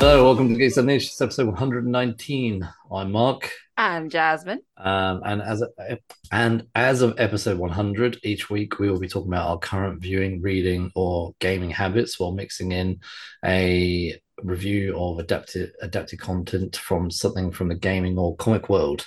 Hello, 0.00 0.24
welcome 0.24 0.48
to 0.48 0.54
Geeks 0.54 0.78
Nation. 0.78 1.10
It's 1.12 1.20
episode 1.20 1.48
119. 1.48 2.66
I'm 2.90 3.12
Mark. 3.12 3.52
I'm 3.76 4.08
Jasmine. 4.08 4.62
Um, 4.78 5.20
and 5.26 5.42
as 5.42 5.60
a, 5.60 5.98
and 6.32 6.66
as 6.74 7.02
of 7.02 7.20
episode 7.20 7.58
100, 7.58 8.18
each 8.22 8.48
week 8.48 8.78
we 8.78 8.88
will 8.88 8.98
be 8.98 9.08
talking 9.08 9.30
about 9.30 9.50
our 9.50 9.58
current 9.58 10.00
viewing, 10.00 10.40
reading, 10.40 10.90
or 10.94 11.34
gaming 11.38 11.68
habits 11.68 12.18
while 12.18 12.32
mixing 12.32 12.72
in 12.72 13.00
a 13.44 14.18
review 14.42 14.98
of 14.98 15.18
adapted 15.18 15.72
adapted 15.82 16.18
content 16.18 16.76
from 16.76 17.10
something 17.10 17.52
from 17.52 17.68
the 17.68 17.74
gaming 17.74 18.16
or 18.16 18.34
comic 18.36 18.70
world. 18.70 19.06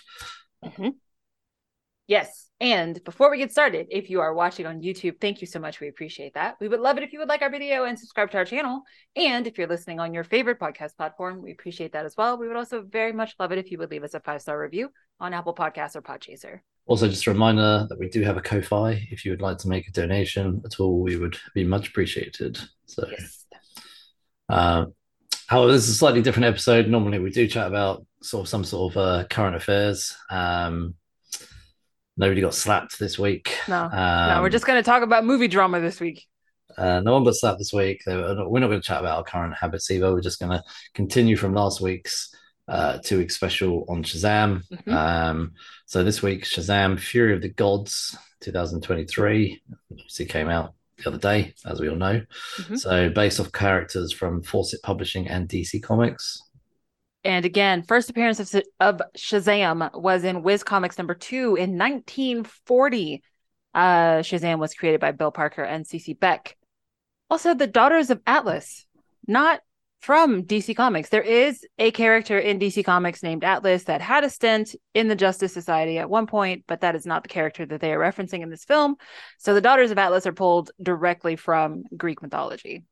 Mm-hmm. 0.63 0.89
Yes. 2.05 2.42
And 2.59 3.03
before 3.03 3.29
we 3.29 3.39
get 3.39 3.51
started, 3.51 3.87
if 3.89 4.09
you 4.09 4.21
are 4.21 4.33
watching 4.33 4.65
on 4.65 4.81
YouTube, 4.81 5.19
thank 5.19 5.41
you 5.41 5.47
so 5.47 5.59
much. 5.59 5.81
We 5.81 5.89
appreciate 5.89 6.35
that. 6.35 6.55
We 6.61 6.69
would 6.69 6.79
love 6.79 6.97
it 6.97 7.03
if 7.03 7.11
you 7.11 7.19
would 7.19 7.27
like 7.27 7.41
our 7.41 7.49
video 7.49 7.83
and 7.83 7.99
subscribe 7.99 8.31
to 8.31 8.37
our 8.37 8.45
channel. 8.45 8.83
And 9.15 9.47
if 9.47 9.57
you're 9.57 9.67
listening 9.67 9.99
on 9.99 10.13
your 10.13 10.23
favorite 10.23 10.59
podcast 10.59 10.95
platform, 10.95 11.41
we 11.41 11.51
appreciate 11.51 11.91
that 11.93 12.05
as 12.05 12.15
well. 12.15 12.37
We 12.37 12.47
would 12.47 12.55
also 12.55 12.83
very 12.83 13.11
much 13.11 13.35
love 13.39 13.51
it 13.51 13.57
if 13.57 13.71
you 13.71 13.77
would 13.79 13.91
leave 13.91 14.03
us 14.03 14.13
a 14.13 14.19
five 14.21 14.41
star 14.41 14.59
review 14.59 14.89
on 15.19 15.33
Apple 15.33 15.53
Podcasts 15.53 15.95
or 15.95 16.01
Podchaser. 16.01 16.59
Also, 16.85 17.07
just 17.07 17.27
a 17.27 17.31
reminder 17.31 17.85
that 17.89 17.97
we 17.97 18.09
do 18.09 18.21
have 18.23 18.37
a 18.37 18.41
Ko-fi. 18.41 19.07
If 19.09 19.25
you 19.25 19.31
would 19.31 19.41
like 19.41 19.57
to 19.59 19.69
make 19.69 19.87
a 19.87 19.91
donation 19.91 20.61
at 20.65 20.79
all, 20.79 21.01
we 21.01 21.17
would 21.17 21.37
be 21.53 21.63
much 21.63 21.89
appreciated. 21.89 22.59
So, 22.85 23.07
yes. 23.09 23.45
uh, 24.49 24.85
however, 25.47 25.71
this 25.71 25.83
is 25.83 25.91
a 25.91 25.97
slightly 25.97 26.21
different 26.21 26.45
episode. 26.45 26.87
Normally, 26.87 27.19
we 27.19 27.29
do 27.29 27.47
chat 27.47 27.67
about 27.67 28.05
sort 28.21 28.41
of 28.41 28.49
some 28.49 28.65
sort 28.65 28.93
of 28.93 28.97
uh, 28.97 29.27
current 29.29 29.55
affairs. 29.55 30.15
Um, 30.29 30.95
Nobody 32.15 32.41
got 32.41 32.53
slapped 32.53 32.99
this 32.99 33.17
week. 33.17 33.57
No, 33.67 33.83
um, 33.83 33.91
no, 33.91 34.39
we're 34.41 34.49
just 34.49 34.67
going 34.67 34.81
to 34.81 34.85
talk 34.85 35.01
about 35.01 35.25
movie 35.25 35.47
drama 35.47 35.79
this 35.79 35.99
week. 35.99 36.25
Uh, 36.77 36.99
no 37.01 37.13
one 37.13 37.23
got 37.23 37.35
slapped 37.35 37.59
this 37.59 37.73
week. 37.73 38.03
We're 38.05 38.35
not 38.35 38.49
going 38.49 38.69
to 38.69 38.81
chat 38.81 38.99
about 38.99 39.17
our 39.17 39.23
current 39.23 39.55
habits 39.55 39.89
either. 39.91 40.13
We're 40.13 40.21
just 40.21 40.39
going 40.39 40.51
to 40.51 40.63
continue 40.93 41.35
from 41.35 41.53
last 41.53 41.81
week's 41.81 42.33
uh, 42.67 42.99
two 43.03 43.17
week 43.17 43.31
special 43.31 43.85
on 43.89 44.03
Shazam. 44.03 44.63
Mm-hmm. 44.69 44.93
Um, 44.93 45.53
so 45.85 46.03
this 46.03 46.21
week, 46.21 46.45
Shazam: 46.45 46.99
Fury 46.99 47.33
of 47.33 47.41
the 47.41 47.49
Gods, 47.49 48.17
2023, 48.41 49.61
obviously 49.91 50.25
came 50.25 50.49
out 50.49 50.73
the 50.97 51.09
other 51.09 51.17
day, 51.17 51.53
as 51.65 51.79
we 51.79 51.89
all 51.89 51.95
know. 51.95 52.21
Mm-hmm. 52.57 52.75
So 52.75 53.09
based 53.09 53.39
off 53.39 53.51
characters 53.51 54.11
from 54.11 54.41
Fawcett 54.43 54.81
Publishing 54.83 55.27
and 55.27 55.47
DC 55.47 55.81
Comics. 55.81 56.41
And 57.23 57.45
again, 57.45 57.83
first 57.83 58.09
appearance 58.09 58.39
of, 58.39 58.63
of 58.79 59.01
Shazam 59.17 59.89
was 59.99 60.23
in 60.23 60.43
Whiz 60.43 60.63
Comics 60.63 60.97
number 60.97 61.15
two 61.15 61.55
in 61.55 61.77
1940. 61.77 63.23
Uh, 63.73 63.79
Shazam 64.19 64.59
was 64.59 64.73
created 64.73 64.99
by 64.99 65.11
Bill 65.11 65.31
Parker 65.31 65.63
and 65.63 65.85
CC 65.85 66.19
Beck. 66.19 66.57
Also, 67.29 67.53
the 67.53 67.67
Daughters 67.67 68.09
of 68.09 68.21
Atlas, 68.27 68.85
not 69.27 69.61
from 70.03 70.43
DC 70.43 70.75
Comics. 70.75 71.07
There 71.07 71.21
is 71.21 71.65
a 71.79 71.89
character 71.91 72.37
in 72.37 72.59
DC 72.59 72.83
Comics 72.83 73.23
named 73.23 73.45
Atlas 73.45 73.85
that 73.85 74.01
had 74.01 74.25
a 74.25 74.29
stint 74.29 74.75
in 74.93 75.07
the 75.07 75.15
Justice 75.15 75.53
Society 75.53 75.97
at 75.97 76.09
one 76.09 76.27
point, 76.27 76.65
but 76.67 76.81
that 76.81 76.93
is 76.93 77.05
not 77.05 77.23
the 77.23 77.29
character 77.29 77.65
that 77.65 77.79
they 77.79 77.93
are 77.93 77.99
referencing 77.99 78.41
in 78.41 78.49
this 78.49 78.65
film. 78.65 78.97
So 79.39 79.53
the 79.53 79.61
Daughters 79.61 79.91
of 79.91 79.97
Atlas 79.97 80.27
are 80.27 80.33
pulled 80.33 80.71
directly 80.81 81.37
from 81.37 81.83
Greek 81.95 82.21
mythology, 82.21 82.83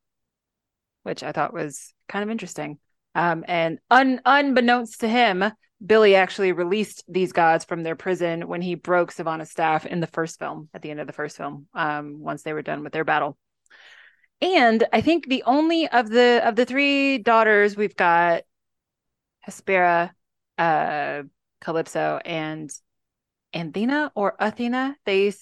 which 1.03 1.21
I 1.21 1.33
thought 1.33 1.53
was 1.53 1.93
kind 2.07 2.23
of 2.23 2.29
interesting. 2.29 2.79
Um, 3.13 3.43
and 3.47 3.79
un- 3.89 4.21
unbeknownst 4.25 5.01
to 5.01 5.07
him, 5.07 5.43
Billy 5.85 6.15
actually 6.15 6.51
released 6.51 7.03
these 7.07 7.33
gods 7.33 7.65
from 7.65 7.83
their 7.83 7.95
prison 7.95 8.47
when 8.47 8.61
he 8.61 8.75
broke 8.75 9.11
Sivana's 9.11 9.49
staff 9.49 9.85
in 9.85 9.99
the 9.99 10.07
first 10.07 10.39
film, 10.39 10.69
at 10.73 10.81
the 10.81 10.91
end 10.91 10.99
of 10.99 11.07
the 11.07 11.13
first 11.13 11.37
film, 11.37 11.67
um, 11.73 12.19
once 12.19 12.43
they 12.43 12.53
were 12.53 12.61
done 12.61 12.83
with 12.83 12.93
their 12.93 13.03
battle. 13.03 13.37
And 14.41 14.83
I 14.91 15.01
think 15.01 15.27
the 15.27 15.43
only 15.45 15.87
of 15.87 16.09
the 16.09 16.41
of 16.43 16.55
the 16.55 16.65
three 16.65 17.19
daughters 17.19 17.75
we've 17.77 17.95
got 17.95 18.43
Hespera, 19.47 20.11
uh, 20.57 21.23
Kalypso, 21.61 22.21
and 22.25 22.71
Athena 23.53 24.11
or 24.15 24.35
Athena. 24.39 24.95
They, 25.05 25.33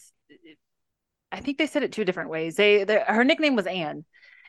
I 1.31 1.40
think 1.40 1.58
they 1.58 1.68
said 1.68 1.84
it 1.84 1.91
two 1.91 2.06
different 2.06 2.29
ways. 2.29 2.56
They, 2.56 2.85
her 3.08 3.24
nickname 3.24 3.56
was 3.56 3.68
Anne. 3.68 4.06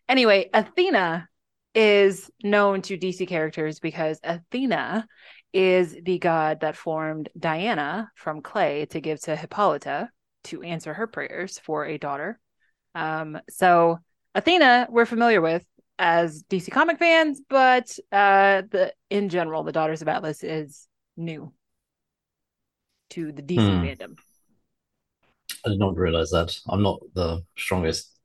Anyway, 0.09 0.51
Athena 0.53 1.29
is 1.75 2.31
known 2.43 2.83
to 2.83 2.99
DC 2.99 3.27
characters 3.29 3.79
because 3.81 4.21
Athena 4.25 5.07
is 5.53 5.97
the 6.05 6.19
god 6.19 6.61
that 6.61 6.77
formed 6.77 7.29
Diana 7.39 8.11
from 8.15 8.41
clay 8.41 8.87
to 8.87 9.01
give 9.01 9.21
to 9.23 9.37
Hippolyta 9.37 10.11
to 10.45 10.63
answer 10.63 10.95
her 10.95 11.07
prayers 11.07 11.59
for 11.59 11.85
a 11.85 11.99
daughter. 11.99 12.39
Um, 12.95 13.39
so 13.49 13.99
Athena, 14.35 14.89
we're 14.91 15.07
familiar 15.07 15.41
with 15.41 15.65
as 15.99 16.45
DC 16.45 16.71
comic 16.71 16.99
fans, 16.99 17.41
but 17.49 17.91
uh, 18.11 18.63
the 18.71 18.93
in 19.11 19.29
general, 19.29 19.65
the 19.65 19.73
Daughters 19.73 20.03
of 20.03 20.09
Atlas 20.09 20.43
is 20.43 20.89
new 21.17 21.53
to 23.11 23.33
the 23.33 23.43
DC 23.43 23.59
hmm. 23.59 23.85
fandom. 23.85 24.17
I 25.65 25.69
did 25.69 25.79
not 25.79 25.97
realize 25.97 26.31
that. 26.31 26.57
I'm 26.69 26.83
not 26.83 27.01
the 27.15 27.45
strongest 27.59 28.17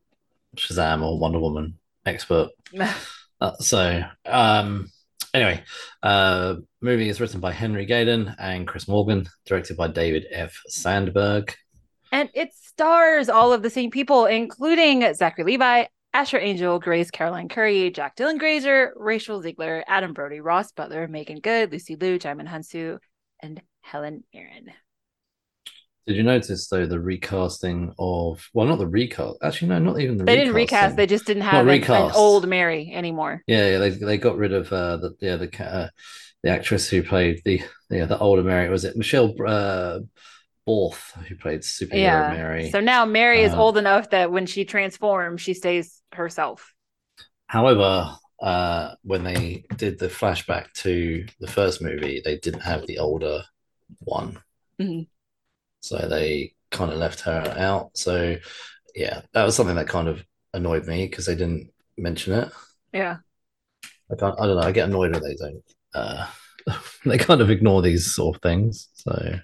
Shazam 0.55 1.03
or 1.03 1.19
Wonder 1.19 1.39
Woman 1.39 1.79
expert. 2.05 2.49
Uh, 3.41 3.53
so, 3.55 4.01
um, 4.25 4.89
anyway, 5.33 5.63
uh, 6.03 6.55
movie 6.81 7.09
is 7.09 7.19
written 7.19 7.39
by 7.39 7.51
Henry 7.51 7.85
Gayden 7.85 8.33
and 8.39 8.67
Chris 8.67 8.87
Morgan, 8.87 9.27
directed 9.45 9.77
by 9.77 9.87
David 9.87 10.25
F. 10.31 10.61
Sandberg. 10.67 11.53
And 12.11 12.29
it 12.33 12.53
stars 12.53 13.29
all 13.29 13.51
of 13.51 13.61
the 13.61 13.69
same 13.69 13.91
people, 13.91 14.25
including 14.25 15.13
Zachary 15.13 15.43
Levi, 15.43 15.85
Asher 16.13 16.39
Angel, 16.39 16.79
Grace 16.79 17.11
Caroline 17.11 17.49
Currey, 17.49 17.93
Jack 17.93 18.15
Dylan 18.15 18.39
Grazer, 18.39 18.93
Rachel 18.95 19.41
Zegler, 19.41 19.83
Adam 19.85 20.13
Brody, 20.13 20.39
Ross 20.39 20.71
Butler, 20.71 21.09
Meagan 21.09 21.41
Good, 21.41 21.73
Lucy 21.73 21.97
Liu, 21.97 22.17
Djimon 22.17 22.47
Hounsou, 22.47 22.99
and 23.41 23.61
Helen 23.81 24.23
Mirren. 24.33 24.71
Did 26.07 26.17
you 26.17 26.23
notice 26.23 26.67
though 26.67 26.85
the 26.85 26.99
recasting 26.99 27.93
of 27.97 28.47
well, 28.53 28.67
not 28.67 28.77
the 28.77 28.87
recast. 28.87 29.37
Actually, 29.41 29.69
no, 29.69 29.79
not 29.79 29.99
even 29.99 30.17
the. 30.17 30.23
They 30.23 30.35
didn't 30.35 30.53
recast. 30.53 30.95
They 30.95 31.07
just 31.07 31.25
didn't 31.25 31.43
have 31.43 31.67
an, 31.67 31.83
an, 31.83 32.11
old 32.13 32.47
Mary 32.47 32.91
anymore. 32.93 33.41
Yeah, 33.47 33.71
yeah. 33.71 33.77
They 33.79 33.89
they 33.89 34.17
got 34.19 34.37
rid 34.37 34.53
of 34.53 34.71
uh, 34.71 34.97
the 34.97 35.15
yeah 35.19 35.35
the 35.37 35.65
uh, 35.65 35.89
the 36.43 36.49
actress 36.51 36.87
who 36.89 37.01
played 37.01 37.41
the 37.43 37.61
yeah 37.89 38.05
the 38.05 38.19
older 38.19 38.43
Mary. 38.43 38.69
Was 38.69 38.85
it 38.85 38.95
Michelle 38.95 39.33
uh, 39.47 40.01
Borth 40.67 41.13
who 41.27 41.35
played 41.37 41.61
superhero 41.61 41.93
yeah. 41.93 42.29
Mary? 42.29 42.69
So 42.69 42.81
now 42.81 43.05
Mary 43.05 43.41
is 43.41 43.53
uh, 43.53 43.57
old 43.57 43.75
enough 43.75 44.11
that 44.11 44.31
when 44.31 44.45
she 44.45 44.63
transforms, 44.63 45.41
she 45.41 45.55
stays 45.55 46.03
herself. 46.11 46.71
However, 47.47 48.15
uh, 48.39 48.93
when 49.01 49.23
they 49.23 49.65
did 49.75 49.97
the 49.97 50.07
flashback 50.07 50.71
to 50.73 51.25
the 51.39 51.47
first 51.47 51.81
movie, 51.81 52.21
they 52.23 52.37
didn't 52.37 52.61
have 52.61 52.85
the 52.85 52.99
older 52.99 53.43
one. 53.99 54.37
Mm-hmm. 54.79 55.03
So 55.85 56.07
they 56.07 56.53
kind 56.71 56.91
of 56.91 56.97
left 56.97 57.21
her 57.21 57.53
out. 57.57 57.95
So 57.95 58.37
yeah, 58.95 59.21
that 59.33 59.43
was 59.43 59.55
something 59.55 59.75
that 59.75 59.87
kind 59.87 60.07
of 60.07 60.25
annoyed 60.53 60.87
me 60.87 61.05
because 61.07 61.27
they 61.27 61.35
didn't 61.35 61.69
mention 61.95 62.33
it. 62.33 62.51
Yeah. 62.91 63.17
I 64.11 64.15
can't. 64.15 64.39
I 64.39 64.47
don't 64.47 64.55
know. 64.55 64.67
I 64.67 64.71
get 64.71 64.89
annoyed 64.89 65.13
when 65.13 65.21
they 65.21 65.35
don't. 65.35 65.63
Uh, 65.93 66.27
they 67.05 67.17
kind 67.19 67.41
of 67.41 67.51
ignore 67.51 67.81
these 67.81 68.13
sort 68.13 68.35
of 68.35 68.41
things. 68.41 68.89
So, 68.93 69.39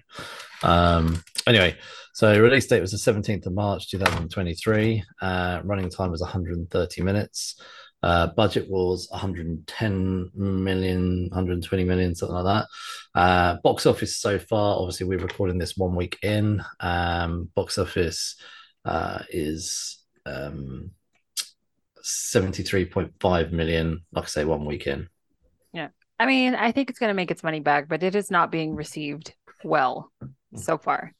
um, 0.63 1.23
anyway, 1.45 1.75
so 2.13 2.39
release 2.39 2.67
date 2.67 2.81
was 2.81 2.91
the 2.91 2.97
seventeenth 2.97 3.45
of 3.45 3.53
March, 3.53 3.89
two 3.89 3.99
thousand 3.99 4.29
twenty-three. 4.29 5.03
Uh, 5.21 5.61
running 5.63 5.89
time 5.89 6.11
was 6.11 6.21
one 6.21 6.29
hundred 6.29 6.57
and 6.57 6.69
thirty 6.69 7.01
minutes. 7.01 7.61
Uh, 8.03 8.27
budget 8.27 8.69
was 8.69 9.07
110 9.11 10.31
million, 10.33 11.27
120 11.29 11.83
million, 11.83 12.15
something 12.15 12.35
like 12.35 12.45
that. 12.45 13.19
Uh, 13.19 13.57
box 13.63 13.85
office 13.85 14.17
so 14.17 14.39
far, 14.39 14.77
obviously, 14.79 15.05
we're 15.05 15.19
recording 15.19 15.57
this 15.57 15.77
one 15.77 15.95
week 15.95 16.17
in. 16.23 16.63
Um, 16.79 17.49
box 17.55 17.77
office 17.77 18.35
uh, 18.85 19.19
is 19.29 19.99
um, 20.25 20.91
73.5 22.03 23.51
million, 23.51 24.01
like 24.11 24.25
I 24.25 24.27
say, 24.27 24.45
one 24.45 24.65
week 24.65 24.87
in. 24.87 25.07
Yeah. 25.73 25.89
I 26.19 26.25
mean, 26.25 26.55
I 26.55 26.71
think 26.71 26.89
it's 26.89 26.99
going 26.99 27.09
to 27.09 27.15
make 27.15 27.31
its 27.31 27.43
money 27.43 27.59
back, 27.59 27.87
but 27.87 28.03
it 28.03 28.15
is 28.15 28.31
not 28.31 28.51
being 28.51 28.75
received 28.75 29.33
well 29.63 30.11
so 30.55 30.77
far. 30.77 31.13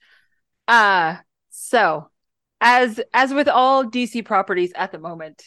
Uh, 0.67 1.17
so 1.49 2.09
as 2.59 2.99
as 3.13 3.33
with 3.33 3.47
all 3.47 3.83
DC 3.83 4.23
properties 4.23 4.71
at 4.75 4.91
the 4.91 4.99
moment, 4.99 5.43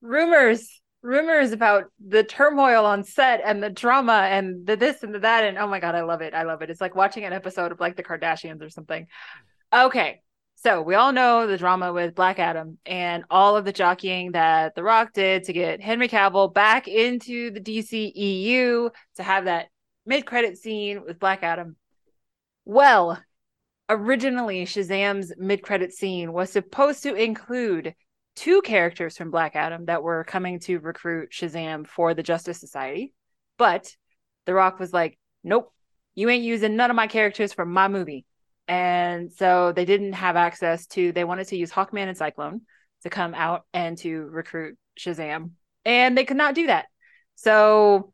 rumors 0.00 0.80
rumors 1.02 1.52
about 1.52 1.84
the 2.04 2.24
turmoil 2.24 2.84
on 2.84 3.04
set 3.04 3.40
and 3.44 3.62
the 3.62 3.70
drama 3.70 4.26
and 4.30 4.66
the 4.66 4.76
this 4.76 5.02
and 5.02 5.14
the 5.14 5.20
that. 5.20 5.44
And 5.44 5.58
oh 5.58 5.66
my 5.66 5.80
god 5.80 5.94
i 5.94 6.02
love 6.02 6.20
it. 6.20 6.34
I 6.34 6.42
love 6.42 6.62
it. 6.62 6.70
It's 6.70 6.80
like 6.80 6.94
watching 6.94 7.24
an 7.24 7.32
episode 7.32 7.72
of 7.72 7.80
like 7.80 7.96
the 7.96 8.02
kardashians 8.02 8.62
or 8.62 8.70
something. 8.70 9.06
Okay. 9.72 10.20
So 10.56 10.82
we 10.82 10.96
all 10.96 11.12
know 11.12 11.46
the 11.46 11.56
drama 11.56 11.92
with 11.92 12.16
black 12.16 12.40
adam 12.40 12.78
and 12.84 13.24
all 13.30 13.56
of 13.56 13.64
the 13.64 13.72
jockeying 13.72 14.32
that 14.32 14.74
the 14.74 14.82
rock 14.82 15.12
did 15.12 15.44
to 15.44 15.52
get 15.52 15.80
henry 15.80 16.08
cavill 16.08 16.52
back 16.52 16.88
into 16.88 17.52
the 17.52 17.60
dc 17.60 18.12
eu 18.16 18.90
to 19.14 19.22
have 19.22 19.44
that 19.44 19.68
mid-credit 20.04 20.58
scene 20.58 21.04
with 21.04 21.20
black 21.20 21.44
adam. 21.44 21.76
Well 22.64 23.22
originally 23.88 24.66
shazam's 24.66 25.32
mid-credit 25.38 25.92
scene 25.92 26.32
was 26.32 26.50
supposed 26.50 27.04
to 27.04 27.14
include 27.14 27.94
two 28.38 28.62
characters 28.62 29.16
from 29.16 29.32
Black 29.32 29.56
Adam 29.56 29.86
that 29.86 30.02
were 30.02 30.22
coming 30.22 30.60
to 30.60 30.78
recruit 30.78 31.32
Shazam 31.32 31.86
for 31.86 32.14
the 32.14 32.22
Justice 32.22 32.60
Society. 32.60 33.12
But 33.56 33.92
The 34.46 34.54
Rock 34.54 34.78
was 34.78 34.92
like, 34.92 35.18
nope, 35.42 35.72
you 36.14 36.28
ain't 36.28 36.44
using 36.44 36.76
none 36.76 36.90
of 36.90 36.96
my 36.96 37.08
characters 37.08 37.52
from 37.52 37.72
my 37.72 37.88
movie. 37.88 38.24
And 38.68 39.32
so 39.32 39.72
they 39.72 39.84
didn't 39.84 40.12
have 40.12 40.36
access 40.36 40.86
to, 40.88 41.10
they 41.10 41.24
wanted 41.24 41.48
to 41.48 41.56
use 41.56 41.72
Hawkman 41.72 42.06
and 42.06 42.16
Cyclone 42.16 42.60
to 43.02 43.10
come 43.10 43.34
out 43.34 43.64
and 43.72 43.98
to 43.98 44.22
recruit 44.26 44.78
Shazam. 44.98 45.50
And 45.84 46.16
they 46.16 46.24
could 46.24 46.36
not 46.36 46.54
do 46.54 46.68
that. 46.68 46.86
So 47.34 48.12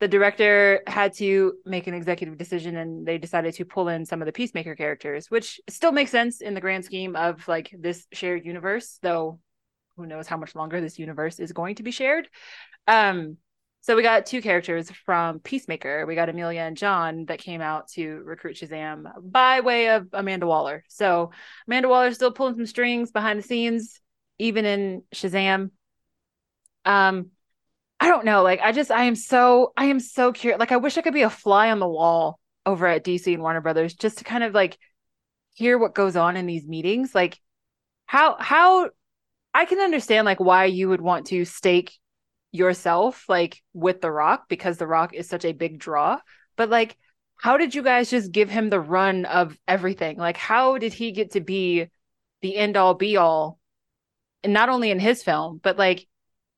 the 0.00 0.08
director 0.08 0.82
had 0.86 1.12
to 1.18 1.54
make 1.64 1.86
an 1.86 1.94
executive 1.94 2.38
decision 2.38 2.76
and 2.76 3.06
they 3.06 3.18
decided 3.18 3.54
to 3.54 3.64
pull 3.64 3.88
in 3.88 4.04
some 4.04 4.20
of 4.20 4.26
the 4.26 4.32
peacemaker 4.32 4.74
characters 4.74 5.30
which 5.30 5.60
still 5.68 5.92
makes 5.92 6.10
sense 6.10 6.40
in 6.40 6.54
the 6.54 6.60
grand 6.60 6.86
scheme 6.86 7.14
of 7.14 7.46
like 7.46 7.70
this 7.78 8.06
shared 8.10 8.46
universe 8.46 8.98
though 9.02 9.38
who 10.00 10.06
knows 10.06 10.26
how 10.26 10.36
much 10.36 10.54
longer 10.54 10.80
this 10.80 10.98
universe 10.98 11.38
is 11.38 11.52
going 11.52 11.74
to 11.76 11.82
be 11.82 11.90
shared 11.90 12.28
um 12.88 13.36
so 13.82 13.96
we 13.96 14.02
got 14.02 14.26
two 14.26 14.42
characters 14.42 14.90
from 14.90 15.38
peacemaker 15.38 16.06
we 16.06 16.14
got 16.14 16.28
amelia 16.28 16.60
and 16.62 16.76
john 16.76 17.24
that 17.26 17.38
came 17.38 17.60
out 17.60 17.88
to 17.88 18.22
recruit 18.24 18.56
shazam 18.56 19.04
by 19.22 19.60
way 19.60 19.90
of 19.90 20.08
amanda 20.12 20.46
waller 20.46 20.84
so 20.88 21.30
amanda 21.66 21.88
waller 21.88 22.12
still 22.12 22.32
pulling 22.32 22.54
some 22.54 22.66
strings 22.66 23.10
behind 23.10 23.38
the 23.38 23.46
scenes 23.46 24.00
even 24.38 24.64
in 24.64 25.02
shazam 25.14 25.70
um 26.84 27.30
I 28.00 28.08
don't 28.08 28.24
know. 28.24 28.42
Like, 28.42 28.60
I 28.62 28.72
just, 28.72 28.90
I 28.90 29.04
am 29.04 29.14
so, 29.14 29.74
I 29.76 29.86
am 29.86 30.00
so 30.00 30.32
curious. 30.32 30.58
Like, 30.58 30.72
I 30.72 30.78
wish 30.78 30.96
I 30.96 31.02
could 31.02 31.12
be 31.12 31.22
a 31.22 31.30
fly 31.30 31.70
on 31.70 31.80
the 31.80 31.88
wall 31.88 32.40
over 32.64 32.86
at 32.86 33.04
DC 33.04 33.32
and 33.32 33.42
Warner 33.42 33.60
Brothers 33.60 33.94
just 33.94 34.18
to 34.18 34.24
kind 34.24 34.42
of 34.42 34.54
like 34.54 34.78
hear 35.54 35.78
what 35.78 35.94
goes 35.94 36.16
on 36.16 36.36
in 36.38 36.46
these 36.46 36.66
meetings. 36.66 37.14
Like, 37.14 37.38
how, 38.06 38.36
how, 38.40 38.88
I 39.52 39.64
can 39.64 39.80
understand 39.80 40.26
like 40.26 40.40
why 40.40 40.66
you 40.66 40.88
would 40.88 41.00
want 41.00 41.26
to 41.26 41.44
stake 41.44 41.98
yourself 42.52 43.24
like 43.28 43.62
with 43.72 44.00
The 44.00 44.10
Rock 44.10 44.48
because 44.48 44.78
The 44.78 44.86
Rock 44.86 45.14
is 45.14 45.28
such 45.28 45.44
a 45.44 45.52
big 45.52 45.78
draw. 45.78 46.18
But 46.56 46.68
like, 46.70 46.96
how 47.36 47.56
did 47.56 47.74
you 47.74 47.82
guys 47.82 48.10
just 48.10 48.32
give 48.32 48.50
him 48.50 48.70
the 48.70 48.80
run 48.80 49.24
of 49.24 49.56
everything? 49.66 50.18
Like, 50.18 50.36
how 50.36 50.78
did 50.78 50.92
he 50.92 51.12
get 51.12 51.32
to 51.32 51.40
be 51.40 51.86
the 52.42 52.56
end 52.56 52.76
all 52.76 52.94
be 52.94 53.16
all? 53.16 53.58
And 54.42 54.52
not 54.52 54.68
only 54.68 54.90
in 54.90 54.98
his 54.98 55.22
film, 55.22 55.60
but 55.62 55.78
like 55.78 56.06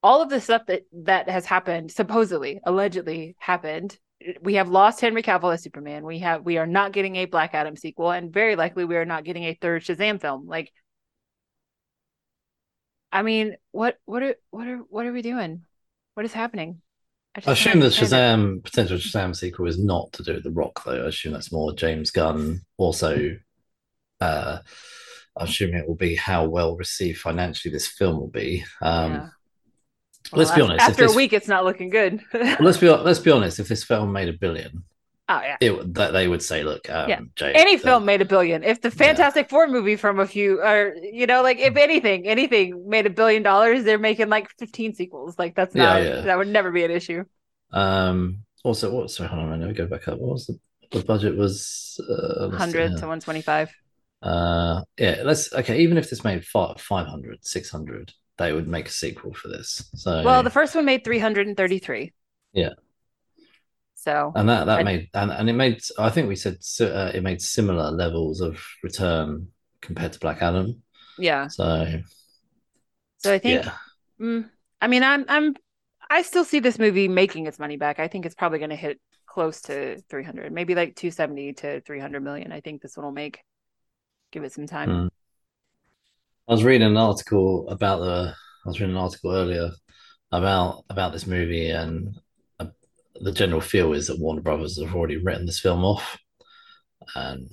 all 0.03 0.23
of 0.23 0.29
the 0.29 0.41
stuff 0.41 0.63
that 0.67 0.83
that 0.93 1.29
has 1.29 1.47
happened 1.47 1.91
supposedly 1.91 2.61
allegedly 2.65 3.37
happened 3.39 3.97
we 4.41 4.55
have 4.55 4.69
lost 4.69 5.01
henry 5.01 5.23
cavill 5.23 5.53
as 5.53 5.63
superman 5.63 6.05
we 6.05 6.19
have 6.19 6.45
we 6.45 6.59
are 6.59 6.67
not 6.67 6.93
getting 6.93 7.17
a 7.17 7.25
black 7.25 7.55
adam 7.55 7.77
sequel 7.77 8.11
and 8.11 8.33
very 8.33 8.57
likely 8.57 8.85
we 8.85 8.97
are 8.97 9.05
not 9.05 9.25
getting 9.25 9.45
a 9.45 9.59
third 9.61 9.83
shazam 9.83 10.21
film 10.21 10.47
like 10.47 10.73
i 13.13 13.23
mean 13.23 13.57
what 13.71 13.99
what 14.05 14.23
are 14.23 14.35
what 14.51 14.67
are 14.67 14.79
what 14.79 15.07
are 15.07 15.13
we 15.13 15.23
doing 15.23 15.63
what 16.15 16.27
is 16.27 16.33
happening 16.33 16.81
I, 17.35 17.43
I 17.47 17.53
assume 17.53 17.81
the 17.81 17.87
Shazam 17.87 18.59
it. 18.59 18.65
potential 18.65 18.99
Shazam 18.99 19.35
sequel 19.35 19.67
is 19.67 19.79
not 19.79 20.13
to 20.13 20.23
do 20.23 20.35
with 20.35 20.45
the 20.45 20.51
Rock, 20.51 20.85
though. 20.85 21.05
I 21.05 21.09
assume 21.09 21.33
that's 21.33 21.51
more 21.51 21.73
James 21.73 22.11
Gunn. 22.11 22.61
Also, 22.77 23.39
uh, 24.21 24.59
I 25.37 25.45
assume 25.45 25.75
it 25.75 25.89
will 25.89 25.95
be 25.95 26.15
how 26.15 26.45
well 26.45 26.77
received 26.77 27.21
financially 27.21 27.73
this 27.73 27.87
film 27.87 28.19
will 28.19 28.29
be. 28.29 28.65
Um, 28.83 29.13
yeah. 29.13 29.29
Well, 30.31 30.39
let's 30.39 30.51
be 30.51 30.61
honest. 30.61 30.83
After 30.83 31.05
this, 31.05 31.15
a 31.15 31.17
week, 31.17 31.33
it's 31.33 31.49
not 31.49 31.65
looking 31.65 31.89
good. 31.89 32.23
let's 32.61 32.79
be 32.79 32.89
let's 32.91 33.19
be 33.19 33.31
honest. 33.31 33.59
If 33.59 33.69
this 33.69 33.85
film 33.85 34.13
made 34.13 34.29
a 34.29 34.35
billion, 34.35 34.85
oh 35.29 35.41
yeah, 35.41 35.57
it, 35.61 35.95
that 35.95 36.13
they 36.13 36.29
would 36.29 36.43
say, 36.43 36.63
look, 36.63 36.89
um, 36.91 37.09
yeah. 37.09 37.21
Jay, 37.37 37.53
any 37.53 37.77
film 37.77 38.05
made 38.05 38.21
a 38.21 38.25
billion. 38.25 38.63
If 38.63 38.81
the 38.81 38.91
Fantastic 38.91 39.47
yeah. 39.47 39.51
Four 39.51 39.69
movie 39.69 39.97
from 39.97 40.21
a 40.21 40.27
few, 40.27 40.61
or 40.61 40.95
you 40.97 41.27
know, 41.27 41.43
like 41.43 41.59
if 41.59 41.77
anything, 41.77 42.27
anything 42.27 42.89
made 42.89 43.07
a 43.07 43.11
billion 43.11 43.43
dollars, 43.43 43.85
they're 43.85 43.99
making 43.99 44.29
like 44.29 44.49
fifteen 44.59 44.95
sequels. 44.95 45.39
Like 45.39 45.55
that's 45.55 45.75
not 45.75 46.03
yeah, 46.03 46.21
that 46.23 46.39
would 46.39 46.49
never 46.49 46.71
be 46.71 46.85
an 46.85 46.91
issue. 46.91 47.25
Um. 47.73 48.45
Also, 48.65 48.93
what? 48.93 49.11
Sorry, 49.11 49.29
hold 49.29 49.43
on. 49.43 49.61
Let 49.61 49.69
me 49.69 49.75
go 49.75 49.87
back 49.87 50.07
up. 50.09 50.19
What 50.19 50.33
was 50.33 50.47
the 50.47 50.59
the 50.91 51.05
budget? 51.05 51.37
Was 51.37 52.01
uh, 52.09 52.51
hundred 52.51 52.97
to 52.99 53.07
one 53.07 53.21
twenty 53.21 53.43
five. 53.43 53.71
Uh. 54.23 54.83
Yeah. 54.99 55.23
Let's. 55.25 55.53
Okay. 55.53 55.81
Even 55.81 55.99
if 55.99 56.11
this 56.11 56.23
made 56.23 56.45
500, 56.45 57.45
600 57.45 58.13
they 58.39 58.53
would 58.53 58.69
make 58.69 58.89
a 58.89 58.91
sequel 58.91 59.33
for 59.35 59.49
this. 59.49 59.89
So 59.95 60.23
well, 60.25 60.43
the 60.43 60.51
first 60.51 60.75
one 60.75 60.85
made 60.85 61.05
333. 61.05 62.13
Yeah. 62.53 62.71
So 64.03 64.33
and 64.35 64.49
that 64.49 64.65
that 64.65 64.81
I, 64.81 64.83
made 64.83 65.11
and, 65.15 65.31
and 65.31 65.49
it 65.49 65.53
made 65.53 65.81
I 65.97 66.11
think 66.11 66.27
we 66.27 66.35
said 66.35 66.57
uh, 66.81 67.13
it 67.15 67.23
made 67.23 67.41
similar 67.41 67.93
levels 67.93 68.41
of 68.41 68.61
return 68.83 69.47
compared 69.81 70.13
to 70.15 70.19
Black 70.19 70.43
Adam. 70.43 70.83
Yeah. 71.19 71.47
So. 71.47 72.01
So 73.19 73.33
I 73.33 73.39
think. 73.39 73.65
Yeah. 73.65 73.73
Mm, 74.21 74.51
I 74.81 74.89
mean, 74.89 75.05
I'm 75.05 75.25
I'm 75.29 75.55
I 76.11 76.23
still 76.23 76.45
see 76.45 76.59
this 76.59 76.81
movie 76.81 77.07
making 77.07 77.47
its 77.47 77.61
money 77.61 77.77
back. 77.77 78.01
I 78.01 78.09
think 78.09 78.27
it's 78.27 78.35
probably 78.35 78.59
going 78.59 78.71
to 78.71 78.77
hit 78.77 79.01
close 79.25 79.61
to 79.63 80.03
300, 80.11 80.53
maybe 80.53 80.75
like 80.75 80.97
270 80.97 81.53
to 81.55 81.81
300 81.83 82.25
million. 82.25 82.51
I 82.51 82.61
think 82.61 82.83
this 82.83 82.97
one 82.97 83.05
will 83.07 83.13
make. 83.13 83.39
Give 84.33 84.43
it 84.43 84.53
some 84.53 84.67
time. 84.67 84.89
Mm. 84.89 85.11
I 86.49 86.53
was 86.53 86.65
reading 86.65 86.89
an 86.89 86.97
article 86.97 87.69
about 87.69 88.01
the. 88.01 88.35
I 88.65 88.69
was 88.69 88.81
reading 88.81 88.97
an 88.97 89.01
article 89.01 89.31
earlier 89.31 89.71
about 90.33 90.85
about 90.91 91.13
this 91.13 91.29
movie, 91.29 91.71
and 91.71 92.19
the 93.23 93.33
general 93.33 93.61
feel 93.61 93.93
is 93.93 94.09
that 94.09 94.19
Warner 94.19 94.43
Brothers 94.43 94.81
have 94.81 94.95
already 94.95 95.17
written 95.17 95.47
this 95.47 95.61
film 95.61 95.85
off, 95.85 96.19
and 97.15 97.49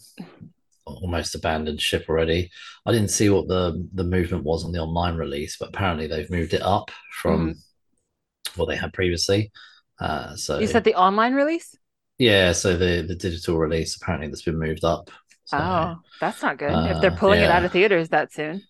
almost 0.86 1.36
abandoned 1.36 1.82
ship 1.82 2.06
already. 2.10 2.52
I 2.86 2.92
didn't 2.92 3.12
see 3.12 3.30
what 3.30 3.48
the 3.48 3.88
the 3.94 4.04
movement 4.04 4.44
was 4.44 4.66
on 4.66 4.72
the 4.72 4.80
online 4.80 5.16
release, 5.16 5.58
but 5.58 5.70
apparently 5.70 6.08
they've 6.08 6.30
moved 6.30 6.54
it 6.54 6.62
up 6.62 6.92
from 7.14 7.54
mm. 7.54 8.58
what 8.58 8.68
they 8.68 8.76
had 8.76 8.94
previously. 8.94 9.52
Uh, 10.00 10.36
so 10.36 10.60
you 10.60 10.68
said 10.68 10.84
the 10.84 10.96
online 10.96 11.34
release? 11.34 11.76
Yeah, 12.18 12.52
so 12.52 12.76
the 12.76 13.06
the 13.08 13.16
digital 13.16 13.58
release 13.58 13.96
apparently 13.96 14.28
that's 14.28 14.42
been 14.42 14.60
moved 14.60 14.84
up. 14.84 15.10
So, 15.46 15.58
oh, 15.58 15.96
that's 16.20 16.42
not 16.42 16.58
good. 16.58 16.72
Uh, 16.72 16.94
if 16.96 17.02
they're 17.02 17.12
pulling 17.12 17.40
yeah. 17.40 17.48
it 17.48 17.52
out 17.52 17.66
of 17.66 17.72
theaters 17.72 18.10
that 18.10 18.32
soon. 18.32 18.62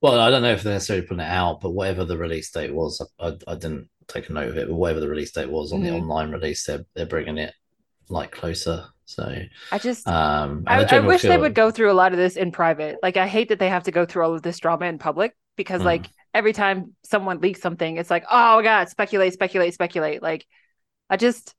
Well, 0.00 0.18
I 0.18 0.30
don't 0.30 0.42
know 0.42 0.52
if 0.52 0.62
they're 0.62 0.72
necessarily 0.72 1.06
putting 1.06 1.20
it 1.20 1.30
out, 1.30 1.60
but 1.60 1.70
whatever 1.70 2.04
the 2.04 2.16
release 2.16 2.50
date 2.50 2.74
was, 2.74 3.06
I, 3.20 3.34
I 3.46 3.54
didn't 3.54 3.88
take 4.08 4.28
a 4.28 4.32
note 4.32 4.48
of 4.48 4.56
it. 4.56 4.68
But 4.68 4.74
whatever 4.74 5.00
the 5.00 5.08
release 5.08 5.32
date 5.32 5.50
was 5.50 5.72
on 5.72 5.80
mm-hmm. 5.80 5.88
the 5.88 5.98
online 5.98 6.30
release, 6.30 6.64
they're 6.66 6.84
they're 6.94 7.06
bringing 7.06 7.38
it 7.38 7.54
like 8.08 8.30
closer. 8.30 8.86
So 9.04 9.42
I 9.70 9.78
just, 9.78 10.06
um, 10.08 10.64
I, 10.66 10.84
I, 10.84 11.00
wish 11.00 11.22
they 11.22 11.36
would 11.36 11.54
go 11.54 11.70
through 11.70 11.90
a 11.90 11.92
lot 11.92 12.12
of 12.12 12.18
this 12.18 12.36
in 12.36 12.50
private. 12.50 12.98
Like 13.02 13.16
I 13.16 13.26
hate 13.26 13.50
that 13.50 13.58
they 13.58 13.68
have 13.68 13.82
to 13.84 13.90
go 13.90 14.06
through 14.06 14.24
all 14.24 14.34
of 14.34 14.42
this 14.42 14.58
drama 14.58 14.86
in 14.86 14.98
public 14.98 15.36
because 15.56 15.82
mm. 15.82 15.86
like 15.86 16.06
every 16.32 16.52
time 16.52 16.94
someone 17.04 17.40
leaks 17.40 17.60
something, 17.60 17.96
it's 17.96 18.10
like, 18.10 18.24
oh 18.30 18.62
god, 18.62 18.88
speculate, 18.88 19.34
speculate, 19.34 19.74
speculate. 19.74 20.22
Like 20.22 20.46
I 21.10 21.16
just, 21.16 21.54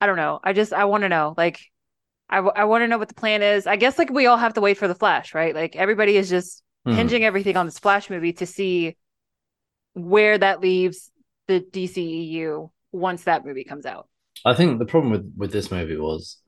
I 0.00 0.06
don't 0.06 0.16
know. 0.16 0.40
I 0.42 0.52
just 0.52 0.72
I 0.72 0.84
want 0.84 1.02
to 1.02 1.08
know. 1.08 1.32
Like 1.36 1.60
I 2.28 2.38
I 2.38 2.64
want 2.64 2.82
to 2.82 2.88
know 2.88 2.98
what 2.98 3.08
the 3.08 3.14
plan 3.14 3.42
is. 3.42 3.66
I 3.66 3.76
guess 3.76 3.98
like 3.98 4.10
we 4.10 4.26
all 4.26 4.36
have 4.36 4.54
to 4.54 4.60
wait 4.60 4.76
for 4.76 4.88
the 4.88 4.94
flash, 4.94 5.34
right? 5.34 5.54
Like 5.54 5.76
everybody 5.76 6.16
is 6.16 6.28
just 6.28 6.62
mm. 6.86 6.94
hinging 6.94 7.24
everything 7.24 7.56
on 7.56 7.66
the 7.66 7.72
Flash 7.72 8.10
movie 8.10 8.32
to 8.34 8.46
see 8.46 8.96
where 9.94 10.38
that 10.38 10.60
leaves 10.60 11.10
the 11.48 11.60
DCEU 11.60 12.70
once 12.92 13.24
that 13.24 13.44
movie 13.44 13.64
comes 13.64 13.86
out. 13.86 14.08
I 14.44 14.54
think 14.54 14.78
the 14.78 14.86
problem 14.86 15.12
with 15.12 15.34
with 15.36 15.52
this 15.52 15.70
movie 15.70 15.96
was, 15.96 16.38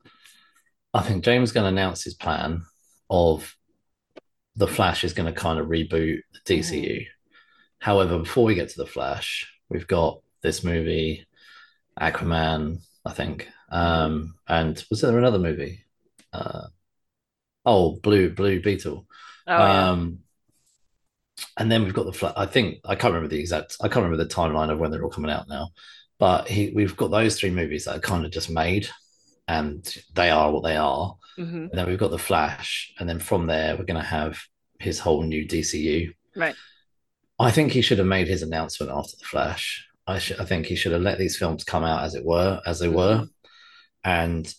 I 0.93 1.01
think 1.01 1.23
James 1.23 1.51
going 1.51 1.65
to 1.65 1.69
announce 1.69 2.03
his 2.03 2.13
plan 2.13 2.63
of 3.09 3.55
the 4.55 4.67
Flash 4.67 5.03
is 5.03 5.13
going 5.13 5.31
to 5.31 5.39
kind 5.39 5.59
of 5.59 5.67
reboot 5.67 6.19
the 6.33 6.39
DCU. 6.45 6.91
Mm-hmm. 6.91 7.03
However, 7.79 8.19
before 8.19 8.45
we 8.45 8.55
get 8.55 8.69
to 8.69 8.77
the 8.77 8.85
Flash, 8.85 9.51
we've 9.69 9.87
got 9.87 10.21
this 10.41 10.63
movie, 10.63 11.27
Aquaman, 11.99 12.79
I 13.05 13.11
think, 13.13 13.49
um, 13.69 14.35
and 14.47 14.83
was 14.89 15.01
there 15.01 15.17
another 15.17 15.39
movie? 15.39 15.85
Uh, 16.33 16.67
oh, 17.65 17.97
Blue 17.97 18.29
Blue 18.29 18.61
Beetle. 18.61 19.05
Oh, 19.47 19.61
um, 19.61 20.19
and 21.57 21.71
then 21.71 21.83
we've 21.83 21.93
got 21.93 22.05
the 22.05 22.13
Flash. 22.13 22.33
I 22.35 22.45
think 22.45 22.79
I 22.85 22.95
can't 22.95 23.13
remember 23.13 23.33
the 23.33 23.39
exact. 23.39 23.77
I 23.81 23.87
can't 23.87 24.03
remember 24.03 24.23
the 24.23 24.29
timeline 24.29 24.71
of 24.71 24.79
when 24.79 24.91
they're 24.91 25.03
all 25.03 25.09
coming 25.09 25.31
out 25.31 25.47
now. 25.47 25.69
But 26.17 26.47
he, 26.47 26.71
we've 26.73 26.95
got 26.95 27.11
those 27.11 27.37
three 27.37 27.49
movies 27.49 27.85
that 27.85 27.97
are 27.97 28.01
kind 28.01 28.25
of 28.25 28.31
just 28.31 28.49
made, 28.49 28.87
and 29.47 29.85
they 30.13 30.29
are 30.29 30.51
what 30.51 30.63
they 30.63 30.77
are. 30.77 31.15
Mm-hmm. 31.37 31.57
And 31.57 31.71
then 31.71 31.87
we've 31.87 31.99
got 31.99 32.11
the 32.11 32.17
Flash, 32.17 32.93
and 32.99 33.07
then 33.07 33.19
from 33.19 33.47
there 33.47 33.75
we're 33.75 33.85
going 33.85 34.01
to 34.01 34.07
have 34.07 34.39
his 34.79 34.99
whole 34.99 35.23
new 35.23 35.45
DCU. 35.45 36.13
Right. 36.35 36.55
I 37.37 37.51
think 37.51 37.71
he 37.71 37.81
should 37.81 37.97
have 37.97 38.07
made 38.07 38.27
his 38.27 38.43
announcement 38.43 38.91
after 38.91 39.17
the 39.17 39.25
Flash. 39.25 39.85
I 40.07 40.19
should. 40.19 40.39
I 40.39 40.45
think 40.45 40.67
he 40.67 40.75
should 40.75 40.93
have 40.93 41.01
let 41.01 41.17
these 41.17 41.37
films 41.37 41.63
come 41.63 41.83
out 41.83 42.03
as 42.03 42.15
it 42.15 42.23
were, 42.23 42.61
as 42.65 42.79
they 42.79 42.87
mm-hmm. 42.87 42.95
were, 42.95 43.27
and 44.03 44.53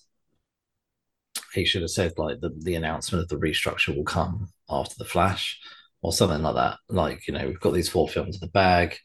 he 1.54 1.64
should 1.64 1.82
have 1.82 1.90
said 1.90 2.12
like 2.18 2.40
the, 2.40 2.50
the 2.58 2.74
announcement 2.74 3.22
of 3.22 3.28
the 3.28 3.36
restructure 3.36 3.96
will 3.96 4.04
come 4.04 4.50
after 4.68 4.94
the 4.98 5.04
Flash 5.06 5.58
or 6.02 6.12
something 6.12 6.42
like 6.42 6.54
that. 6.56 6.78
Like, 6.88 7.26
you 7.26 7.34
know, 7.34 7.46
we've 7.46 7.60
got 7.60 7.72
these 7.74 7.88
four 7.88 8.08
films 8.08 8.36
in 8.36 8.40
the 8.40 8.48
bag. 8.48 8.96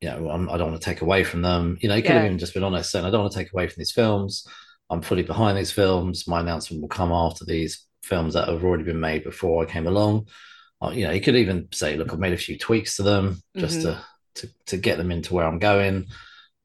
You 0.00 0.10
know, 0.10 0.30
I'm, 0.30 0.48
I 0.48 0.52
do 0.52 0.58
not 0.58 0.70
want 0.70 0.80
to 0.80 0.84
take 0.84 1.00
away 1.02 1.24
from 1.24 1.42
them. 1.42 1.76
You 1.80 1.88
know, 1.88 1.96
he 1.96 2.02
could 2.02 2.10
yeah. 2.10 2.14
have 2.14 2.24
even 2.24 2.38
just 2.38 2.54
been 2.54 2.62
honest 2.62 2.90
saying, 2.90 3.04
I 3.04 3.10
don't 3.10 3.22
want 3.22 3.32
to 3.32 3.38
take 3.38 3.52
away 3.52 3.66
from 3.66 3.80
these 3.80 3.90
films. 3.92 4.46
I'm 4.90 5.02
fully 5.02 5.24
behind 5.24 5.58
these 5.58 5.72
films. 5.72 6.28
My 6.28 6.40
announcement 6.40 6.80
will 6.82 6.88
come 6.88 7.10
after 7.10 7.44
these 7.44 7.84
films 8.04 8.34
that 8.34 8.48
have 8.48 8.62
already 8.64 8.84
been 8.84 9.00
made 9.00 9.24
before 9.24 9.62
I 9.62 9.66
came 9.70 9.86
along. 9.86 10.28
uh, 10.82 10.90
you 10.90 11.06
know, 11.06 11.12
he 11.12 11.20
could 11.20 11.36
even 11.36 11.68
say, 11.72 11.96
"Look, 11.96 12.12
I've 12.12 12.20
made 12.20 12.34
a 12.34 12.38
few 12.38 12.58
tweaks 12.58 12.96
to 12.96 13.04
them 13.04 13.42
just 13.56 13.82
Mhm. 13.82 13.82
to, 13.82 14.04
to 14.36 14.48
to 14.66 14.76
get 14.78 14.98
them 14.98 15.12
into 15.12 15.34
where 15.34 15.46
I'm 15.46 15.60
going." 15.60 16.06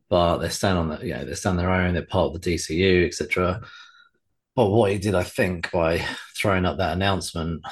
But 0.10 0.38
they 0.40 0.50
stand 0.50 0.78
on 0.78 0.90
the, 0.90 1.00
you 1.08 1.14
know, 1.14 1.26
they 1.26 1.36
stand 1.36 1.60
their 1.60 1.72
own. 1.72 1.94
They're 1.94 2.06
part 2.06 2.28
of 2.28 2.34
the 2.34 2.40
DCU, 2.40 3.08
etc. 3.08 3.62
But 4.56 4.70
what 4.70 4.92
he 4.92 4.98
did, 5.00 5.16
I 5.16 5.24
think, 5.24 5.72
by 5.72 6.00
throwing 6.38 6.66
up 6.66 6.78
that 6.78 6.94
announcement 6.94 7.64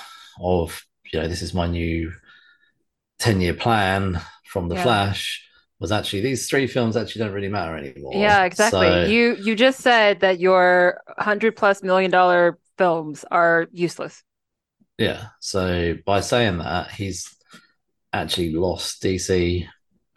of, 0.41 0.83
you 1.11 1.19
know, 1.19 1.27
this 1.27 1.41
is 1.41 1.53
my 1.53 1.67
new 1.67 2.11
ten-year 3.19 3.53
plan 3.53 4.19
from 4.45 4.67
the 4.67 4.75
Yeah. 4.75 4.83
Flash, 4.83 5.47
was 5.79 5.91
actually 5.91 6.21
these 6.21 6.47
three 6.49 6.67
films 6.67 6.95
actually 6.95 7.23
don't 7.23 7.33
really 7.33 7.49
matter 7.49 7.75
anymore. 7.75 8.13
Yeah, 8.15 8.43
exactly. 8.43 8.87
So- 8.87 9.05
You 9.05 9.35
you 9.41 9.55
just 9.55 9.79
said 9.79 10.19
that 10.19 10.39
your 10.39 11.01
hundred 11.17 11.55
plus 11.55 11.81
million 11.83 12.11
dollar 12.11 12.59
films 12.77 13.25
are 13.31 13.67
useless. 13.71 14.23
Yeah. 14.97 15.27
So 15.39 15.95
by 16.05 16.21
saying 16.21 16.59
that, 16.59 16.91
he's 16.91 17.27
actually 18.13 18.51
lost 18.53 19.01
DC 19.01 19.65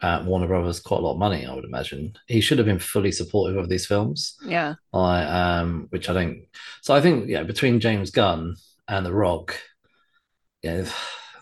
at 0.01 0.25
Warner 0.25 0.47
Brothers 0.47 0.79
quite 0.81 0.99
a 0.99 1.01
lot 1.01 1.13
of 1.13 1.17
money, 1.17 1.45
I 1.45 1.53
would 1.55 1.63
imagine. 1.65 2.13
He 2.27 2.41
should 2.41 2.57
have 2.59 2.67
been 2.67 2.77
fully 2.79 3.11
supportive 3.11 3.57
of 3.57 3.69
these 3.69 3.87
films. 3.87 4.35
Yeah. 4.45 4.75
I 4.93 5.23
um 5.23 5.87
which 5.89 6.09
I 6.09 6.13
don't 6.13 6.45
so 6.81 6.93
I 6.93 7.01
think 7.01 7.27
yeah, 7.27 7.43
between 7.43 7.79
James 7.79 8.11
Gunn 8.11 8.55
and 8.87 9.05
The 9.05 9.13
Rock, 9.13 9.57
yeah, 10.65 10.89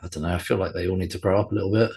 I 0.01 0.08
don't 0.10 0.24
know, 0.24 0.34
I 0.36 0.38
feel 0.38 0.58
like 0.58 0.74
they 0.74 0.88
all 0.88 0.98
need 0.98 1.12
to 1.12 1.20
grow 1.20 1.39
up 1.39 1.51
a 1.51 1.56
little 1.56 1.72
bit. 1.72 1.92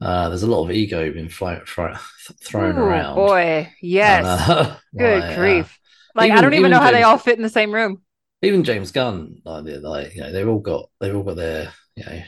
Uh, 0.00 0.28
there's 0.28 0.42
a 0.42 0.50
lot 0.50 0.64
of 0.64 0.72
ego 0.72 1.12
being 1.12 1.28
fly, 1.28 1.60
fly, 1.60 1.98
thrown 2.42 2.76
Ooh, 2.76 2.82
around. 2.82 3.14
boy, 3.14 3.72
yes. 3.80 4.18
And, 4.18 4.58
uh, 4.58 4.76
Good 4.98 5.22
like, 5.22 5.32
uh, 5.32 5.34
grief. 5.40 5.78
Like 6.14 6.32
I 6.32 6.40
don't 6.40 6.54
even 6.54 6.66
even 6.66 6.70
know 6.70 6.80
how 6.80 6.90
they 6.90 7.02
all 7.02 7.18
fit 7.18 7.36
in 7.36 7.42
the 7.42 7.48
same 7.48 7.72
room. 7.72 8.02
even 8.42 8.64
James 8.64 8.92
Gunn, 8.92 9.40
like, 9.44 9.64
like 9.82 10.14
you 10.14 10.20
know, 10.22 10.32
they've 10.32 10.48
all 10.48 10.60
got 10.60 10.90
they've 11.00 11.14
all 11.14 11.22
got 11.22 11.36
their 11.36 11.72
you 11.96 12.04
know, 12.04 12.22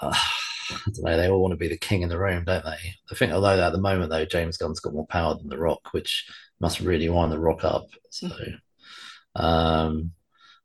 uh, 0.00 0.14
I 0.70 0.78
don't 0.86 1.04
know, 1.04 1.16
they 1.16 1.28
all 1.28 1.40
want 1.40 1.52
to 1.52 1.58
be 1.58 1.68
the 1.68 1.76
king 1.76 2.02
in 2.02 2.08
the 2.08 2.18
room, 2.18 2.44
don't 2.44 2.64
they? 2.64 2.94
I 3.10 3.14
think, 3.14 3.32
although 3.32 3.60
at 3.60 3.72
the 3.72 3.80
moment 3.80 4.10
though, 4.10 4.24
James 4.24 4.56
Gunn's 4.56 4.80
got 4.80 4.94
more 4.94 5.06
power 5.06 5.34
than 5.34 5.48
The 5.48 5.58
Rock, 5.58 5.92
which 5.92 6.26
must 6.60 6.80
really 6.80 7.08
wind 7.08 7.32
The 7.32 7.38
Rock 7.38 7.64
up. 7.64 7.86
So, 8.10 8.28
um, 9.34 10.12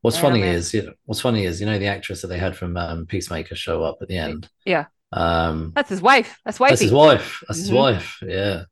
what's 0.02 0.18
funny 0.18 0.42
man. 0.42 0.56
is, 0.56 0.74
you 0.74 0.84
know, 0.84 0.94
what's 1.06 1.22
funny 1.22 1.46
is, 1.46 1.60
you 1.60 1.66
know, 1.66 1.80
the 1.80 1.88
actress 1.88 2.22
that 2.22 2.28
they 2.28 2.38
had 2.38 2.56
from 2.56 2.78
um, 2.78 3.06
Peacemaker 3.06 3.56
show 3.56 3.84
up 3.84 3.98
at 4.02 4.08
the 4.08 4.18
end. 4.18 4.48
Yeah. 4.66 4.86
Um, 5.12 5.72
That's 5.76 5.90
his 5.90 6.02
wife. 6.02 6.38
That's 6.46 6.58
that's 6.58 6.82
his 6.82 6.92
wife. 6.92 7.42
That's 7.48 7.60
his 7.60 7.72
Mhm. 7.72 7.76
wife. 7.76 8.18
Yeah. 8.22 8.64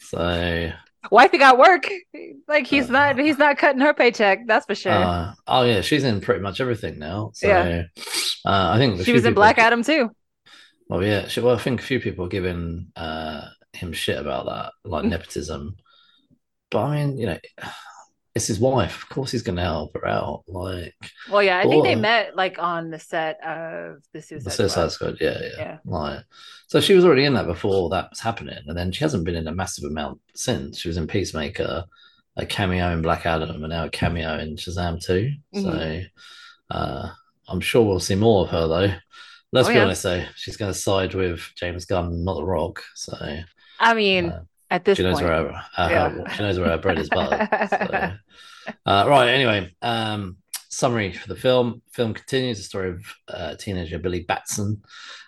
So, 0.00 0.70
Wifey 1.10 1.38
got 1.38 1.58
work. 1.58 1.88
Like 2.46 2.66
he's 2.66 2.88
Uh, 2.90 2.92
not 2.92 3.18
he's 3.18 3.38
not 3.38 3.56
cutting 3.58 3.80
her 3.80 3.94
paycheck. 3.94 4.46
That's 4.46 4.66
for 4.66 4.74
sure. 4.74 4.92
uh, 4.92 5.32
oh 5.46 5.62
yeah, 5.62 5.80
she's 5.80 6.04
in 6.04 6.20
pretty 6.20 6.40
much 6.42 6.60
everything 6.60 6.98
now. 6.98 7.30
So, 7.34 7.48
Yeah. 7.48 7.84
uh, 8.44 8.70
I 8.74 8.78
think 8.78 9.02
she 9.04 9.12
was 9.12 9.24
in 9.24 9.30
people- 9.30 9.40
Black 9.40 9.58
Adam 9.58 9.82
too. 9.82 10.10
Well, 10.88 11.02
yeah. 11.02 11.28
She, 11.28 11.40
well, 11.40 11.54
I 11.54 11.58
think 11.58 11.80
a 11.80 11.84
few 11.84 12.00
people 12.00 12.24
are 12.26 12.28
giving 12.30 12.88
uh, 12.96 13.48
him 13.72 13.92
shit 13.92 14.18
about 14.18 14.46
that, 14.46 14.72
like 14.84 15.04
Mm. 15.04 15.10
nepotism. 15.10 15.76
But 16.70 16.80
I 16.84 16.96
mean, 17.06 17.18
you 17.18 17.26
know, 17.26 17.38
it's 18.38 18.46
his 18.46 18.58
wife. 18.58 19.02
Of 19.02 19.08
course, 19.10 19.30
he's 19.30 19.42
going 19.42 19.56
to 19.56 19.62
help 19.62 19.94
her 19.94 20.06
out. 20.06 20.44
Like 20.48 20.94
Well, 21.30 21.42
yeah, 21.42 21.58
I 21.58 21.64
think 21.64 21.84
they 21.84 21.94
met 21.94 22.34
like 22.36 22.58
on 22.58 22.90
the 22.90 22.98
set 22.98 23.38
of 23.44 24.02
the 24.12 24.22
Suicide 24.22 24.46
the 24.46 24.50
Suicide 24.50 24.90
Squad. 24.92 25.18
Yeah, 25.20 25.38
yeah. 25.40 25.50
Yeah. 25.58 25.78
Like, 25.84 26.24
so 26.68 26.80
she 26.80 26.94
was 26.94 27.04
already 27.04 27.24
in 27.24 27.34
that 27.34 27.46
before 27.46 27.90
that 27.90 28.10
was 28.10 28.20
happening, 28.20 28.58
and 28.66 28.76
then 28.76 28.92
she 28.92 29.04
hasn't 29.04 29.24
been 29.24 29.34
in 29.34 29.48
a 29.48 29.54
massive 29.54 29.84
amount 29.84 30.20
since. 30.34 30.78
She 30.78 30.88
was 30.88 30.96
in 30.96 31.06
Peacemaker, 31.06 31.84
a 32.36 32.46
cameo 32.46 32.90
in 32.92 33.02
Black 33.02 33.26
Adam, 33.26 33.62
and 33.64 33.68
now 33.70 33.84
a 33.84 33.90
cameo 33.90 34.38
in 34.38 34.56
Shazam 34.56 35.04
too. 35.04 35.32
Mm-hmm. 35.54 35.62
So, 35.62 36.02
uh, 36.70 37.10
I'm 37.48 37.60
sure 37.60 37.84
we'll 37.84 38.00
see 38.00 38.14
more 38.14 38.44
of 38.44 38.50
her 38.50 38.66
though. 38.68 38.94
Let's 39.52 39.68
Oh, 39.68 39.72
be 39.72 39.76
yeah. 39.76 39.84
honest 39.84 40.02
though, 40.02 40.24
she's 40.36 40.56
going 40.58 40.72
to 40.72 40.78
side 40.78 41.14
with 41.14 41.40
James 41.56 41.86
Gunn, 41.86 42.24
not 42.24 42.36
The 42.36 42.44
Rock. 42.44 42.82
So. 42.94 43.16
I 43.80 43.94
mean, 43.94 44.26
Uh, 44.30 44.42
at 44.70 44.84
this 44.84 44.96
she 44.98 45.02
knows 45.04 45.14
point, 45.14 45.26
where 45.26 45.36
her, 45.52 45.64
her, 45.74 45.90
Yeah. 45.90 46.08
her- 46.10 46.24
she 46.34 46.42
knows 46.42 46.58
where 46.58 46.70
her 46.70 46.78
bread 46.78 46.98
is 46.98 47.08
buttered. 47.08 47.48
so. 47.70 48.12
uh, 48.86 49.04
right. 49.08 49.28
Anyway, 49.28 49.74
um, 49.82 50.36
summary 50.68 51.12
for 51.12 51.28
the 51.28 51.36
film. 51.36 51.82
Film 51.90 52.14
continues 52.14 52.58
the 52.58 52.64
story 52.64 52.90
of 52.90 53.04
uh, 53.28 53.54
teenager 53.56 53.98
Billy 53.98 54.20
Batson, 54.20 54.82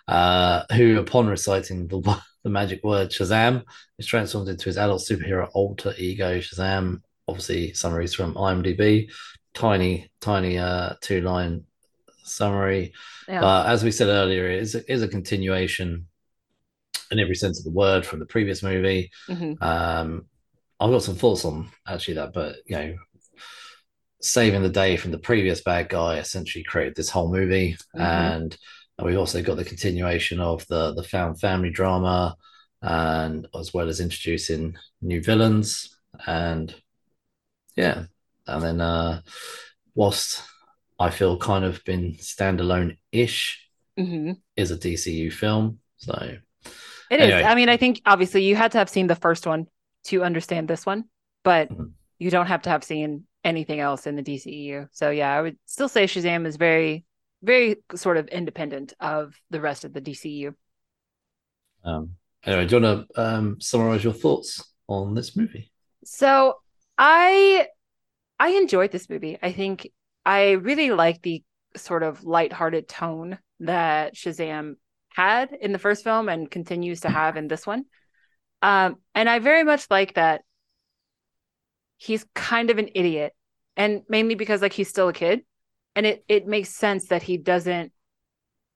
uh, 0.07 0.63
who, 0.73 0.99
upon 0.99 1.27
reciting 1.27 1.87
the 1.87 1.99
the 2.43 2.49
magic 2.49 2.83
word 2.83 3.09
Shazam, 3.09 3.63
is 3.99 4.07
transformed 4.07 4.49
into 4.49 4.65
his 4.65 4.77
adult 4.77 5.01
superhero 5.01 5.49
alter 5.53 5.93
ego 5.97 6.39
Shazam. 6.39 7.01
Obviously, 7.27 7.73
summaries 7.73 8.13
from 8.13 8.33
IMDb. 8.35 9.09
Tiny, 9.53 10.09
tiny, 10.21 10.57
uh, 10.57 10.93
two 11.01 11.21
line 11.21 11.63
summary. 12.23 12.93
yeah. 13.27 13.41
But 13.41 13.67
as 13.67 13.83
we 13.83 13.91
said 13.91 14.07
earlier, 14.07 14.49
it 14.49 14.61
is, 14.61 14.75
it 14.75 14.85
is 14.87 15.03
a 15.03 15.07
continuation 15.07 16.07
in 17.11 17.19
every 17.19 17.35
sense 17.35 17.59
of 17.59 17.65
the 17.65 17.71
word 17.71 18.05
from 18.05 18.19
the 18.19 18.25
previous 18.25 18.63
movie. 18.63 19.11
Mhm. 19.29 19.61
Um, 19.61 20.25
I've 20.79 20.91
got 20.91 21.03
some 21.03 21.15
thoughts 21.15 21.45
on 21.45 21.69
actually 21.87 22.15
that, 22.15 22.33
but 22.33 22.55
you 22.65 22.75
know, 22.75 22.95
saving 24.21 24.61
the 24.61 24.69
day 24.69 24.97
from 24.97 25.11
the 25.11 25.17
previous 25.17 25.61
bad 25.61 25.89
guy 25.89 26.17
essentially 26.17 26.63
created 26.63 26.95
this 26.95 27.09
whole 27.09 27.31
movie, 27.31 27.75
Mhm. 27.95 28.01
and 28.01 28.57
we've 29.03 29.17
also 29.17 29.41
got 29.41 29.57
the 29.57 29.65
continuation 29.65 30.39
of 30.39 30.65
the 30.67 30.93
the 30.93 31.03
found 31.03 31.39
family 31.39 31.69
drama, 31.71 32.35
and 32.81 33.47
as 33.55 33.73
well 33.73 33.89
as 33.89 33.99
introducing 33.99 34.75
new 35.01 35.21
villains, 35.23 35.95
and 36.25 36.73
yeah, 37.75 38.05
and 38.47 38.63
then 38.63 38.81
uh, 38.81 39.21
whilst 39.95 40.43
I 40.99 41.09
feel 41.09 41.37
kind 41.37 41.65
of 41.65 41.83
been 41.83 42.13
standalone 42.15 42.97
ish 43.11 43.67
Mhm. 43.97 44.39
is 44.55 44.71
a 44.71 44.77
DCU 44.77 45.31
film, 45.31 45.79
so 45.97 46.37
It 47.11 47.19
is. 47.19 47.27
Anyway. 47.33 47.43
I 47.43 47.55
mean, 47.55 47.69
I 47.69 47.77
think 47.77 48.01
obviously 48.05 48.43
you 48.43 48.55
had 48.55 48.71
to 48.71 48.77
have 48.79 48.89
seen 48.89 49.07
the 49.07 49.15
first 49.15 49.45
one 49.45 49.67
to 50.05 50.23
understand 50.23 50.67
this 50.67 50.85
one, 50.85 51.05
but 51.43 51.69
Mhm. 51.69 51.91
you 52.17 52.31
don't 52.31 52.47
have 52.47 52.63
to 52.63 52.69
have 52.69 52.83
seen 52.83 53.27
anything 53.43 53.79
else 53.79 54.07
in 54.07 54.15
the 54.15 54.23
DCEU. 54.23 54.87
So 54.91 55.11
yeah, 55.11 55.37
I 55.37 55.41
would 55.41 55.57
still 55.65 55.89
say 55.89 56.05
Shazam 56.05 56.47
is 56.47 56.55
very, 56.55 57.05
very 57.43 57.77
sort 57.95 58.17
of 58.17 58.27
independent 58.29 58.93
of 58.99 59.35
the 59.49 59.61
rest 59.61 59.83
of 59.83 59.93
the 59.93 60.01
DCU. 60.01 60.55
Um, 61.83 62.15
anyway, 62.45 62.65
do 62.65 62.77
you 62.77 62.81
want 62.81 63.09
to 63.13 63.21
um, 63.21 63.61
summarize 63.61 64.03
your 64.03 64.13
thoughts 64.13 64.63
on 64.87 65.13
this 65.13 65.35
movie? 65.35 65.71
So 66.05 66.61
I 66.97 67.67
I 68.39 68.49
enjoyed 68.51 68.91
this 68.91 69.09
movie. 69.09 69.37
I 69.41 69.51
think 69.51 69.91
I 70.25 70.51
really 70.51 70.91
like 70.91 71.21
the 71.21 71.43
sort 71.75 72.03
of 72.03 72.23
lighthearted 72.23 72.87
tone 72.87 73.37
that 73.59 74.15
Shazam 74.15 74.75
had 75.15 75.51
in 75.59 75.71
the 75.71 75.79
first 75.79 76.03
film 76.03 76.29
and 76.29 76.49
continues 76.49 77.01
to 77.01 77.09
have 77.09 77.37
in 77.37 77.47
this 77.47 77.65
one. 77.67 77.85
Um, 78.61 78.97
and 79.15 79.29
I 79.29 79.39
very 79.39 79.63
much 79.63 79.87
like 79.89 80.15
that 80.15 80.41
he's 81.97 82.25
kind 82.33 82.69
of 82.69 82.77
an 82.77 82.89
idiot. 82.95 83.33
And 83.77 84.01
mainly 84.09 84.35
because 84.35 84.61
like 84.61 84.73
he's 84.73 84.89
still 84.89 85.07
a 85.07 85.13
kid. 85.13 85.41
And 85.95 86.05
it 86.05 86.23
it 86.27 86.47
makes 86.47 86.69
sense 86.69 87.07
that 87.07 87.23
he 87.23 87.37
doesn't 87.37 87.91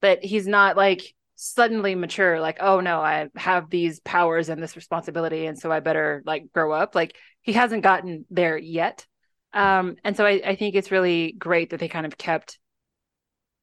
that 0.01 0.23
he's 0.23 0.47
not 0.47 0.77
like 0.77 1.01
suddenly 1.35 1.95
mature, 1.95 2.39
like, 2.39 2.57
oh 2.61 2.79
no, 2.79 2.99
I 2.99 3.27
have 3.35 3.69
these 3.69 3.99
powers 3.99 4.49
and 4.49 4.61
this 4.61 4.75
responsibility, 4.75 5.45
and 5.45 5.57
so 5.57 5.71
I 5.71 5.79
better 5.79 6.23
like 6.25 6.51
grow 6.53 6.71
up. 6.71 6.95
Like 6.95 7.15
he 7.41 7.53
hasn't 7.53 7.83
gotten 7.83 8.25
there 8.29 8.57
yet. 8.57 9.05
Um, 9.53 9.95
and 10.03 10.17
so 10.17 10.25
I, 10.25 10.41
I 10.45 10.55
think 10.55 10.75
it's 10.75 10.91
really 10.91 11.31
great 11.31 11.69
that 11.69 11.79
they 11.79 11.87
kind 11.87 12.05
of 12.05 12.17
kept 12.17 12.59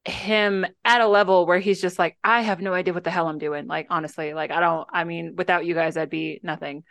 him 0.05 0.67
at 0.85 1.01
a 1.01 1.07
level 1.07 1.47
where 1.47 1.59
he's 1.59 1.81
just 1.81 1.99
like, 1.99 2.17
I 2.25 2.43
have 2.43 2.61
no 2.61 2.75
idea 2.75 2.95
what 2.95 3.05
the 3.05 3.11
hell 3.11 3.29
I'm 3.29 3.39
doing. 3.39 3.67
Like, 3.67 3.87
honestly, 3.91 4.35
like 4.35 4.51
I 4.51 4.61
don't, 4.61 4.89
I 4.93 5.05
mean, 5.05 5.35
without 5.37 5.65
you 5.65 5.75
guys, 5.75 5.97
I'd 5.97 6.11
be 6.11 6.41
nothing. 6.43 6.85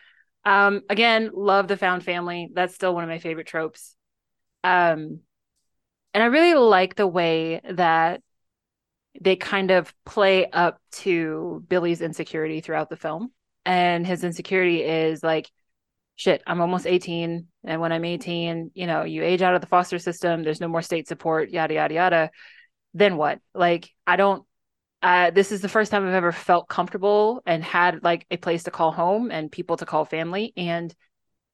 Um, 0.46 0.82
again, 0.90 1.32
love 1.34 1.68
the 1.68 1.78
found 1.78 2.04
family. 2.04 2.50
That's 2.54 2.74
still 2.74 2.94
one 2.94 3.04
of 3.04 3.10
my 3.10 3.20
favorite 3.20 3.48
tropes. 3.48 3.96
Um, 4.64 5.20
and 6.14 6.24
I 6.24 6.28
really 6.28 6.54
like 6.54 6.96
the 6.96 7.08
way 7.08 7.62
that 7.72 8.22
they 9.20 9.36
kind 9.36 9.72
of 9.72 9.94
play 10.06 10.50
up 10.50 10.80
to 10.92 11.64
Billy's 11.68 12.02
insecurity 12.02 12.62
throughout 12.62 12.90
the 12.90 12.96
film. 12.96 13.32
And 13.66 14.08
his 14.08 14.24
insecurity 14.24 14.84
is 14.84 15.22
like, 15.22 15.50
shit, 16.16 16.42
I'm 16.48 16.62
almost 16.62 16.88
18. 16.88 17.48
And 17.66 17.82
when 17.82 17.92
I'm 17.92 18.06
18, 18.06 18.72
you 18.74 18.88
know, 18.88 19.04
you 19.04 19.24
age 19.24 19.42
out 19.42 19.56
of 19.56 19.62
the 19.62 19.68
foster 19.68 20.00
system, 20.00 20.44
there's 20.44 20.62
no 20.62 20.68
more 20.68 20.82
state 20.82 21.08
support, 21.08 21.50
yada, 21.50 21.74
yada, 21.74 21.94
yada. 21.94 22.32
Then 22.94 23.18
what? 23.18 23.40
Like, 23.54 23.90
I 24.06 24.16
don't, 24.16 24.46
uh, 25.02 25.32
this 25.32 25.52
is 25.52 25.62
the 25.62 25.70
first 25.70 25.92
time 25.92 26.08
I've 26.08 26.14
ever 26.14 26.32
felt 26.32 26.68
comfortable 26.68 27.42
and 27.46 27.64
had 27.64 28.04
like 28.04 28.26
a 28.30 28.38
place 28.38 28.64
to 28.64 28.72
call 28.72 28.92
home 28.92 29.32
and 29.32 29.52
people 29.52 29.78
to 29.78 29.86
call 29.86 30.06
family. 30.06 30.54
And 30.56 30.94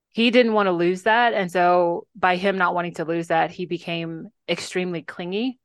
he 0.09 0.31
didn't 0.31 0.53
want 0.53 0.67
to 0.67 0.71
lose 0.71 1.03
that. 1.03 1.33
And 1.33 1.51
so 1.51 2.07
by 2.15 2.37
him 2.37 2.57
not 2.57 2.73
wanting 2.73 2.95
to 2.95 3.05
lose 3.05 3.27
that, 3.27 3.51
he 3.51 3.65
became 3.65 4.29
extremely 4.49 5.01
clingy 5.01 5.59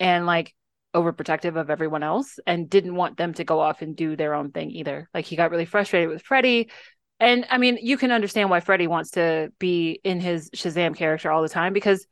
and 0.00 0.26
like 0.26 0.54
overprotective 0.94 1.56
of 1.56 1.70
everyone 1.70 2.02
else 2.02 2.38
and 2.46 2.68
didn't 2.68 2.94
want 2.94 3.16
them 3.16 3.32
to 3.34 3.44
go 3.44 3.60
off 3.60 3.80
and 3.80 3.96
do 3.96 4.16
their 4.16 4.34
own 4.34 4.50
thing 4.50 4.70
either. 4.70 5.08
Like 5.14 5.24
he 5.24 5.36
got 5.36 5.50
really 5.50 5.64
frustrated 5.64 6.08
with 6.08 6.22
Freddie. 6.22 6.70
And 7.20 7.46
I 7.48 7.58
mean, 7.58 7.78
you 7.80 7.96
can 7.96 8.10
understand 8.10 8.50
why 8.50 8.60
Freddie 8.60 8.88
wants 8.88 9.12
to 9.12 9.52
be 9.58 10.00
in 10.02 10.20
his 10.20 10.50
Shazam 10.50 10.96
character 10.96 11.30
all 11.30 11.42
the 11.42 11.48
time 11.48 11.72
because 11.72 12.06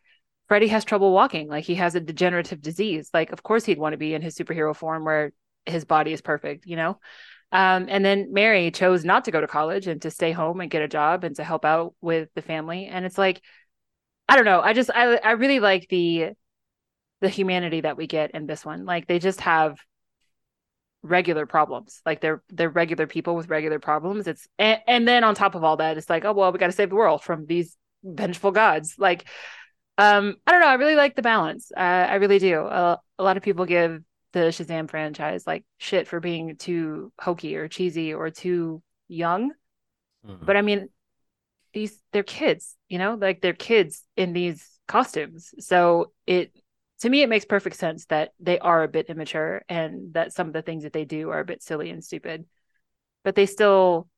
Freddie 0.50 0.66
has 0.66 0.84
trouble 0.84 1.12
walking. 1.12 1.46
Like 1.46 1.62
he 1.62 1.76
has 1.76 1.94
a 1.94 2.00
degenerative 2.00 2.60
disease. 2.60 3.08
Like, 3.14 3.30
of 3.30 3.44
course, 3.44 3.64
he'd 3.64 3.78
want 3.78 3.92
to 3.92 3.96
be 3.98 4.14
in 4.14 4.20
his 4.20 4.36
superhero 4.36 4.74
form 4.74 5.04
where 5.04 5.32
his 5.64 5.84
body 5.84 6.12
is 6.12 6.20
perfect, 6.20 6.66
you 6.66 6.74
know? 6.74 6.98
Um, 7.52 7.86
and 7.88 8.04
then 8.04 8.32
Mary 8.32 8.72
chose 8.72 9.04
not 9.04 9.26
to 9.26 9.30
go 9.30 9.40
to 9.40 9.46
college 9.46 9.86
and 9.86 10.02
to 10.02 10.10
stay 10.10 10.32
home 10.32 10.60
and 10.60 10.68
get 10.68 10.82
a 10.82 10.88
job 10.88 11.22
and 11.22 11.36
to 11.36 11.44
help 11.44 11.64
out 11.64 11.94
with 12.00 12.30
the 12.34 12.42
family. 12.42 12.86
And 12.86 13.06
it's 13.06 13.16
like, 13.16 13.40
I 14.28 14.34
don't 14.34 14.44
know. 14.44 14.60
I 14.60 14.72
just, 14.72 14.90
I, 14.92 15.18
I 15.18 15.30
really 15.32 15.60
like 15.60 15.86
the, 15.88 16.30
the 17.20 17.28
humanity 17.28 17.82
that 17.82 17.96
we 17.96 18.08
get 18.08 18.32
in 18.32 18.46
this 18.46 18.64
one. 18.64 18.84
Like 18.84 19.06
they 19.06 19.20
just 19.20 19.42
have 19.42 19.78
regular 21.04 21.46
problems. 21.46 22.02
Like 22.04 22.20
they're, 22.20 22.42
they're 22.48 22.70
regular 22.70 23.06
people 23.06 23.36
with 23.36 23.50
regular 23.50 23.78
problems. 23.78 24.26
It's, 24.26 24.48
and, 24.58 24.80
and 24.88 25.06
then 25.06 25.22
on 25.22 25.36
top 25.36 25.54
of 25.54 25.62
all 25.62 25.76
that, 25.76 25.96
it's 25.96 26.10
like, 26.10 26.24
oh, 26.24 26.32
well, 26.32 26.50
we 26.50 26.58
got 26.58 26.66
to 26.66 26.72
save 26.72 26.90
the 26.90 26.96
world 26.96 27.22
from 27.22 27.46
these 27.46 27.76
vengeful 28.02 28.50
gods. 28.50 28.96
Like, 28.98 29.26
um, 30.00 30.36
I 30.46 30.52
don't 30.52 30.62
know. 30.62 30.66
I 30.66 30.74
really 30.74 30.96
like 30.96 31.14
the 31.14 31.22
balance. 31.22 31.70
Uh, 31.76 31.80
I 31.80 32.14
really 32.14 32.38
do. 32.38 32.62
Uh, 32.62 32.96
a 33.18 33.22
lot 33.22 33.36
of 33.36 33.42
people 33.42 33.66
give 33.66 34.02
the 34.32 34.40
Shazam 34.40 34.88
franchise 34.88 35.46
like 35.46 35.64
shit 35.76 36.08
for 36.08 36.20
being 36.20 36.56
too 36.56 37.12
hokey 37.20 37.56
or 37.56 37.68
cheesy 37.68 38.14
or 38.14 38.30
too 38.30 38.82
young. 39.08 39.50
Mm-hmm. 40.26 40.46
But 40.46 40.56
I 40.56 40.62
mean, 40.62 40.88
these 41.74 42.00
they're 42.12 42.22
kids, 42.22 42.76
you 42.88 42.98
know, 42.98 43.18
like 43.20 43.42
they're 43.42 43.52
kids 43.52 44.02
in 44.16 44.32
these 44.32 44.66
costumes. 44.88 45.52
So 45.58 46.12
it 46.26 46.50
to 47.00 47.10
me 47.10 47.20
it 47.20 47.28
makes 47.28 47.44
perfect 47.44 47.76
sense 47.76 48.06
that 48.06 48.30
they 48.40 48.58
are 48.58 48.82
a 48.82 48.88
bit 48.88 49.10
immature 49.10 49.62
and 49.68 50.14
that 50.14 50.32
some 50.32 50.46
of 50.46 50.54
the 50.54 50.62
things 50.62 50.84
that 50.84 50.94
they 50.94 51.04
do 51.04 51.28
are 51.28 51.40
a 51.40 51.44
bit 51.44 51.62
silly 51.62 51.90
and 51.90 52.02
stupid. 52.02 52.46
But 53.22 53.34
they 53.34 53.44
still 53.44 54.08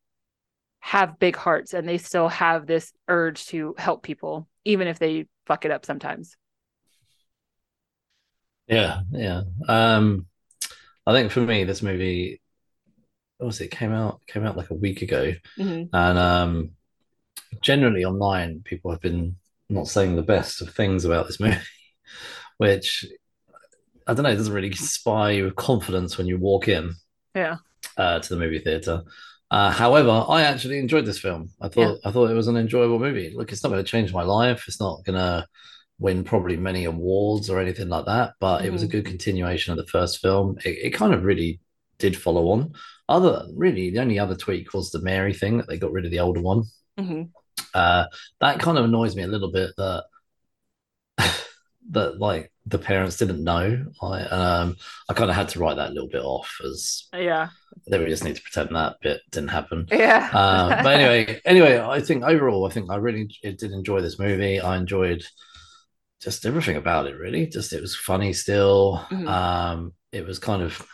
have 0.79 1.19
big 1.19 1.35
hearts 1.35 1.75
and 1.75 1.89
they 1.89 1.99
still 1.99 2.29
have 2.29 2.67
this 2.69 2.93
urge 3.09 3.47
to 3.47 3.75
help 3.79 4.05
people 4.05 4.49
even 4.65 4.87
if 4.87 4.99
they 4.99 5.27
fuck 5.47 5.65
it 5.65 5.71
up 5.71 5.85
sometimes. 5.85 6.37
Yeah, 8.67 9.01
yeah. 9.11 9.43
Um, 9.69 10.27
I 11.07 11.13
think 11.13 11.33
for 11.33 11.41
me, 11.41 11.65
this 11.65 11.83
movie, 11.83 12.41
what 13.39 13.49
was 13.49 13.61
it? 13.61 13.71
Came 13.71 13.93
out 13.93 14.21
came 14.27 14.47
out 14.47 14.57
like 14.57 14.71
a 14.71 14.75
week 14.75 15.03
ago, 15.03 15.35
mm-hmm. 15.59 15.95
and 15.95 16.19
um, 16.19 16.71
generally 17.61 18.05
online, 18.05 18.63
people 18.65 18.91
have 18.91 19.01
been 19.01 19.37
not 19.69 19.89
saying 19.89 20.17
the 20.17 20.23
best 20.23 20.63
of 20.63 20.75
things 20.75 21.05
about 21.05 21.27
this 21.27 21.41
movie, 21.41 21.59
which 22.59 23.05
I 24.07 24.15
don't 24.15 24.23
know. 24.23 24.31
It 24.31 24.37
doesn't 24.37 24.55
really 24.55 24.69
inspire 24.69 25.33
you 25.33 25.45
with 25.45 25.57
confidence 25.57 26.17
when 26.17 26.27
you 26.27 26.39
walk 26.39 26.69
in. 26.69 26.95
Yeah. 27.35 27.57
Uh, 27.97 28.21
to 28.21 28.29
the 28.29 28.41
movie 28.41 28.61
theater. 28.61 29.03
Uh, 29.53 29.71
however, 29.71 30.25
I 30.31 30.45
actually 30.45 30.79
enjoyed 30.79 31.05
this 31.05 31.19
film. 31.19 31.51
I 31.61 31.69
thought 31.69 31.99
yeah. 32.03 32.09
I 32.09 32.11
thought 32.11 32.31
it 32.31 32.35
was 32.35 32.49
an 32.49 32.57
enjoyable 32.57 32.99
movie. 32.99 33.35
Look, 33.37 33.53
it's 33.53 33.63
not 33.63 33.69
going 33.69 33.85
to 33.85 33.91
change 33.91 34.11
my 34.11 34.23
life. 34.23 34.65
It's 34.67 34.81
not 34.81 35.05
going 35.05 35.19
to 35.19 35.47
win 35.99 36.25
probably 36.25 36.57
many 36.57 36.87
awards 36.87 37.51
or 37.51 37.61
anything 37.61 37.91
like 37.91 38.07
that, 38.07 38.33
but 38.41 38.59
mm-hmm. 38.59 38.69
it 38.69 38.73
was 38.73 38.83
a 38.83 38.87
mm-hmm. 38.87 38.93
good 38.93 39.07
continuation 39.07 39.71
of 39.71 39.77
the 39.77 39.87
first 39.87 40.21
film. 40.21 40.57
It, 40.65 40.79
it, 40.87 40.91
kind 40.95 41.13
of 41.13 41.23
really 41.23 41.61
did 41.99 42.17
follow 42.17 42.49
on. 42.49 42.73
Other 43.11 43.45
really, 43.55 43.91
the 43.91 44.01
only 44.01 44.19
other 44.19 44.35
tweak 44.35 44.73
was 44.73 44.91
the 44.91 45.03
Mary 45.03 45.35
thing 45.35 45.59
that 45.59 45.69
they 45.69 45.77
got 45.77 45.93
rid 45.93 46.07
of 46.07 46.11
the 46.11 46.21
older 46.21 46.41
one. 46.41 46.63
Mm-hmm. 46.99 47.25
Uh, 47.75 48.07
that 48.41 48.59
kind 48.59 48.79
of 48.79 48.87
annoys 48.87 49.15
me 49.15 49.23
a 49.23 49.29
little 49.29 49.53
bit 49.53 49.73
that 49.77 50.05
that 51.91 52.19
like 52.19 52.51
the 52.65 52.79
parents 52.79 53.19
didn't 53.19 53.45
know. 53.45 53.85
I 54.01 54.23
um 54.23 54.77
I 55.11 55.13
kind 55.13 55.29
of 55.29 55.37
had 55.37 55.51
to 55.51 55.59
write 55.59 55.77
that 55.77 55.91
a 55.91 55.93
little 55.93 56.09
bit 56.09 56.25
off 56.25 56.59
as 56.65 57.07
yeah. 57.13 57.51
They 57.89 57.99
we 57.99 58.07
just 58.07 58.25
need 58.25 58.37
to 58.37 58.43
pretend 58.43 58.75
that 58.75 58.97
bit 59.03 59.21
didn't 59.31 59.51
happen. 59.51 59.87
Yeah. 59.91 60.29
um, 60.33 60.69
but 60.85 61.01
anyway, 61.01 61.41
anyway, 61.45 61.79
I 61.79 62.01
think 62.01 62.25
overall, 62.25 62.67
I 62.67 62.71
think 62.71 62.91
I 62.91 62.97
really 62.97 63.29
did 63.43 63.63
enjoy 63.63 64.01
this 64.01 64.19
movie. 64.19 64.61
I 64.61 64.77
enjoyed 64.77 65.25
just 66.23 66.47
everything 66.47 66.77
about 66.77 67.07
it 67.07 67.17
really 67.17 67.47
just 67.47 67.73
it 67.73 67.81
was 67.81 67.97
funny 67.97 68.33
still 68.33 69.05
mm-hmm. 69.11 69.27
um 69.27 69.93
it 70.13 70.25
was 70.25 70.39
kind 70.39 70.63
of 70.63 70.87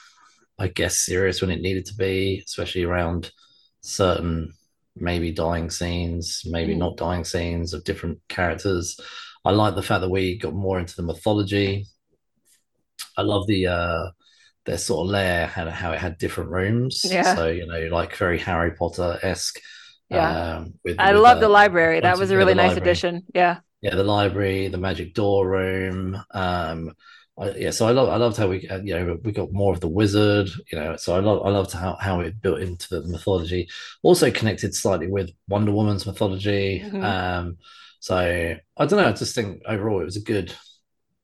i 0.58 0.66
guess 0.66 1.04
serious 1.04 1.42
when 1.42 1.50
it 1.50 1.60
needed 1.60 1.84
to 1.84 1.94
be 1.94 2.42
especially 2.46 2.82
around 2.82 3.30
certain 3.82 4.50
maybe 4.96 5.30
dying 5.30 5.68
scenes 5.68 6.42
maybe 6.46 6.72
mm-hmm. 6.72 6.80
not 6.80 6.96
dying 6.96 7.24
scenes 7.24 7.74
of 7.74 7.84
different 7.84 8.18
characters 8.28 8.98
i 9.44 9.50
like 9.50 9.74
the 9.74 9.82
fact 9.82 10.00
that 10.00 10.08
we 10.08 10.38
got 10.38 10.54
more 10.54 10.78
into 10.78 10.96
the 10.96 11.02
mythology 11.02 11.84
i 13.18 13.22
love 13.22 13.46
the 13.46 13.66
uh 13.66 14.06
their 14.68 14.78
sort 14.78 15.06
of 15.06 15.10
lair 15.10 15.50
and 15.56 15.70
how 15.70 15.92
it 15.92 15.98
had 15.98 16.18
different 16.18 16.50
rooms 16.50 17.04
yeah 17.04 17.34
so 17.34 17.48
you 17.48 17.66
know 17.66 17.88
like 17.90 18.14
very 18.16 18.38
harry 18.38 18.70
potter-esque 18.70 19.58
yeah 20.10 20.56
um, 20.56 20.74
with, 20.84 20.96
I 20.98 21.12
with, 21.12 21.22
love 21.22 21.38
uh, 21.38 21.40
the 21.40 21.48
library. 21.48 22.00
That 22.00 22.18
was 22.18 22.30
a 22.30 22.36
really 22.36 22.54
nice 22.54 22.68
library. 22.68 22.82
addition. 22.82 23.22
Yeah 23.34 23.58
yeah, 23.80 23.94
the 23.94 24.04
library, 24.04 24.68
the 24.68 24.78
magic 24.78 25.14
door 25.14 25.48
room. 25.48 26.20
Um, 26.32 26.94
I, 27.38 27.50
yeah, 27.52 27.70
so 27.70 27.86
I 27.86 27.92
love 27.92 28.08
I 28.08 28.16
loved 28.16 28.36
how 28.36 28.48
we 28.48 28.68
uh, 28.68 28.80
you 28.80 28.94
know 28.94 29.18
we 29.22 29.30
got 29.30 29.52
more 29.52 29.72
of 29.72 29.80
the 29.80 29.88
wizard. 29.88 30.48
You 30.72 30.78
know, 30.78 30.96
so 30.96 31.14
I 31.14 31.20
love 31.20 31.46
I 31.46 31.50
loved 31.50 31.72
how 31.72 31.96
how 32.00 32.20
it 32.20 32.42
built 32.42 32.60
into 32.60 32.88
the 32.88 33.06
mythology. 33.06 33.68
Also 34.02 34.30
connected 34.30 34.74
slightly 34.74 35.06
with 35.06 35.30
Wonder 35.48 35.72
Woman's 35.72 36.06
mythology. 36.06 36.82
Mm-hmm. 36.84 37.04
Um, 37.04 37.58
so 38.00 38.16
I 38.16 38.86
don't 38.86 38.98
know. 38.98 39.08
I 39.08 39.12
just 39.12 39.34
think 39.34 39.62
overall 39.66 40.00
it 40.00 40.06
was 40.06 40.16
a 40.16 40.22
good, 40.22 40.52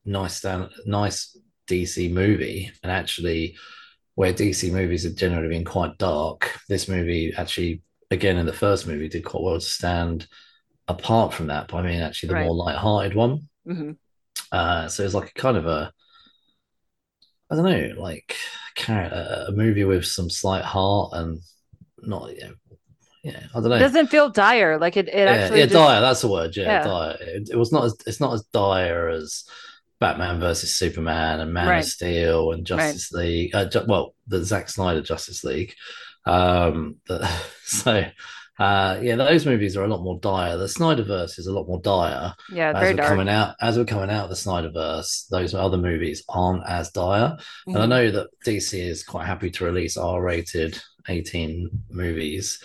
nice 0.05 0.37
stand, 0.37 0.69
nice 0.85 1.37
DC 1.67 2.11
movie, 2.11 2.71
and 2.83 2.91
actually 2.91 3.55
where 4.15 4.33
DC 4.33 4.71
movies 4.71 5.03
have 5.03 5.15
generally 5.15 5.49
been 5.49 5.65
quite 5.65 5.97
dark, 5.97 6.59
this 6.69 6.87
movie 6.87 7.33
actually 7.37 7.81
again 8.11 8.37
in 8.37 8.45
the 8.45 8.53
first 8.53 8.87
movie 8.87 9.09
did 9.09 9.25
quite 9.25 9.43
well 9.43 9.55
to 9.55 9.61
stand 9.61 10.27
apart 10.87 11.33
from 11.33 11.47
that, 11.47 11.67
but 11.67 11.77
I 11.77 11.81
mean 11.83 12.01
actually 12.01 12.29
the 12.29 12.35
right. 12.35 12.45
more 12.45 12.55
light-hearted 12.55 13.15
one. 13.15 13.49
Mm-hmm. 13.67 13.91
Uh, 14.51 14.87
so 14.87 15.03
it's 15.03 15.13
like 15.13 15.29
a 15.29 15.39
kind 15.39 15.57
of 15.57 15.65
a, 15.65 15.91
I 17.49 17.55
don't 17.55 17.65
know, 17.65 18.01
like 18.01 18.35
a, 18.87 19.45
a 19.49 19.51
movie 19.51 19.83
with 19.83 20.05
some 20.05 20.29
slight 20.29 20.63
heart 20.63 21.11
and 21.13 21.39
not, 22.01 22.33
you 22.35 22.41
know, 22.41 22.53
yeah, 23.23 23.39
I 23.55 23.59
don't 23.59 23.69
know. 23.69 23.75
It 23.77 23.79
doesn't 23.79 24.07
feel 24.07 24.29
dire. 24.29 24.77
Like 24.77 24.97
it, 24.97 25.07
it 25.07 25.15
yeah, 25.15 25.31
actually. 25.31 25.59
Yeah, 25.59 25.65
just... 25.65 25.73
dire. 25.73 25.99
That's 25.99 26.21
the 26.21 26.27
word. 26.27 26.55
Yeah, 26.55 26.63
yeah. 26.63 26.83
dire. 26.83 27.17
It, 27.19 27.49
it, 27.49 27.55
was 27.55 27.71
not 27.71 27.85
as. 27.85 27.97
It's 28.05 28.19
not 28.19 28.33
as 28.33 28.43
dire 28.53 29.09
as 29.09 29.45
Batman 29.99 30.39
versus 30.39 30.73
Superman 30.73 31.39
and 31.39 31.53
Man 31.53 31.67
right. 31.67 31.83
of 31.83 31.85
Steel 31.85 32.51
and 32.51 32.65
Justice 32.65 33.11
right. 33.13 33.21
League. 33.21 33.55
Uh, 33.55 33.65
ju- 33.65 33.85
well, 33.87 34.13
the 34.27 34.43
Zack 34.43 34.69
Snyder 34.69 35.01
Justice 35.01 35.43
League. 35.43 35.73
Um, 36.25 36.97
the, 37.07 37.25
so 37.63 38.05
uh, 38.57 38.99
yeah, 39.01 39.15
those 39.15 39.45
movies 39.45 39.75
are 39.75 39.83
a 39.83 39.87
lot 39.87 40.01
more 40.01 40.19
dire. 40.19 40.57
The 40.57 40.65
Snyderverse 40.65 41.37
is 41.37 41.47
a 41.47 41.53
lot 41.53 41.67
more 41.67 41.81
dire. 41.81 42.33
Yeah, 42.51 42.69
as 42.69 42.79
very 42.79 42.93
we're 42.93 42.97
dark. 42.97 43.09
coming 43.09 43.29
out 43.29 43.55
as 43.61 43.77
we're 43.77 43.85
coming 43.85 44.09
out 44.09 44.25
of 44.25 44.29
the 44.29 44.35
Snyderverse, 44.35 45.27
those 45.29 45.53
other 45.53 45.77
movies 45.77 46.23
aren't 46.29 46.65
as 46.67 46.89
dire. 46.91 47.37
Mm-hmm. 47.37 47.75
And 47.75 47.77
I 47.77 47.81
mm-hmm. 47.81 47.89
know 47.89 48.11
that 48.11 48.27
DC 48.45 48.79
is 48.79 49.03
quite 49.03 49.25
happy 49.25 49.49
to 49.51 49.65
release 49.65 49.97
R-rated 49.97 50.79
18 51.09 51.69
movies, 51.89 52.63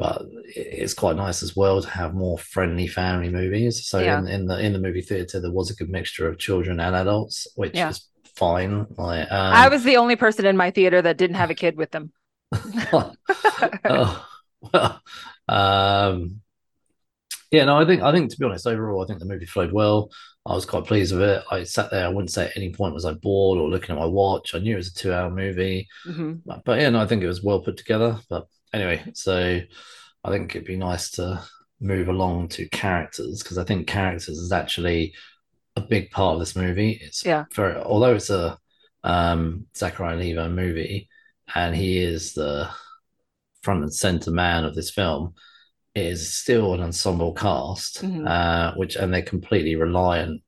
but 0.00 0.22
it's 0.56 0.94
quite 0.94 1.16
nice 1.16 1.42
as 1.42 1.54
well 1.54 1.82
to 1.82 1.88
have 1.90 2.14
more 2.14 2.38
friendly 2.38 2.86
family 2.86 3.28
movies. 3.28 3.86
So 3.86 3.98
yeah. 3.98 4.18
in, 4.18 4.28
in 4.28 4.46
the 4.46 4.58
in 4.58 4.72
the 4.72 4.78
movie 4.78 5.02
theater, 5.02 5.40
there 5.40 5.52
was 5.52 5.70
a 5.70 5.74
good 5.74 5.90
mixture 5.90 6.26
of 6.26 6.38
children 6.38 6.80
and 6.80 6.96
adults, 6.96 7.46
which 7.54 7.74
yeah. 7.74 7.90
is 7.90 8.08
fine. 8.34 8.86
Like, 8.96 9.30
um, 9.30 9.52
I 9.54 9.68
was 9.68 9.84
the 9.84 9.98
only 9.98 10.16
person 10.16 10.46
in 10.46 10.56
my 10.56 10.70
theater 10.70 11.02
that 11.02 11.18
didn't 11.18 11.36
have 11.36 11.50
a 11.50 11.54
kid 11.54 11.76
with 11.76 11.90
them. 11.90 12.12
oh, 12.94 13.12
well, 14.72 15.02
um, 15.46 16.40
yeah, 17.50 17.66
no, 17.66 17.76
I 17.76 17.84
think 17.84 18.00
I 18.00 18.10
think 18.10 18.30
to 18.30 18.38
be 18.38 18.46
honest, 18.46 18.66
overall, 18.66 19.04
I 19.04 19.06
think 19.06 19.18
the 19.18 19.26
movie 19.26 19.44
flowed 19.44 19.72
well. 19.72 20.08
I 20.46 20.54
was 20.54 20.64
quite 20.64 20.86
pleased 20.86 21.12
with 21.12 21.28
it. 21.28 21.44
I 21.50 21.64
sat 21.64 21.90
there. 21.90 22.06
I 22.06 22.08
wouldn't 22.08 22.30
say 22.30 22.46
at 22.46 22.56
any 22.56 22.72
point 22.72 22.94
was 22.94 23.04
I 23.04 23.12
bored 23.12 23.58
or 23.58 23.68
looking 23.68 23.94
at 23.94 24.00
my 24.00 24.06
watch. 24.06 24.54
I 24.54 24.60
knew 24.60 24.72
it 24.72 24.78
was 24.78 24.88
a 24.88 24.94
two-hour 24.94 25.30
movie, 25.30 25.86
mm-hmm. 26.08 26.36
but, 26.46 26.64
but, 26.64 26.80
yeah, 26.80 26.88
no, 26.88 27.00
I 27.00 27.06
think 27.06 27.22
it 27.22 27.28
was 27.28 27.44
well 27.44 27.60
put 27.60 27.76
together. 27.76 28.18
But 28.30 28.46
anyway, 28.72 29.02
so 29.14 29.60
I 30.24 30.30
think 30.30 30.54
it'd 30.54 30.66
be 30.66 30.76
nice 30.76 31.10
to 31.12 31.42
move 31.80 32.08
along 32.08 32.48
to 32.48 32.68
characters 32.68 33.42
because 33.42 33.58
I 33.58 33.64
think 33.64 33.86
characters 33.86 34.38
is 34.38 34.52
actually 34.52 35.14
a 35.76 35.80
big 35.80 36.10
part 36.10 36.34
of 36.34 36.40
this 36.40 36.56
movie. 36.56 37.00
It's 37.02 37.24
yeah, 37.24 37.44
very 37.54 37.76
although 37.76 38.14
it's 38.14 38.30
a 38.30 38.58
um 39.02 39.66
Zachary 39.76 40.16
Levi 40.16 40.48
movie, 40.48 41.08
and 41.54 41.74
he 41.74 41.98
is 41.98 42.34
the 42.34 42.68
front 43.62 43.82
and 43.82 43.94
center 43.94 44.30
man 44.30 44.64
of 44.64 44.74
this 44.74 44.90
film 44.90 45.34
it 45.94 46.06
is 46.06 46.32
still 46.32 46.74
an 46.74 46.80
ensemble 46.80 47.32
cast, 47.32 48.02
mm-hmm. 48.02 48.26
uh, 48.26 48.72
which 48.76 48.96
and 48.96 49.12
they're 49.12 49.22
completely 49.22 49.74
reliant 49.74 50.42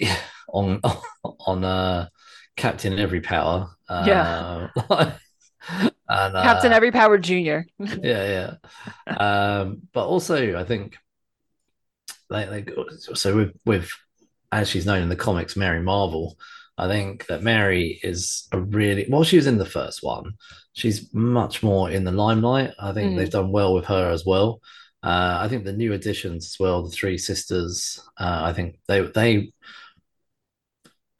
on 0.48 0.80
on 1.24 1.64
uh, 1.64 2.08
Captain 2.56 2.94
Everypower. 2.94 3.70
Uh, 3.88 4.68
yeah. 5.70 5.90
And, 6.08 6.36
uh, 6.36 6.42
Captain 6.42 6.72
Everypower 6.72 7.20
Junior. 7.20 7.66
yeah, 7.78 8.56
yeah. 9.06 9.14
Um, 9.14 9.82
but 9.92 10.06
also, 10.06 10.58
I 10.58 10.64
think 10.64 10.96
like, 12.30 12.50
like 12.50 12.70
so 12.96 13.36
with 13.36 13.52
with 13.64 13.90
as 14.50 14.68
she's 14.68 14.86
known 14.86 15.02
in 15.02 15.08
the 15.08 15.16
comics, 15.16 15.56
Mary 15.56 15.82
Marvel. 15.82 16.38
I 16.80 16.86
think 16.86 17.26
that 17.26 17.42
Mary 17.42 17.98
is 18.04 18.46
a 18.52 18.60
really 18.60 19.06
well. 19.08 19.24
She 19.24 19.36
was 19.36 19.48
in 19.48 19.58
the 19.58 19.66
first 19.66 20.02
one. 20.02 20.34
She's 20.74 21.12
much 21.12 21.62
more 21.62 21.90
in 21.90 22.04
the 22.04 22.12
limelight. 22.12 22.72
I 22.78 22.92
think 22.92 23.12
mm. 23.12 23.16
they've 23.16 23.28
done 23.28 23.50
well 23.50 23.74
with 23.74 23.86
her 23.86 24.10
as 24.10 24.24
well. 24.24 24.60
Uh, 25.02 25.38
I 25.40 25.48
think 25.48 25.64
the 25.64 25.72
new 25.72 25.92
additions 25.92 26.46
as 26.46 26.56
well, 26.60 26.82
the 26.82 26.90
three 26.90 27.18
sisters. 27.18 28.00
Uh, 28.16 28.40
I 28.44 28.52
think 28.52 28.78
they 28.86 29.00
they. 29.00 29.52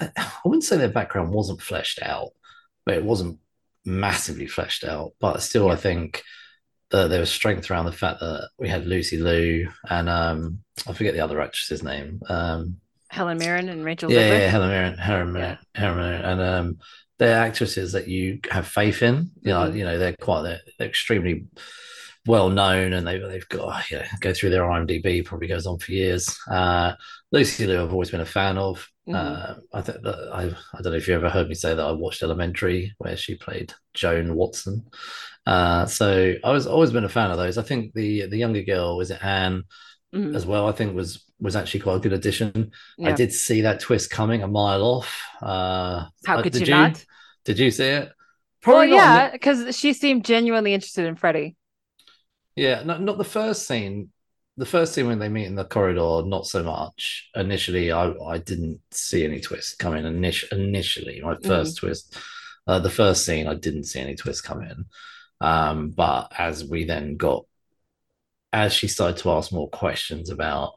I 0.00 0.40
wouldn't 0.44 0.64
say 0.64 0.76
their 0.76 0.88
background 0.88 1.32
wasn't 1.32 1.60
fleshed 1.60 2.00
out, 2.02 2.30
but 2.86 2.94
it 2.94 3.04
wasn't 3.04 3.40
massively 3.88 4.46
fleshed 4.46 4.84
out. 4.84 5.12
But 5.20 5.42
still, 5.42 5.66
Yeah. 5.66 5.72
I 5.72 5.76
think 5.76 6.22
that 6.90 7.08
there 7.08 7.20
was 7.20 7.30
strength 7.30 7.70
around 7.70 7.84
the 7.86 7.92
fact 7.92 8.20
that 8.20 8.48
we 8.58 8.68
had 8.68 8.86
Lucy 8.86 9.18
Liu 9.18 9.70
and 9.90 10.08
um, 10.08 10.60
I 10.86 10.92
forget 10.94 11.14
the 11.14 11.20
other 11.20 11.40
actress's 11.40 11.82
name. 11.82 12.20
Um, 12.28 12.76
Helen 13.10 13.38
Mirren 13.38 13.68
and 13.68 13.84
Rachel 13.84 14.10
yeah, 14.12 14.38
yeah, 14.38 14.48
Helen 14.48 14.68
Mirren, 14.70 14.98
Helen 14.98 15.26
Yeah. 15.28 15.32
Mirren, 15.32 15.58
Helen 15.74 15.96
Mirren, 15.98 16.24
and 16.24 16.40
um, 16.40 16.78
they're 17.18 17.40
actresses 17.42 17.92
that 17.92 18.08
you 18.08 18.40
have 18.50 18.66
faith 18.66 19.02
in. 19.02 19.30
You 19.42 19.52
know, 19.52 19.60
Mhm. 19.70 19.76
you 19.76 19.84
know, 19.84 19.98
they're 19.98 20.14
quite 20.16 20.42
they're, 20.42 20.60
they're 20.78 20.88
extremely 20.88 21.46
well 22.26 22.50
known, 22.50 22.92
and 22.92 23.06
they've 23.06 23.22
they've 23.22 23.48
got 23.48 23.90
you 23.90 23.98
know, 23.98 24.04
go 24.20 24.32
through 24.34 24.50
their 24.50 24.62
IMDb 24.62 25.24
probably 25.24 25.48
goes 25.48 25.66
on 25.66 25.78
for 25.78 25.92
years. 25.92 26.36
Uh, 26.50 26.92
Lucy 27.30 27.66
Liu, 27.66 27.82
I've 27.82 27.92
always 27.92 28.10
been 28.10 28.20
a 28.22 28.26
fan 28.26 28.56
of. 28.58 28.88
Mhm. 29.08 29.14
Uh, 29.14 29.54
I 29.72 29.82
think 29.82 30.02
that 30.02 30.30
I 30.32 30.44
I 30.44 30.82
don't 30.82 30.92
know 30.92 30.98
if 30.98 31.08
you 31.08 31.14
ever 31.14 31.28
heard 31.30 31.48
me 31.48 31.54
say 31.54 31.74
that 31.74 31.84
I 31.84 31.92
watched 31.92 32.22
Elementary, 32.22 32.94
where 32.98 33.16
she 33.16 33.34
played 33.36 33.72
Joan 33.94 34.34
Watson. 34.34 34.86
Uh, 35.46 35.86
so 35.86 36.34
I 36.44 36.50
was 36.52 36.66
always 36.66 36.90
been 36.90 37.04
a 37.04 37.08
fan 37.08 37.30
of 37.30 37.36
those. 37.38 37.58
I 37.58 37.62
think 37.62 37.92
the 37.94 38.26
the 38.26 38.36
younger 38.38 38.62
girl 38.62 38.96
was 38.96 39.10
it 39.10 39.22
Anne 39.24 39.64
Mhm. 40.14 40.34
as 40.34 40.46
well. 40.46 40.68
I 40.68 40.72
think 40.72 40.94
was 40.94 41.24
was 41.40 41.54
actually 41.56 41.80
quite 41.80 41.96
a 41.96 42.00
good 42.00 42.12
addition. 42.12 42.72
I 43.02 43.12
did 43.12 43.32
see 43.32 43.60
that 43.62 43.80
twist 43.80 44.10
coming 44.10 44.42
a 44.42 44.48
mile 44.48 44.82
off. 44.82 45.22
Uh, 45.40 46.06
How 46.26 46.38
uh, 46.38 46.42
could 46.42 46.52
did 46.52 46.66
you 46.66 46.74
not? 46.74 47.04
Did 47.44 47.58
you 47.58 47.70
see 47.70 47.84
it? 47.84 48.12
Probably 48.62 48.88
not. 48.88 48.96
yeah, 48.96 49.30
because 49.32 49.76
she 49.76 49.92
seemed 49.92 50.24
genuinely 50.24 50.74
interested 50.74 51.06
in 51.06 51.16
Freddie. 51.16 51.56
Yeah, 52.56 52.82
not 52.82 53.00
not 53.02 53.18
the 53.18 53.24
first 53.24 53.66
scene. 53.66 54.10
The 54.58 54.66
first 54.66 54.92
scene 54.92 55.06
when 55.06 55.20
they 55.20 55.28
meet 55.28 55.46
in 55.46 55.54
the 55.54 55.64
corridor, 55.64 56.22
not 56.26 56.46
so 56.46 56.64
much. 56.64 57.30
Initially, 57.36 57.92
I 57.92 58.10
I 58.10 58.38
didn't 58.38 58.80
see 58.90 59.24
any 59.24 59.40
twist 59.40 59.78
coming. 59.78 60.02
Init- 60.02 60.52
initially, 60.52 61.20
my 61.22 61.36
1st 61.44 61.76
twist, 61.78 62.18
uh, 62.66 62.80
the 62.80 62.90
first 62.90 63.24
scene, 63.24 63.46
I 63.46 63.54
didn't 63.54 63.84
see 63.84 64.00
any 64.00 64.16
twist 64.16 64.42
coming. 64.42 64.86
Um, 65.40 65.90
but 65.90 66.32
as 66.36 66.64
we 66.64 66.84
then 66.84 67.16
got, 67.16 67.46
as 68.52 68.72
she 68.72 68.88
started 68.88 69.18
to 69.18 69.30
ask 69.30 69.52
more 69.52 69.70
questions 69.70 70.28
about, 70.28 70.72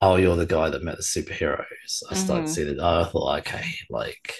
oh, 0.00 0.16
you're 0.16 0.36
the 0.36 0.46
guy 0.46 0.70
that 0.70 0.82
met 0.82 0.96
the 0.96 1.02
superheroes, 1.02 2.02
I 2.10 2.14
started 2.14 2.46
to 2.46 2.52
Mhm. 2.52 2.54
see 2.54 2.64
that. 2.64 2.80
I 2.80 3.04
thought, 3.04 3.38
okay, 3.40 3.66
like, 3.90 4.34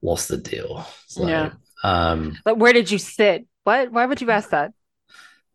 what's 0.00 0.28
the 0.28 0.36
deal? 0.36 0.86
So, 1.06 1.26
Yeah. 1.26 1.52
um, 1.82 2.38
But 2.44 2.58
where 2.58 2.74
did 2.74 2.90
you 2.90 2.98
sit? 2.98 3.46
What? 3.64 3.90
Why 3.90 4.04
would 4.06 4.20
you 4.20 4.30
ask 4.30 4.50
that? 4.50 4.72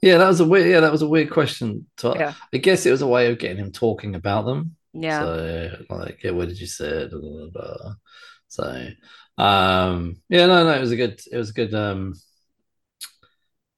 Yeah, 0.05 0.19
that 0.19 0.27
was 0.27 0.39
a 0.39 0.45
weird. 0.45 0.69
Yeah, 0.69 0.81
that 0.81 0.91
was 0.91 1.01
a 1.01 1.09
weird 1.09 1.31
question. 1.31 1.87
To, 1.97 2.13
Yeah. 2.15 2.33
I 2.53 2.57
guess 2.57 2.85
it 2.85 2.91
was 2.91 3.01
a 3.01 3.07
way 3.07 3.31
of 3.31 3.39
getting 3.39 3.57
him 3.57 3.71
talking 3.71 4.13
about 4.13 4.45
them. 4.45 4.75
Yeah. 4.93 5.19
So, 5.19 5.71
like, 5.89 6.23
yeah, 6.23 6.29
what 6.29 6.47
did 6.47 6.59
you 6.59 6.67
say? 6.67 7.07
Blah, 7.07 7.19
blah, 7.19 7.47
blah. 7.51 7.93
So, 8.47 8.87
um, 9.39 10.17
yeah, 10.29 10.45
no, 10.45 10.63
no, 10.63 10.69
it 10.69 10.79
was 10.79 10.91
a 10.91 10.95
good. 10.95 11.19
It 11.31 11.37
was 11.37 11.49
a 11.49 11.53
good. 11.53 11.73
Um, 11.73 12.13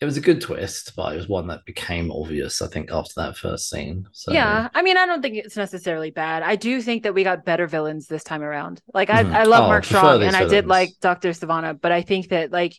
it 0.02 0.06
was 0.06 0.18
a 0.18 0.22
good 0.22 0.42
twist, 0.42 0.92
but 0.98 1.14
it 1.14 1.16
was 1.16 1.30
one 1.30 1.48
that 1.48 1.66
became 1.66 2.12
obvious. 2.12 2.62
I 2.62 2.68
think 2.68 2.92
after 2.92 3.14
that 3.16 3.38
first 3.38 3.70
scene. 3.70 4.06
So, 4.12 4.34
Yeah, 4.34 4.68
I 4.76 4.82
mean, 4.82 4.98
I 4.98 5.06
don't 5.06 5.22
think 5.22 5.38
it's 5.38 5.56
necessarily 5.56 6.12
bad. 6.12 6.44
I 6.44 6.58
do 6.58 6.82
think 6.82 7.04
that 7.04 7.14
we 7.16 7.24
got 7.24 7.46
better 7.46 7.68
villains 7.68 8.06
this 8.08 8.24
time 8.24 8.44
around. 8.44 8.82
Like, 8.94 9.10
I, 9.10 9.24
Mhm. 9.24 9.34
I 9.34 9.44
love 9.46 9.64
Oh, 9.64 9.68
Mark 9.68 9.86
Strong, 9.86 10.24
and 10.24 10.36
I 10.36 10.46
did 10.46 10.68
like 10.68 10.90
Doctor 11.02 11.30
Sivana, 11.30 11.80
but 11.80 11.94
I 11.94 12.02
think 12.02 12.28
that 12.30 12.52
like, 12.52 12.76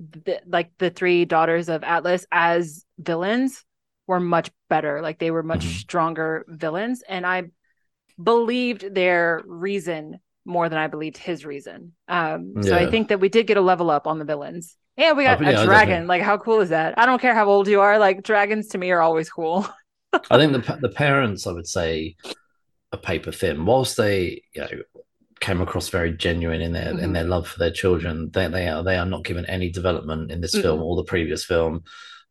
the, 0.00 0.40
like 0.46 0.70
the 0.78 0.90
three 0.90 1.24
daughters 1.24 1.68
of 1.68 1.84
Atlas 1.84 2.26
as 2.30 2.84
villains 2.98 3.64
were 4.06 4.20
much 4.20 4.50
better. 4.70 5.02
Like, 5.02 5.18
they 5.18 5.30
were 5.30 5.42
much 5.42 5.64
Mhm. 5.64 5.80
stronger 5.80 6.44
villains, 6.48 7.02
and 7.08 7.26
I 7.26 7.44
believed 8.22 8.94
their 8.94 9.42
reason 9.46 10.20
more 10.44 10.68
than 10.68 10.78
I 10.78 10.86
believed 10.88 11.18
his 11.18 11.44
reason. 11.44 11.92
Um, 12.08 12.58
so 12.60 12.76
I 12.76 12.86
think 12.86 13.08
that 13.08 13.20
we 13.20 13.28
did 13.28 13.46
get 13.46 13.56
a 13.58 13.62
level 13.62 13.90
up 13.90 14.06
on 14.06 14.18
the 14.18 14.24
villains. 14.24 14.76
Yeah, 14.96 15.12
we 15.12 15.24
got 15.24 15.38
Oh, 15.38 15.42
yeah, 15.42 15.50
a 15.50 15.54
dragon. 15.64 16.06
Like, 16.06 16.22
how 16.22 16.38
cool 16.38 16.60
is 16.60 16.70
that? 16.70 16.98
I 16.98 17.06
don't 17.06 17.20
care 17.20 17.34
how 17.34 17.46
old 17.48 17.68
you 17.68 17.80
are. 17.80 17.98
Like, 17.98 18.22
dragons 18.22 18.68
to 18.68 18.78
me 18.78 18.90
are 18.90 19.02
always 19.02 19.30
cool. 19.30 19.66
I 20.30 20.36
think 20.38 20.52
the 20.52 20.78
the 20.80 20.88
parents, 20.88 21.46
I 21.46 21.52
would 21.52 21.66
say, 21.66 22.16
are 22.92 22.98
paper 23.00 23.32
thin. 23.32 23.66
Whilst 23.66 23.96
they, 23.96 24.42
you 24.54 24.62
know, 24.62 24.68
came 25.40 25.60
across 25.60 25.88
very 25.88 26.12
genuine 26.12 26.60
in 26.60 26.72
their 26.72 26.90
in 26.90 26.96
Mhm. 26.98 27.14
their 27.14 27.24
love 27.24 27.48
for 27.48 27.58
their 27.58 27.70
children, 27.70 28.30
they 28.32 28.48
they 28.48 28.68
are 28.68 28.82
they 28.82 28.96
are 28.96 29.06
not 29.06 29.24
given 29.24 29.44
any 29.46 29.70
development 29.70 30.30
in 30.30 30.40
this 30.40 30.52
film 30.52 30.80
Mm-mm. 30.80 30.84
or 30.84 30.96
the 30.96 31.04
previous 31.04 31.44
film. 31.44 31.82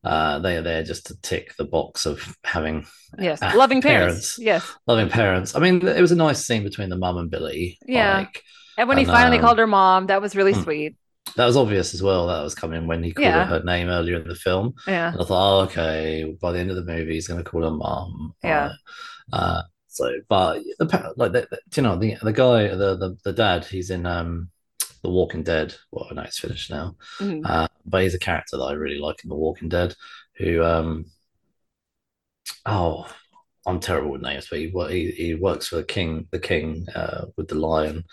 Uh, 0.04 0.40
they 0.40 0.56
are 0.56 0.62
there 0.62 0.84
just 0.84 1.08
to 1.08 1.20
tick 1.22 1.56
the 1.58 1.66
box 1.66 2.06
of 2.06 2.36
having 2.44 2.86
Yes, 3.20 3.42
uh, 3.42 3.52
loving 3.58 3.82
parents. 3.82 4.38
Yes. 4.40 4.64
loving 4.88 5.10
parents. 5.10 5.56
I 5.56 5.60
mean, 5.60 5.86
it 5.86 6.00
was 6.02 6.12
a 6.12 6.16
nice 6.16 6.46
scene 6.46 6.64
between 6.64 6.90
the 6.90 6.96
mum 6.98 7.18
and 7.18 7.30
Billy. 7.32 7.78
Yeah. 7.86 8.20
like, 8.20 8.44
And 8.78 8.88
when 8.88 8.98
he 9.00 9.06
finally 9.06 9.38
um, 9.38 9.44
called 9.44 9.58
her 9.58 9.68
mom, 9.68 10.08
that 10.08 10.22
was 10.22 10.36
really 10.36 10.54
hmm. 10.54 10.62
sweet. 10.64 10.96
that 11.36 11.46
was 11.46 11.58
obvious 11.58 11.94
as 11.94 12.02
well. 12.02 12.28
That 12.28 12.42
was 12.44 12.56
coming 12.56 12.88
when 12.88 13.04
he 13.04 13.12
called 13.12 13.26
Yeah. 13.26 13.46
her 13.46 13.58
her 13.60 13.64
name 13.64 13.90
earlier 13.90 14.18
in 14.22 14.28
the 14.28 14.36
film. 14.36 14.76
Yeah. 14.88 15.12
And 15.12 15.22
I 15.22 15.26
thought, 15.26 15.60
oh, 15.60 15.64
okay, 15.66 16.36
by 16.42 16.52
the 16.52 16.60
end 16.60 16.70
of 16.70 16.78
the 16.78 16.86
movie, 16.86 17.16
he's 17.16 17.28
going 17.28 17.44
to 17.44 17.50
call 17.50 17.64
her 17.64 17.72
mom. 17.72 18.34
Yeah. 18.44 18.74
Uh, 19.34 19.64
so, 19.98 20.12
but 20.30 20.60
the 20.80 21.14
like, 21.18 21.32
the, 21.34 21.48
the- 21.52 21.60
you 21.76 21.84
know, 21.84 21.96
the 21.98 22.16
the 22.22 22.34
guy, 22.34 22.68
the 22.70 22.96
the, 22.98 23.18
the 23.24 23.34
dad, 23.34 23.66
he's 23.66 23.90
in 23.90 24.06
um, 24.06 24.50
The 25.04 25.10
Walking 25.10 25.44
Dead. 25.44 25.74
Well, 25.92 26.08
I 26.10 26.14
know 26.14 26.22
it's 26.24 26.40
finished 26.40 26.70
now, 26.70 26.96
Mhm. 27.20 27.42
uh, 27.46 27.68
but 27.86 28.04
he's 28.04 28.14
a 28.16 28.20
character 28.20 28.58
that 28.58 28.64
I 28.64 28.74
really 28.74 29.00
like 29.00 29.24
in 29.24 29.30
The 29.30 29.36
Walking 29.36 29.70
Dead. 29.70 29.96
Who, 30.38 30.64
um, 30.64 31.06
oh, 32.66 33.08
I'm 33.66 33.80
terrible 33.80 34.12
with 34.12 34.22
names, 34.22 34.48
but 34.50 34.60
he 34.60 34.70
he, 34.90 35.12
he 35.12 35.34
works 35.36 35.68
for 35.68 35.78
the 35.78 35.84
king, 35.84 36.28
the 36.32 36.40
king 36.40 36.86
uh, 36.96 37.26
with 37.36 37.48
the 37.48 37.56
lion. 37.56 38.04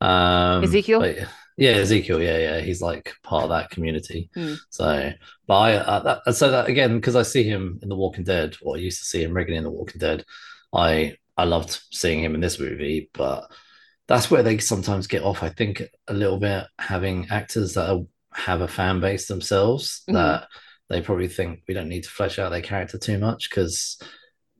Um, 0.00 0.64
Ezekiel? 0.64 1.00
but- 1.00 1.18
yeah, 1.56 1.72
Ezekiel. 1.72 2.22
Yeah, 2.22 2.38
yeah, 2.38 2.60
he's 2.60 2.80
like 2.80 3.14
part 3.24 3.42
of 3.44 3.50
that 3.50 3.70
community. 3.70 4.30
Hmm. 4.34 4.54
So, 4.70 5.10
but 5.48 5.54
I 5.58 5.74
uh, 5.74 6.00
that, 6.24 6.34
so 6.36 6.50
that 6.52 6.68
again 6.68 6.94
because 6.96 7.16
I 7.16 7.22
see 7.22 7.42
him 7.42 7.80
in 7.82 7.88
The 7.88 7.96
Walking 7.96 8.22
Dead, 8.22 8.56
or 8.62 8.76
I 8.76 8.78
used 8.80 9.00
to 9.00 9.04
see 9.06 9.22
him 9.24 9.32
regularly 9.34 9.58
in 9.58 9.64
The 9.64 9.70
Walking 9.78 9.98
Dead. 9.98 10.24
I 10.72 11.16
I 11.38 11.44
loved 11.44 11.80
seeing 11.92 12.22
him 12.22 12.34
in 12.34 12.42
this 12.42 12.60
movie, 12.60 13.10
but 13.14 13.50
that's 14.08 14.30
where 14.30 14.42
they 14.42 14.58
sometimes 14.58 15.06
get 15.06 15.22
off. 15.22 15.42
I 15.42 15.50
think 15.50 15.82
a 16.08 16.14
little 16.14 16.38
bit 16.38 16.66
having 16.78 17.28
actors 17.30 17.74
that 17.74 17.90
are, 17.90 18.02
have 18.34 18.60
a 18.62 18.68
fan 18.68 19.00
base 19.00 19.28
themselves 19.28 20.02
Mhm. 20.08 20.14
that 20.14 20.48
they 20.90 21.02
probably 21.02 21.28
think 21.28 21.62
we 21.68 21.74
don't 21.74 21.88
need 21.88 22.04
to 22.04 22.10
flesh 22.10 22.38
out 22.38 22.50
their 22.50 22.62
character 22.62 22.98
too 22.98 23.18
much 23.18 23.48
because 23.50 23.98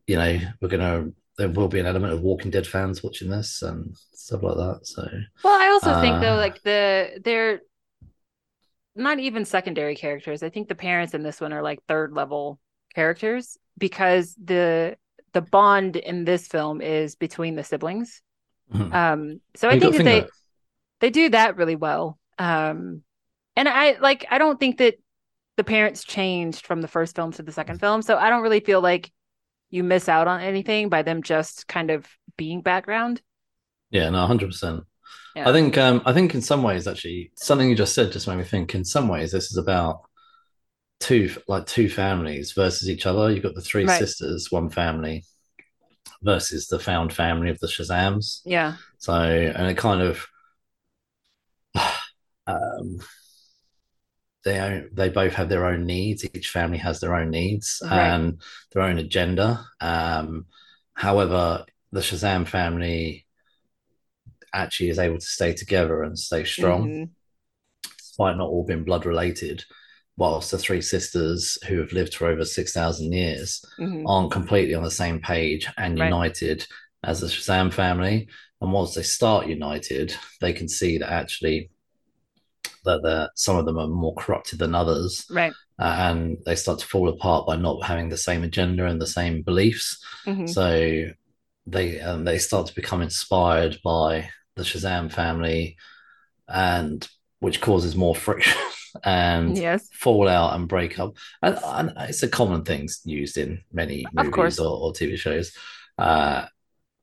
you 0.06 0.16
know 0.16 0.38
we're 0.60 0.68
gonna 0.68 1.06
there 1.38 1.48
will 1.48 1.68
be 1.68 1.80
an 1.80 1.86
element 1.86 2.12
of 2.12 2.22
Walking 2.22 2.50
Dead 2.50 2.66
fans 2.66 3.02
watching 3.02 3.30
this 3.30 3.62
and 3.62 3.96
stuff 4.14 4.42
like 4.42 4.56
that. 4.56 4.80
So 4.84 5.08
Well, 5.44 5.60
I 5.60 5.68
also 5.68 5.94
think 5.94 6.20
though, 6.20 6.34
Uh, 6.34 6.36
like 6.36 6.62
the 6.62 7.20
they're 7.24 7.60
not 8.96 9.18
even 9.20 9.44
secondary 9.44 9.94
characters. 9.94 10.42
I 10.42 10.50
think 10.50 10.68
the 10.68 10.74
parents 10.74 11.14
in 11.14 11.22
this 11.22 11.40
one 11.40 11.52
are 11.52 11.62
like 11.62 11.80
third 11.86 12.12
level 12.12 12.58
characters 12.94 13.56
because 13.78 14.34
the 14.42 14.96
the 15.38 15.50
bond 15.50 15.94
in 15.96 16.24
this 16.24 16.48
film 16.48 16.80
is 16.80 17.14
between 17.14 17.54
the 17.54 17.62
siblings. 17.64 18.20
mhm. 18.74 18.92
Um, 18.92 19.40
so 19.54 19.68
I 19.68 19.74
You 19.74 19.80
think 19.80 19.96
that 19.96 20.04
they 20.04 20.20
that- 20.20 20.30
they 21.00 21.10
do 21.10 21.28
that 21.30 21.56
really 21.56 21.76
well. 21.76 22.18
Um, 22.38 23.02
and 23.56 23.68
I 23.68 23.96
like 24.00 24.26
I 24.30 24.38
don't 24.38 24.58
think 24.58 24.78
that 24.78 24.94
the 25.56 25.64
parents 25.64 26.04
changed 26.04 26.66
from 26.66 26.82
the 26.82 26.88
first 26.88 27.14
film 27.16 27.30
to 27.32 27.42
the 27.42 27.52
second 27.52 27.78
film, 27.80 28.02
so 28.02 28.16
I 28.16 28.30
don't 28.30 28.42
really 28.42 28.60
feel 28.60 28.80
like 28.80 29.10
you 29.70 29.84
miss 29.84 30.08
out 30.08 30.26
on 30.28 30.40
anything 30.40 30.88
by 30.88 31.02
them 31.02 31.22
just 31.22 31.66
kind 31.68 31.90
of 31.90 32.06
being 32.36 32.60
background. 32.62 33.22
Yeah, 33.90 34.10
no, 34.10 34.26
hundred 34.26 34.48
percent. 34.48 34.84
I 35.36 35.52
think 35.52 35.78
um 35.78 36.02
I 36.04 36.12
think 36.12 36.34
in 36.34 36.42
some 36.42 36.62
ways 36.64 36.88
actually 36.88 37.30
something 37.36 37.68
you 37.70 37.76
just 37.76 37.94
said 37.94 38.10
just 38.12 38.26
made 38.26 38.38
me 38.38 38.44
think 38.44 38.74
in 38.74 38.84
some 38.84 39.06
ways 39.08 39.30
this 39.30 39.50
is 39.52 39.56
about 39.56 40.00
two 41.00 41.30
like 41.46 41.66
two 41.66 41.88
families 41.88 42.52
versus 42.52 42.88
each 42.88 43.06
other. 43.06 43.30
You've 43.30 43.42
got 43.42 43.54
the 43.54 43.60
three 43.60 43.84
Right. 43.84 43.98
sisters, 43.98 44.50
one 44.50 44.70
family 44.70 45.24
versus 46.22 46.66
the 46.66 46.78
found 46.78 47.12
family 47.12 47.50
of 47.50 47.58
the 47.60 47.66
Shazams. 47.68 48.40
Yeah. 48.44 48.76
So 48.98 49.12
and 49.14 49.68
it 49.70 49.76
kind 49.76 50.02
of 50.02 50.26
um 52.46 52.98
they 54.44 54.58
own, 54.60 54.88
they 54.92 55.08
both 55.08 55.34
have 55.34 55.48
their 55.48 55.66
own 55.66 55.84
needs. 55.84 56.24
Each 56.32 56.48
family 56.48 56.78
has 56.78 57.00
their 57.00 57.14
own 57.14 57.30
needs 57.30 57.82
Right. 57.84 58.08
and 58.08 58.40
their 58.72 58.82
own 58.84 58.98
agenda. 58.98 59.66
Um, 59.80 60.46
however, 60.94 61.66
the 61.92 62.00
Shazam 62.00 62.46
family 62.46 63.26
actually 64.54 64.88
is 64.90 64.98
able 64.98 65.18
to 65.18 65.26
stay 65.26 65.52
together 65.52 66.02
and 66.02 66.18
stay 66.18 66.44
strong, 66.44 66.88
Mhm. 66.88 67.10
despite 67.98 68.36
not 68.36 68.48
all 68.48 68.64
being 68.64 68.84
blood 68.84 69.04
related. 69.04 69.64
Whilst 70.18 70.50
the 70.50 70.58
three 70.58 70.82
sisters 70.82 71.56
who 71.68 71.78
have 71.78 71.92
lived 71.92 72.12
for 72.14 72.26
over 72.26 72.44
six 72.44 72.72
thousand 72.72 73.12
years 73.12 73.64
Mhm. 73.78 74.02
aren't 74.04 74.32
completely 74.32 74.74
on 74.74 74.82
the 74.82 74.90
same 74.90 75.20
page 75.20 75.68
and 75.78 75.96
Right. 75.98 76.06
united 76.06 76.66
as 77.04 77.20
the 77.20 77.28
Shazam 77.28 77.72
family. 77.72 78.26
And 78.60 78.72
once 78.72 78.94
they 78.94 79.04
start 79.04 79.46
united, 79.46 80.14
they 80.40 80.52
can 80.52 80.68
see 80.68 80.98
that 80.98 81.12
actually 81.12 81.70
that 82.84 83.30
some 83.34 83.56
of 83.56 83.66
them 83.66 83.78
are 83.78 83.86
more 83.86 84.14
corrupted 84.14 84.58
than 84.58 84.74
others, 84.74 85.24
Right. 85.30 85.52
uh, 85.78 85.94
and 86.08 86.38
they 86.46 86.56
start 86.56 86.78
to 86.80 86.86
fall 86.86 87.08
apart 87.08 87.46
by 87.46 87.56
not 87.56 87.84
having 87.84 88.08
the 88.08 88.16
same 88.16 88.42
agenda 88.42 88.86
and 88.86 89.00
the 89.00 89.06
same 89.06 89.42
beliefs. 89.42 90.02
Mhm. 90.26 90.48
So 90.48 91.10
they 91.66 92.00
um, 92.00 92.24
they 92.24 92.38
start 92.38 92.66
to 92.66 92.74
become 92.74 93.02
inspired 93.02 93.78
by 93.84 94.30
the 94.56 94.62
Shazam 94.64 95.12
family, 95.12 95.76
and 96.48 97.06
which 97.40 97.60
causes 97.60 97.94
more 97.94 98.16
friction 98.16 98.58
and 99.04 99.56
Yes. 99.56 99.88
fallout 99.92 100.54
and 100.54 100.68
breakup. 100.68 101.14
And, 101.42 101.58
and 101.64 101.92
it's 102.08 102.22
a 102.22 102.28
common 102.28 102.64
thing 102.64 102.88
used 103.04 103.36
in 103.38 103.62
many 103.72 104.04
Of 104.06 104.14
movies 104.14 104.32
course. 104.34 104.58
or, 104.58 104.78
or 104.80 104.92
TV 104.92 105.16
shows. 105.18 105.52
Uh, 105.96 106.46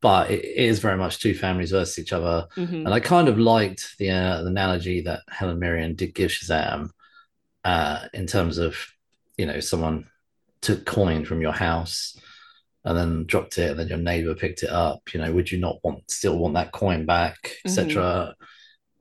but 0.02 0.30
it 0.30 0.46
is 0.46 0.80
very 0.80 0.98
much 0.98 1.20
two 1.20 1.34
families 1.34 1.72
versus 1.72 1.98
each 2.00 2.14
other. 2.14 2.48
Mhm. 2.56 2.86
And 2.86 2.90
I 2.94 3.00
kind 3.00 3.28
of 3.28 3.40
liked 3.40 3.96
the, 3.98 4.12
uh, 4.12 4.42
the 4.44 4.48
analogy 4.50 5.02
that 5.02 5.22
Helen 5.30 5.60
Mirren 5.60 5.96
did 5.96 6.14
give 6.14 6.32
Shazam 6.32 6.90
uh, 7.64 8.08
in 8.14 8.28
terms 8.28 8.58
of, 8.58 8.78
you 9.38 9.46
know, 9.46 9.60
someone 9.60 10.08
took 10.62 10.86
coin 10.86 11.26
from 11.26 11.42
your 11.42 11.52
house 11.54 12.18
and 12.84 12.96
then 12.96 13.26
dropped 13.26 13.58
it, 13.58 13.72
and 13.72 13.80
then 13.80 13.88
your 13.88 13.98
neighbor 13.98 14.36
picked 14.36 14.62
it 14.62 14.70
up. 14.70 15.12
You 15.14 15.20
know, 15.20 15.32
would 15.34 15.52
you 15.52 15.58
not 15.58 15.80
want 15.84 16.10
still 16.12 16.38
want 16.38 16.54
that 16.54 16.72
coin 16.72 17.06
back, 17.08 17.56
etc. 17.66 18.36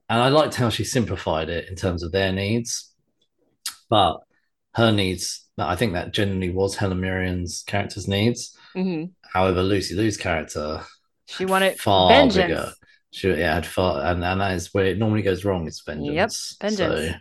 And 0.08 0.20
I 0.20 0.28
liked 0.28 0.54
how 0.56 0.68
she 0.68 0.84
simplified 0.84 1.48
it 1.48 1.68
in 1.68 1.76
terms 1.76 2.02
of 2.02 2.12
their 2.12 2.32
needs, 2.32 2.92
but 3.88 4.18
her 4.74 4.92
needs. 4.92 5.42
I 5.56 5.76
think 5.76 5.92
that 5.92 6.12
generally 6.12 6.50
was 6.50 6.76
Helen 6.76 7.00
Mirren's 7.00 7.62
character's 7.66 8.08
needs. 8.08 8.56
Mhm. 8.74 9.12
However, 9.32 9.62
Lucy 9.62 9.94
Liu's 9.94 10.16
character 10.16 10.80
She 11.26 11.44
wanted 11.46 11.78
far 11.78 12.10
vengeance. 12.10 12.34
bigger. 12.48 12.72
She 13.12 13.28
yeah, 13.30 13.54
had 13.54 13.64
far, 13.66 14.04
and, 14.04 14.24
and 14.24 14.40
that 14.40 14.52
is 14.54 14.74
where 14.74 14.86
it 14.86 14.98
normally 14.98 15.22
goes 15.22 15.44
wrong. 15.44 15.66
It's 15.68 15.82
vengeance. 15.82 16.56
Yep, 16.60 16.70
vengeance. 16.70 17.08
So 17.12 17.14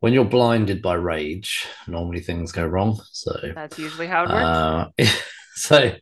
when 0.00 0.12
you're 0.12 0.26
blinded 0.26 0.82
by 0.82 0.94
rage, 0.94 1.66
normally 1.88 2.20
things 2.20 2.52
go 2.52 2.66
wrong. 2.66 3.00
So 3.10 3.34
That's 3.54 3.78
usually 3.78 4.06
how 4.06 4.24
it 4.24 4.28
works. 4.28 5.08
uh, 5.10 5.16
so 5.54 5.92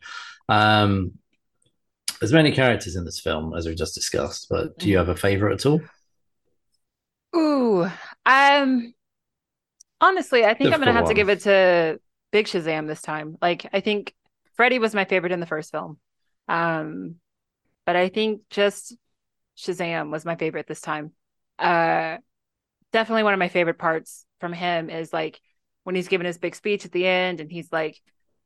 um, 0.49 1.13
there's 2.19 2.33
many 2.33 2.51
characters 2.51 2.97
in 2.97 3.05
this 3.05 3.21
film, 3.21 3.55
as 3.55 3.65
we 3.65 3.75
just 3.75 3.95
discussed. 3.95 4.47
But 4.49 4.77
do 4.77 4.89
you 4.89 4.97
Mm-hmm. 4.97 5.07
have 5.07 5.15
a 5.17 5.19
favorite 5.19 5.53
at 5.53 5.65
all? 5.65 5.81
Ooh, 7.35 7.89
um, 8.25 8.93
honestly, 10.01 10.45
I 10.45 10.53
think 10.53 10.73
I'm 10.73 10.79
gonna 10.79 10.93
have 10.93 11.05
to 11.05 11.07
one. 11.09 11.15
give 11.15 11.29
it 11.29 11.41
to 11.41 11.99
Big 12.31 12.47
Shazam 12.47 12.87
this 12.87 13.01
time. 13.01 13.37
Like, 13.41 13.65
I 13.73 13.79
think 13.79 14.13
Freddy 14.55 14.79
was 14.79 14.93
my 14.93 15.05
favorite 15.05 15.31
in 15.31 15.39
the 15.39 15.45
first 15.45 15.71
film, 15.71 15.97
um, 16.47 17.15
but 17.85 17.95
I 17.95 18.09
think 18.09 18.41
just 18.49 18.95
Shazam 19.57 20.11
was 20.11 20.25
my 20.25 20.35
favorite 20.35 20.67
this 20.67 20.81
time. 20.81 21.11
Uh, 21.59 22.17
definitely 22.91 23.23
one 23.23 23.33
of 23.33 23.39
my 23.39 23.49
favorite 23.49 23.77
parts 23.77 24.25
from 24.39 24.53
him 24.53 24.89
is 24.89 25.13
like 25.13 25.39
when 25.83 25.95
he's 25.95 26.07
giving 26.07 26.25
his 26.27 26.37
big 26.37 26.55
speech 26.55 26.85
at 26.85 26.91
the 26.91 27.07
end, 27.07 27.39
and 27.39 27.51
he's 27.51 27.71
like, 27.71 27.99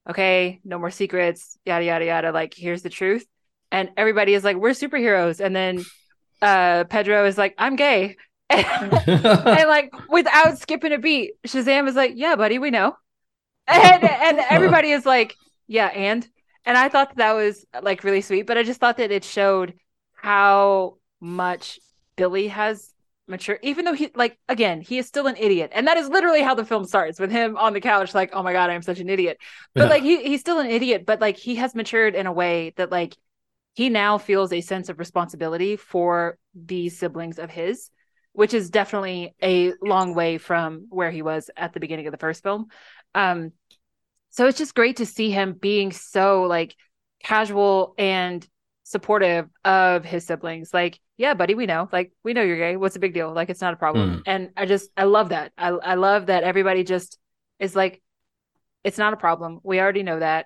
"Okay, 0.09 0.59
no 0.63 0.79
more 0.79 0.91
secrets, 0.91 1.57
yada 1.65 1.85
yada 1.85 2.05
yada. 2.05 2.31
Like, 2.31 2.53
here's 2.53 2.83
the 2.83 2.89
truth." 2.89 3.25
And 3.71 3.89
everybody 3.97 4.33
is 4.33 4.43
like, 4.43 4.57
"We're 4.57 4.71
superheroes," 4.71 5.43
and 5.43 5.55
then 5.55 5.83
uh, 6.41 6.85
Pedro 6.85 7.25
is 7.25 7.37
like, 7.37 7.55
"I'm 7.57 7.75
gay." 7.75 8.15
and 8.49 9.69
like 9.69 9.93
without 10.09 10.57
skipping 10.57 10.93
a 10.93 10.97
beat, 10.97 11.33
Shazam 11.45 11.87
is 11.87 11.95
like, 11.95 12.13
"Yeah, 12.15 12.35
buddy, 12.35 12.59
we 12.59 12.71
know," 12.71 12.95
and 13.67 14.03
and 14.03 14.39
everybody 14.49 14.91
is 14.91 15.05
like, 15.05 15.35
"Yeah," 15.67 15.87
and? 15.87 16.27
And 16.65 16.77
I 16.77 16.89
thought 16.89 17.15
that 17.15 17.33
was 17.33 17.65
like 17.81 18.03
really 18.03 18.19
sweet, 18.21 18.45
but 18.45 18.57
I 18.57 18.63
just 18.63 18.79
thought 18.81 18.97
that 18.97 19.11
it 19.11 19.23
showed 19.23 19.73
how 20.13 20.97
much 21.21 21.79
Billy 22.17 22.49
has 22.49 22.93
matured, 23.27 23.59
even 23.61 23.85
though 23.85 23.93
he 23.93 24.11
like 24.15 24.37
again 24.49 24.81
he 24.81 24.97
is 24.97 25.07
still 25.07 25.27
an 25.27 25.37
idiot, 25.37 25.71
and 25.73 25.87
that 25.87 25.97
is 25.97 26.09
literally 26.09 26.41
how 26.41 26.55
the 26.55 26.65
film 26.65 26.85
starts 26.85 27.19
with 27.19 27.31
him 27.31 27.57
on 27.57 27.73
the 27.73 27.81
couch, 27.81 28.13
like, 28.13 28.31
"Oh 28.33 28.43
my 28.43 28.53
god, 28.53 28.69
I 28.69 28.73
am 28.73 28.81
such 28.81 28.99
an 28.99 29.09
idiot," 29.09 29.37
but 29.75 29.89
like 29.89 30.03
he 30.03 30.23
he's 30.23 30.41
still 30.41 30.59
an 30.59 30.67
idiot, 30.67 31.05
but 31.05 31.21
like 31.21 31.37
he 31.37 31.55
has 31.55 31.75
matured 31.75 32.15
in 32.15 32.27
a 32.27 32.31
way 32.33 32.73
that 32.77 32.91
like 32.91 33.15
he 33.75 33.89
now 33.89 34.17
feels 34.17 34.51
a 34.51 34.61
sense 34.61 34.89
of 34.89 34.99
responsibility 34.99 35.75
for 35.75 36.37
these 36.55 36.97
siblings 36.97 37.39
of 37.39 37.49
his 37.49 37.91
which 38.37 38.53
is 38.53 38.69
definitely 38.69 39.33
a 39.41 39.73
long 39.81 40.13
way 40.13 40.37
from 40.37 40.85
where 40.91 41.09
he 41.09 41.23
was 41.23 41.49
at 41.57 41.73
the 41.73 41.79
beginning 41.79 42.05
of 42.05 42.11
the 42.11 42.19
first 42.19 42.43
film. 42.43 42.67
Um, 43.15 43.51
so 44.29 44.45
it's 44.45 44.59
just 44.59 44.75
great 44.75 44.97
to 44.97 45.07
see 45.07 45.31
him 45.31 45.53
being 45.53 45.91
so 45.91 46.43
like 46.43 46.75
casual 47.23 47.95
and 47.97 48.47
supportive 48.83 49.49
of 49.65 50.05
his 50.05 50.27
siblings. 50.27 50.71
Like, 50.71 50.99
yeah, 51.17 51.33
buddy, 51.33 51.55
we 51.55 51.65
know. 51.65 51.89
Like, 51.91 52.11
we 52.23 52.33
know 52.33 52.43
you're 52.43 52.59
gay. 52.59 52.77
What's 52.77 52.93
the 52.93 52.99
big 52.99 53.15
deal? 53.15 53.33
Like, 53.33 53.49
it's 53.49 53.59
not 53.59 53.73
a 53.73 53.77
problem. 53.77 54.17
Mm. 54.17 54.21
And 54.27 54.49
I 54.55 54.67
just, 54.67 54.91
I 54.95 55.05
love 55.05 55.29
that. 55.29 55.51
I, 55.57 55.69
I 55.69 55.95
love 55.95 56.27
that 56.27 56.43
everybody 56.43 56.83
just 56.83 57.17
is 57.57 57.75
like, 57.75 58.03
it's 58.83 58.99
not 58.99 59.13
a 59.13 59.17
problem. 59.17 59.61
We 59.63 59.79
already 59.79 60.03
know 60.03 60.19
that. 60.19 60.45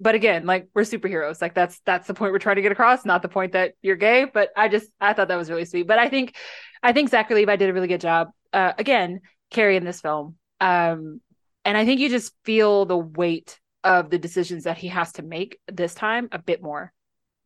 But 0.00 0.16
again, 0.16 0.44
like 0.44 0.66
we're 0.74 0.82
superheroes. 0.82 1.40
Like 1.40 1.54
that's 1.54 1.80
that's 1.86 2.08
the 2.08 2.14
point 2.14 2.32
we're 2.32 2.40
trying 2.40 2.56
to 2.56 2.62
get 2.62 2.72
across, 2.72 3.04
not 3.04 3.22
the 3.22 3.28
point 3.28 3.52
that 3.52 3.74
you're 3.80 3.94
gay. 3.94 4.24
But 4.24 4.50
I 4.56 4.66
just 4.66 4.90
I 5.00 5.12
thought 5.12 5.28
that 5.28 5.36
was 5.36 5.48
really 5.48 5.64
sweet. 5.64 5.86
But 5.86 6.00
I 6.00 6.08
think 6.08 6.34
I 6.82 6.92
think 6.92 7.10
Zachary 7.10 7.36
Levi 7.36 7.56
did 7.56 7.70
a 7.70 7.72
really 7.72 7.88
good 7.88 8.00
job. 8.00 8.30
Uh, 8.52 8.72
again, 8.78 9.20
carrying 9.50 9.84
this 9.84 10.00
film. 10.00 10.36
Um, 10.60 11.20
and 11.64 11.76
I 11.76 11.84
think 11.84 12.00
you 12.00 12.08
just 12.08 12.34
feel 12.44 12.84
the 12.84 12.96
weight 12.98 13.58
of 13.84 14.10
the 14.10 14.18
decisions 14.18 14.64
that 14.64 14.78
he 14.78 14.88
has 14.88 15.12
to 15.14 15.22
make 15.22 15.58
this 15.70 15.94
time 15.94 16.28
a 16.32 16.38
bit 16.38 16.62
more. 16.62 16.92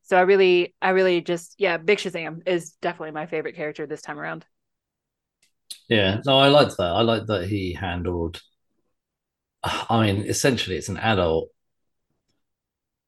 So 0.02 0.16
I 0.16 0.22
really, 0.22 0.74
I 0.82 0.90
really 0.90 1.20
just, 1.20 1.54
yeah, 1.58 1.76
Big 1.78 1.98
Shazam 1.98 2.46
is 2.46 2.72
definitely 2.82 3.12
my 3.12 3.26
favorite 3.26 3.56
character 3.56 3.86
this 3.86 4.02
time 4.02 4.18
around. 4.18 4.46
Yeah, 5.88 6.20
no, 6.24 6.38
I 6.38 6.48
liked 6.48 6.76
that. 6.78 6.84
I 6.92 7.02
like 7.02 7.26
that 7.26 7.48
he 7.48 7.72
handled. 7.74 8.40
I 9.62 10.06
mean, 10.06 10.22
essentially, 10.26 10.76
it's 10.76 10.88
an 10.88 10.96
adult. 10.98 11.50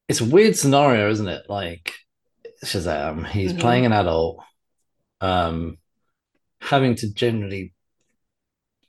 It's 0.08 0.20
a 0.20 0.24
weird 0.24 0.56
scenario, 0.56 1.10
isn't 1.10 1.28
it? 1.28 1.44
Like 1.48 1.92
Shazam, 2.64 3.26
he's 3.28 3.52
Mhm. 3.52 3.54
playing 3.54 3.86
an 3.86 3.92
adult, 3.92 4.44
um, 5.20 5.78
having 6.60 6.94
to 6.96 7.12
generally 7.12 7.72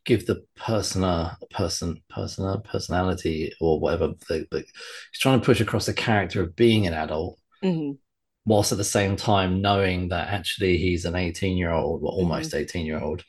give 0.06 0.26
the 0.26 0.44
persona, 0.56 1.38
person, 1.52 2.02
persona, 2.10 2.60
personality, 2.62 3.54
or 3.62 3.80
whatever. 3.80 4.14
The, 4.28 4.48
the, 4.52 4.60
he's 4.60 5.20
trying 5.20 5.40
to 5.40 5.46
push 5.46 5.62
across 5.62 5.86
the 5.86 5.94
character 5.94 6.42
of 6.42 6.56
being 6.56 6.88
an 6.88 6.94
adult, 6.94 7.38
Mm-hmm. 7.64 7.98
whilst 8.46 8.72
at 8.72 8.78
the 8.78 8.86
same 8.86 9.18
time 9.18 9.62
knowing 9.62 10.08
that 10.10 10.30
actually 10.30 10.78
he's 10.78 11.04
an 11.04 11.14
18 11.16 11.58
year 11.58 11.72
old 11.72 12.02
or 12.04 12.12
almost 12.14 12.56
18 12.56 12.86
year 12.86 13.02
old 13.02 13.22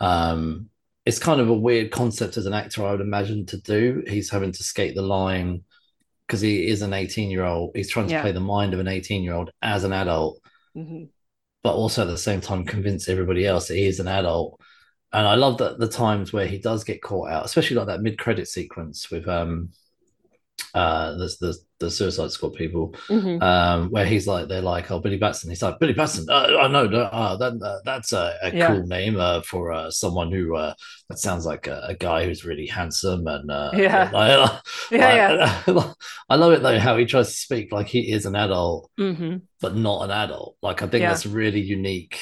um 0.00 0.70
it's 1.04 1.18
kind 1.18 1.38
of 1.38 1.50
a 1.50 1.54
weird 1.54 1.90
concept 1.90 2.38
as 2.38 2.46
an 2.46 2.54
actor 2.54 2.82
i 2.86 2.90
would 2.90 3.02
imagine 3.02 3.44
to 3.44 3.58
do 3.60 4.02
he's 4.08 4.30
having 4.30 4.52
to 4.52 4.62
skate 4.62 4.94
the 4.94 5.02
line 5.02 5.62
because 6.26 6.40
he 6.40 6.66
is 6.66 6.80
an 6.80 6.94
18 6.94 7.30
year 7.30 7.44
old 7.44 7.72
he's 7.74 7.90
trying 7.90 8.06
to 8.06 8.12
Yeah. 8.14 8.22
play 8.22 8.32
the 8.32 8.40
mind 8.40 8.72
of 8.72 8.80
an 8.80 8.88
18 8.88 9.22
year 9.22 9.34
old 9.34 9.50
as 9.60 9.84
an 9.84 9.92
adult 9.92 10.40
Mm-hmm. 10.74 11.04
But 11.64 11.74
also 11.74 12.02
at 12.02 12.08
the 12.08 12.16
same 12.16 12.40
time 12.40 12.64
convince 12.64 13.08
everybody 13.08 13.44
else 13.44 13.66
that 13.66 13.74
he 13.74 13.86
is 13.86 13.98
an 13.98 14.06
adult. 14.06 14.60
And 15.12 15.26
i 15.26 15.34
love 15.34 15.58
that 15.58 15.78
the 15.78 15.88
times 15.88 16.32
where 16.32 16.46
he 16.46 16.58
does 16.58 16.84
get 16.84 17.02
caught 17.02 17.30
out 17.30 17.44
especially 17.44 17.76
like 17.76 17.86
that 17.86 18.02
mid-credit 18.02 18.46
sequence 18.48 19.10
with 19.10 19.26
um 19.28 19.70
uh 20.74 21.12
the, 21.12 21.34
the 21.40 21.58
the 21.84 21.90
suicide 21.90 22.30
squad 22.30 22.54
people 22.54 22.94
Mm-hmm. 23.08 23.42
um, 23.42 23.90
where 23.90 24.04
he's 24.06 24.26
like, 24.26 24.48
they're 24.48 24.60
like, 24.60 24.90
oh, 24.90 24.98
Billy 25.00 25.16
Batson. 25.16 25.50
He's 25.50 25.62
like, 25.62 25.78
Billy 25.78 25.92
Batson. 25.92 26.26
Uh, 26.28 26.58
I 26.60 26.68
know, 26.68 26.84
uh, 26.86 27.36
that, 27.36 27.62
uh, 27.62 27.78
that's 27.84 28.12
a, 28.12 28.34
a 28.42 28.54
Yeah. 28.54 28.66
cool 28.68 28.86
name 28.86 29.18
uh, 29.20 29.42
for 29.42 29.72
uh, 29.72 29.90
someone 29.90 30.32
who 30.32 30.56
uh, 30.56 30.74
that 31.08 31.18
sounds 31.18 31.46
like 31.46 31.66
a, 31.66 31.80
a 31.88 31.94
guy 31.94 32.24
who's 32.24 32.44
really 32.44 32.66
handsome 32.66 33.26
and 33.26 33.50
uh, 33.50 33.70
Yeah. 33.74 34.10
like- 34.12 34.60
Yeah, 34.90 35.62
like- 35.66 35.94
I 36.28 36.36
love 36.36 36.52
it 36.52 36.62
though 36.62 36.78
how 36.78 36.96
he 36.96 37.04
tries 37.06 37.28
to 37.28 37.34
speak 37.36 37.72
like 37.72 37.86
he 37.86 38.10
is 38.12 38.26
an 38.26 38.36
adult, 38.36 38.90
Mm-hmm. 38.98 39.36
but 39.60 39.76
not 39.76 40.02
an 40.04 40.10
adult. 40.10 40.56
Like 40.62 40.82
I 40.82 40.86
think 40.86 41.02
Yeah. 41.02 41.10
that's 41.10 41.26
a 41.26 41.28
really 41.30 41.60
unique 41.60 42.18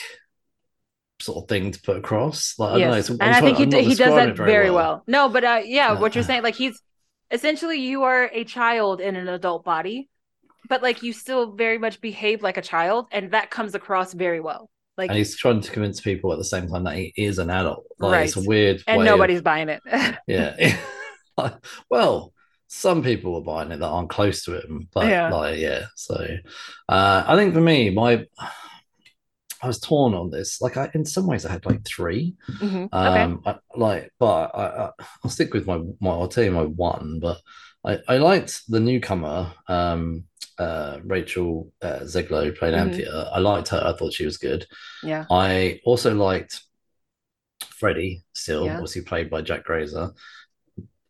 sort 1.21 1.45
of 1.45 1.49
thing 1.49 1.71
to 1.71 1.81
put 1.83 1.97
across. 1.97 2.59
Like 2.59 2.71
I 2.71 2.79
don't 2.81 2.89
know, 2.91 2.95
Yes, 2.97 3.11
it's, 3.11 3.19
and 3.21 3.35
I 3.35 3.41
think 3.41 3.59
he, 3.59 3.67
d- 3.67 3.83
he 3.85 3.95
does 3.95 4.15
that 4.15 4.31
it 4.31 4.37
very 4.37 4.71
well. 4.71 5.05
No, 5.07 5.29
but 5.29 5.45
uh, 5.45 5.61
yeah, 5.65 5.93
what 5.93 6.15
you're 6.15 6.25
saying, 6.25 6.43
like 6.43 6.57
he's 6.57 6.81
essentially 7.33 7.79
you 7.81 8.03
are 8.05 8.31
a 8.33 8.45
child 8.45 9.01
in 9.01 9.17
an 9.17 9.29
adult 9.29 9.65
body, 9.65 10.09
but 10.69 10.83
like 10.83 11.03
you 11.03 11.13
still 11.13 11.53
very 11.53 11.79
much 11.79 12.01
behave 12.01 12.43
like 12.43 12.57
a 12.57 12.63
child, 12.63 13.07
and 13.13 13.33
that 13.33 13.51
comes 13.51 13.75
across 13.75 14.13
very 14.13 14.41
well. 14.41 14.71
Like, 14.99 15.07
And 15.09 15.17
and, 15.17 15.19
he's 15.19 15.37
trying 15.37 15.61
to 15.63 15.71
convince 15.71 16.01
people 16.01 16.33
at 16.33 16.39
the 16.39 16.45
same 16.45 16.69
time 16.69 16.85
that 16.85 16.95
he 16.97 17.13
is 17.17 17.39
an 17.39 17.49
adult. 17.51 17.87
Like 17.99 18.27
it's 18.27 18.37
a 18.37 18.41
Right. 18.41 18.49
weird 18.49 18.83
way 18.87 18.95
of- 18.97 19.05
nobody's 19.05 19.43
buying 19.43 19.69
it. 19.71 19.83
Yeah. 20.29 20.77
well, 21.91 22.33
some 22.69 23.03
people 23.03 23.35
are 23.37 23.41
buying 23.43 23.71
it 23.73 23.79
that 23.81 23.87
aren't 23.89 24.11
close 24.11 24.45
to 24.45 24.61
him, 24.61 24.89
but 24.93 25.07
Yeah. 25.07 25.31
like, 25.31 25.59
yeah. 25.59 25.87
So, 25.97 26.15
uh, 26.89 27.25
I 27.27 27.37
think 27.37 27.55
for 27.55 27.61
me, 27.61 27.91
my 27.91 28.27
I 29.63 29.69
was 29.69 29.79
torn 29.79 30.13
on 30.15 30.31
this. 30.31 30.61
Like, 30.61 30.77
I 30.77 30.91
in 30.95 31.05
some 31.05 31.27
ways, 31.27 31.47
I 31.47 31.53
had 31.53 31.65
like 31.67 31.85
three. 31.85 32.35
Mhm. 32.61 32.87
Okay. 32.93 33.23
Um, 33.23 33.43
I, 33.47 33.57
like, 33.77 34.13
but 34.19 34.51
I, 34.55 34.65
I 34.87 34.91
I'll 35.25 35.31
stick 35.31 35.55
with 35.55 35.67
my 35.67 35.79
my. 36.01 36.11
I'll 36.11 36.29
tell 36.29 36.45
you 36.45 36.51
my 36.51 36.65
one, 36.65 37.21
but 37.21 37.39
I 37.85 37.99
I 38.09 38.17
liked 38.19 38.63
the 38.69 38.81
newcomer, 38.81 39.53
um, 39.69 40.25
uh, 40.59 40.99
Rachel 41.05 41.73
uh, 41.81 42.01
Zegler, 42.01 42.45
who 42.45 42.53
played 42.53 42.75
Mhm. 42.75 42.79
Anthea. 42.79 43.31
I 43.33 43.39
liked 43.39 43.69
her. 43.69 43.83
I 43.85 43.97
thought 43.97 44.13
she 44.13 44.25
was 44.25 44.37
good. 44.37 44.67
Yeah. 45.03 45.25
I 45.31 45.81
also 45.85 46.15
liked 46.15 46.61
Freddy, 47.65 48.23
still 48.33 48.65
Yeah. 48.67 48.75
obviously 48.75 49.03
played 49.03 49.31
by 49.31 49.43
Jack 49.43 49.65
Grazer, 49.65 50.11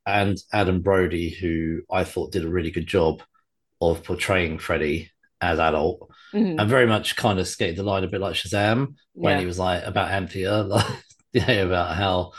and 0.07 0.39
Adam 0.53 0.83
Brody, 0.83 1.31
who 1.31 1.83
I 1.91 2.05
thought 2.05 2.33
did 2.33 2.45
a 2.45 2.49
really 2.49 2.71
good 2.71 2.87
job 2.87 3.23
of 3.81 4.05
portraying 4.05 4.59
Freddy 4.59 5.11
as 5.41 5.59
adult, 5.59 6.11
Mhm. 6.33 6.61
and 6.61 6.69
very 6.71 6.87
much 6.87 7.17
kind 7.17 7.39
of 7.39 7.47
skated 7.49 7.77
the 7.77 7.83
line 7.83 8.05
a 8.05 8.09
bit 8.09 8.21
like 8.21 8.35
Shazam 8.35 8.95
when 9.13 9.35
Yeah. 9.35 9.41
he 9.41 9.47
was 9.47 9.59
like 9.59 9.85
about 9.85 10.11
Anthea, 10.11 10.63
like 10.63 10.87
know, 11.35 11.67
about 11.67 11.97
how 11.97 12.33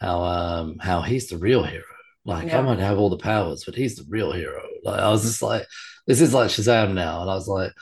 how 0.00 0.22
um 0.22 0.76
how 0.80 1.00
he's 1.02 1.28
the 1.28 1.38
real 1.38 1.62
hero. 1.64 1.84
Like 2.24 2.48
Yeah. 2.48 2.58
I 2.58 2.62
might 2.62 2.78
have 2.78 2.98
all 2.98 3.10
the 3.10 3.16
powers, 3.18 3.64
but 3.64 3.74
he's 3.74 3.96
the 3.96 4.04
real 4.08 4.32
hero. 4.32 4.62
Like 4.84 5.00
I 5.00 5.08
was 5.10 5.22
just 5.22 5.42
like, 5.42 5.66
this 6.06 6.20
is 6.20 6.34
like 6.34 6.50
Shazam 6.50 6.94
now, 6.94 7.22
and 7.22 7.30
I 7.30 7.34
was 7.34 7.48
like, 7.48 7.72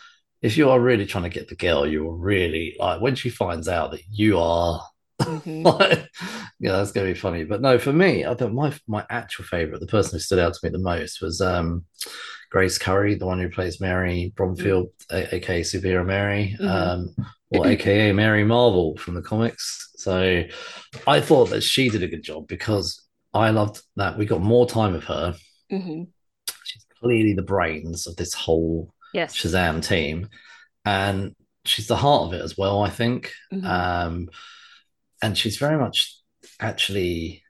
if 0.43 0.57
you 0.57 0.71
are 0.71 0.81
really 0.81 1.07
trying 1.07 1.25
to 1.25 1.31
get 1.31 1.49
the 1.49 1.57
girl, 1.57 1.87
you 1.87 2.09
are 2.09 2.17
really 2.17 2.77
like 2.79 3.01
when 3.01 3.15
she 3.17 3.29
finds 3.31 3.69
out 3.69 3.91
that 3.93 4.03
you 4.11 4.39
are 4.39 4.81
Mhm. 5.23 5.65
like, 5.81 6.09
yeah, 6.61 6.73
that's 6.73 6.93
gonna 6.93 7.07
be 7.07 7.15
funny. 7.15 7.45
But 7.45 7.61
no, 7.63 7.79
for 7.79 7.93
me, 7.93 8.25
I 8.25 8.35
thought 8.35 8.53
my 8.53 8.73
my 8.87 9.05
actual 9.11 9.45
favorite, 9.45 9.81
the 9.81 9.87
person 9.87 10.13
who 10.17 10.21
stood 10.21 10.39
out 10.39 10.55
to 10.55 10.61
me 10.63 10.71
the 10.71 10.79
most 10.79 11.21
was 11.23 11.41
um 11.41 11.85
Grace 12.57 12.79
Currey, 12.79 13.19
the 13.19 13.27
one 13.27 13.39
who 13.39 13.51
plays 13.51 13.83
Mary 13.83 14.33
Bromfield, 14.35 14.89
a- 15.11 15.35
aka 15.35 15.61
Superhero 15.61 16.07
Mary, 16.07 16.57
Mhm. 16.59 16.67
um, 16.67 17.15
or 17.51 17.67
aka 17.67 18.13
Mary 18.13 18.45
Marvel 18.45 18.97
from 18.97 19.13
the 19.13 19.21
comics. 19.21 19.91
So 19.97 20.43
I 21.07 21.21
thought 21.21 21.51
that 21.51 21.61
she 21.61 21.91
did 21.91 22.03
a 22.03 22.09
good 22.09 22.23
job 22.23 22.49
because 22.49 23.03
I 23.35 23.51
loved 23.51 23.83
that 23.97 24.17
we 24.17 24.25
got 24.25 24.41
more 24.41 24.67
time 24.67 24.95
of 24.95 25.05
her. 25.05 25.37
Mhm. 25.71 26.07
She's 26.65 26.87
clearly 26.99 27.35
the 27.35 27.43
brains 27.43 28.07
of 28.07 28.17
this 28.17 28.33
whole 28.33 28.95
Yes. 29.13 29.37
Shazam 29.37 29.87
team, 29.87 30.31
and 30.87 31.37
she's 31.67 31.89
the 31.89 31.97
heart 31.97 32.23
of 32.29 32.33
it 32.33 32.43
as 32.43 32.57
well. 32.57 32.83
I 32.83 32.89
think, 32.89 33.35
Mhm. 33.53 33.65
um, 33.67 34.31
and 35.21 35.37
she's 35.37 35.59
very 35.59 35.77
much 35.77 36.19
actually 36.59 37.43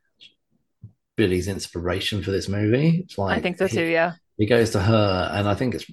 Billy's 1.17 1.47
inspiration 1.47 2.25
for 2.25 2.33
this 2.33 2.49
movie. 2.49 3.03
It's 3.05 3.17
like 3.17 3.39
I 3.39 3.41
think 3.41 3.57
so 3.59 3.69
he- 3.69 3.77
too. 3.77 3.85
Yeah. 3.85 4.15
He, 4.39 4.47
goes 4.47 4.71
to 4.71 4.81
her, 4.81 5.31
and 5.33 5.49
I 5.49 5.55
think 5.55 5.75
it's. 5.75 5.87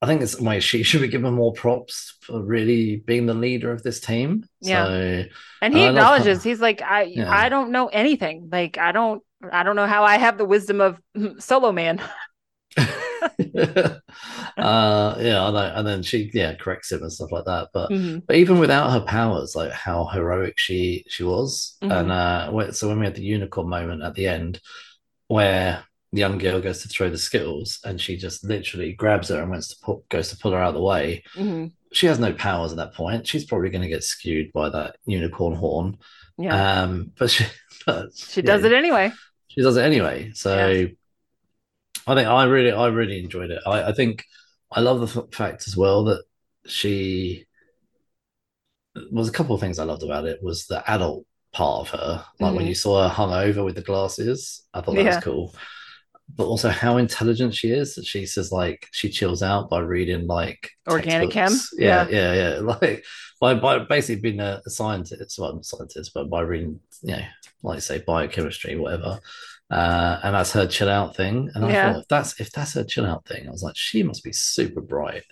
I 0.00 0.06
think 0.06 0.20
it's 0.22 0.40
why 0.40 0.58
she 0.58 0.82
should 0.88 1.00
be 1.00 1.08
given 1.08 1.34
more 1.34 1.52
props 1.52 2.16
for 2.22 2.42
really 2.42 2.96
being 2.96 3.26
the 3.26 3.34
leader 3.34 3.70
of 3.70 3.82
this 3.84 4.00
team. 4.00 4.44
Yeah. 4.60 4.86
So 4.86 5.24
And 5.60 5.72
he 5.72 5.84
acknowledges 5.84 6.42
he's 6.42 6.60
like, 6.60 6.82
I 6.82 7.02
Yeah. 7.02 7.30
I 7.30 7.48
don't 7.48 7.70
know 7.70 7.86
anything. 7.86 8.48
Like 8.50 8.78
I 8.78 8.90
don't 8.92 9.22
I 9.52 9.62
don't 9.62 9.76
know 9.76 9.86
how 9.86 10.02
I 10.04 10.18
have 10.18 10.38
the 10.38 10.44
wisdom 10.44 10.80
of 10.80 10.98
Solomon. 11.38 12.00
uh 12.76 13.94
yeah, 15.18 15.44
I 15.44 15.50
know. 15.50 15.72
And 15.76 15.86
then 15.86 16.02
she 16.02 16.30
yeah 16.34 16.54
corrects 16.54 16.90
him 16.90 17.02
and 17.02 17.12
stuff 17.12 17.30
like 17.32 17.44
that. 17.44 17.68
But 17.72 17.90
Mhm. 17.90 18.26
but 18.26 18.36
even 18.36 18.58
without 18.58 18.90
her 18.90 19.00
powers, 19.00 19.54
like 19.54 19.72
how 19.72 20.06
heroic 20.06 20.54
she 20.56 21.04
she 21.08 21.22
was. 21.22 21.76
Mhm. 21.82 21.92
And 21.92 22.12
uh 22.12 22.72
so 22.72 22.88
when 22.88 22.98
we 22.98 23.06
had 23.06 23.14
the 23.14 23.22
unicorn 23.22 23.68
moment 23.68 24.02
at 24.02 24.14
the 24.14 24.26
end 24.26 24.60
where 25.28 25.84
the 26.12 26.20
young 26.20 26.38
girl 26.38 26.60
goes 26.60 26.82
to 26.82 26.88
throw 26.88 27.08
the 27.08 27.16
skittles 27.18 27.80
and 27.84 28.00
she 28.00 28.16
just 28.16 28.44
literally 28.44 28.92
grabs 28.92 29.28
her 29.28 29.40
and 29.40 29.50
wants 29.50 29.68
to 29.68 29.76
pull, 29.82 30.04
goes 30.10 30.28
to 30.30 30.36
pull 30.36 30.52
her 30.52 30.58
out 30.58 30.68
of 30.68 30.74
the 30.74 30.82
way. 30.82 31.22
Mhm. 31.34 31.72
She 31.92 32.06
has 32.06 32.18
no 32.18 32.32
powers 32.32 32.70
at 32.72 32.76
that 32.78 32.94
point. 32.94 33.26
She's 33.26 33.44
probably 33.44 33.70
going 33.70 33.82
to 33.82 33.88
get 33.88 34.04
skewed 34.04 34.52
by 34.52 34.68
that 34.70 34.96
unicorn 35.06 35.54
horn. 35.54 35.98
Yeah. 36.38 36.82
Um, 36.82 37.12
but 37.18 37.30
she, 37.30 37.44
but, 37.86 38.14
she 38.14 38.42
does 38.42 38.60
yeah, 38.62 38.68
it 38.68 38.72
anyway. 38.74 39.12
she 39.48 39.62
does 39.62 39.76
it 39.76 39.82
anyway. 39.84 40.32
So 40.34 40.54
Yeah. 40.54 40.86
I 42.06 42.14
think 42.14 42.28
I 42.28 42.44
really, 42.44 42.72
I 42.72 42.88
really 42.88 43.18
enjoyed 43.20 43.50
it. 43.50 43.62
I, 43.66 43.84
I 43.84 43.92
think 43.92 44.24
I 44.70 44.80
love 44.80 45.00
the 45.00 45.20
f- 45.20 45.32
fact 45.32 45.66
as 45.68 45.76
well 45.76 46.04
that 46.04 46.24
she 46.66 47.46
was 49.10 49.28
a 49.28 49.32
couple 49.32 49.54
of 49.54 49.60
things 49.60 49.78
I 49.78 49.84
loved 49.84 50.02
about 50.02 50.26
it 50.26 50.42
was 50.42 50.66
the 50.66 50.82
adult 50.90 51.26
part 51.52 51.80
of 51.92 52.00
her. 52.00 52.24
Like 52.40 52.54
when 52.54 52.64
Mhm. 52.64 52.68
you 52.68 52.74
saw 52.74 53.02
her 53.02 53.08
hung 53.08 53.32
over 53.32 53.62
with 53.64 53.74
the 53.76 53.82
glasses, 53.82 54.62
I 54.74 54.80
thought 54.80 54.94
that 54.96 55.04
Yeah. 55.04 55.14
was 55.16 55.24
cool. 55.24 55.54
But 56.34 56.44
also 56.46 56.70
how 56.70 56.96
intelligent 56.96 57.54
she 57.54 57.70
is. 57.70 57.94
That 57.94 58.06
she 58.06 58.24
says 58.26 58.50
like 58.52 58.86
she 58.92 59.10
chills 59.10 59.42
out 59.42 59.68
by 59.68 59.80
reading 59.80 60.26
like 60.26 60.70
Organic 60.88 61.30
chem? 61.30 61.50
textbooks. 61.52 61.74
Yeah, 61.78 62.06
yeah, 62.08 62.34
yeah. 62.34 62.58
Like 62.80 63.04
by 63.40 63.54
by 63.54 63.80
basically 63.80 64.20
being 64.22 64.40
a, 64.40 64.62
scientist, 64.66 65.38
well, 65.38 65.52
not 65.52 65.60
a 65.60 65.64
scientist, 65.64 66.12
but 66.14 66.30
by 66.30 66.40
reading, 66.42 66.80
you 67.02 67.16
know, 67.16 67.22
like 67.62 67.82
say 67.82 68.02
biochemistry, 68.06 68.76
whatever. 68.76 69.20
Uh, 69.70 70.20
and 70.22 70.34
that's 70.34 70.52
her 70.52 70.66
chill 70.66 70.88
out 70.88 71.16
thing. 71.16 71.50
And 71.54 71.64
I 71.64 71.70
Yeah. 71.72 71.92
thought 71.92 72.00
if 72.02 72.08
that's 72.08 72.40
if 72.40 72.50
that's 72.52 72.74
her 72.74 72.84
chill 72.84 73.06
out 73.06 73.26
thing, 73.26 73.46
I 73.48 73.50
was 73.50 73.62
like, 73.62 73.76
she 73.76 74.02
must 74.02 74.22
be 74.24 74.32
super 74.32 74.80
bright. 74.80 75.24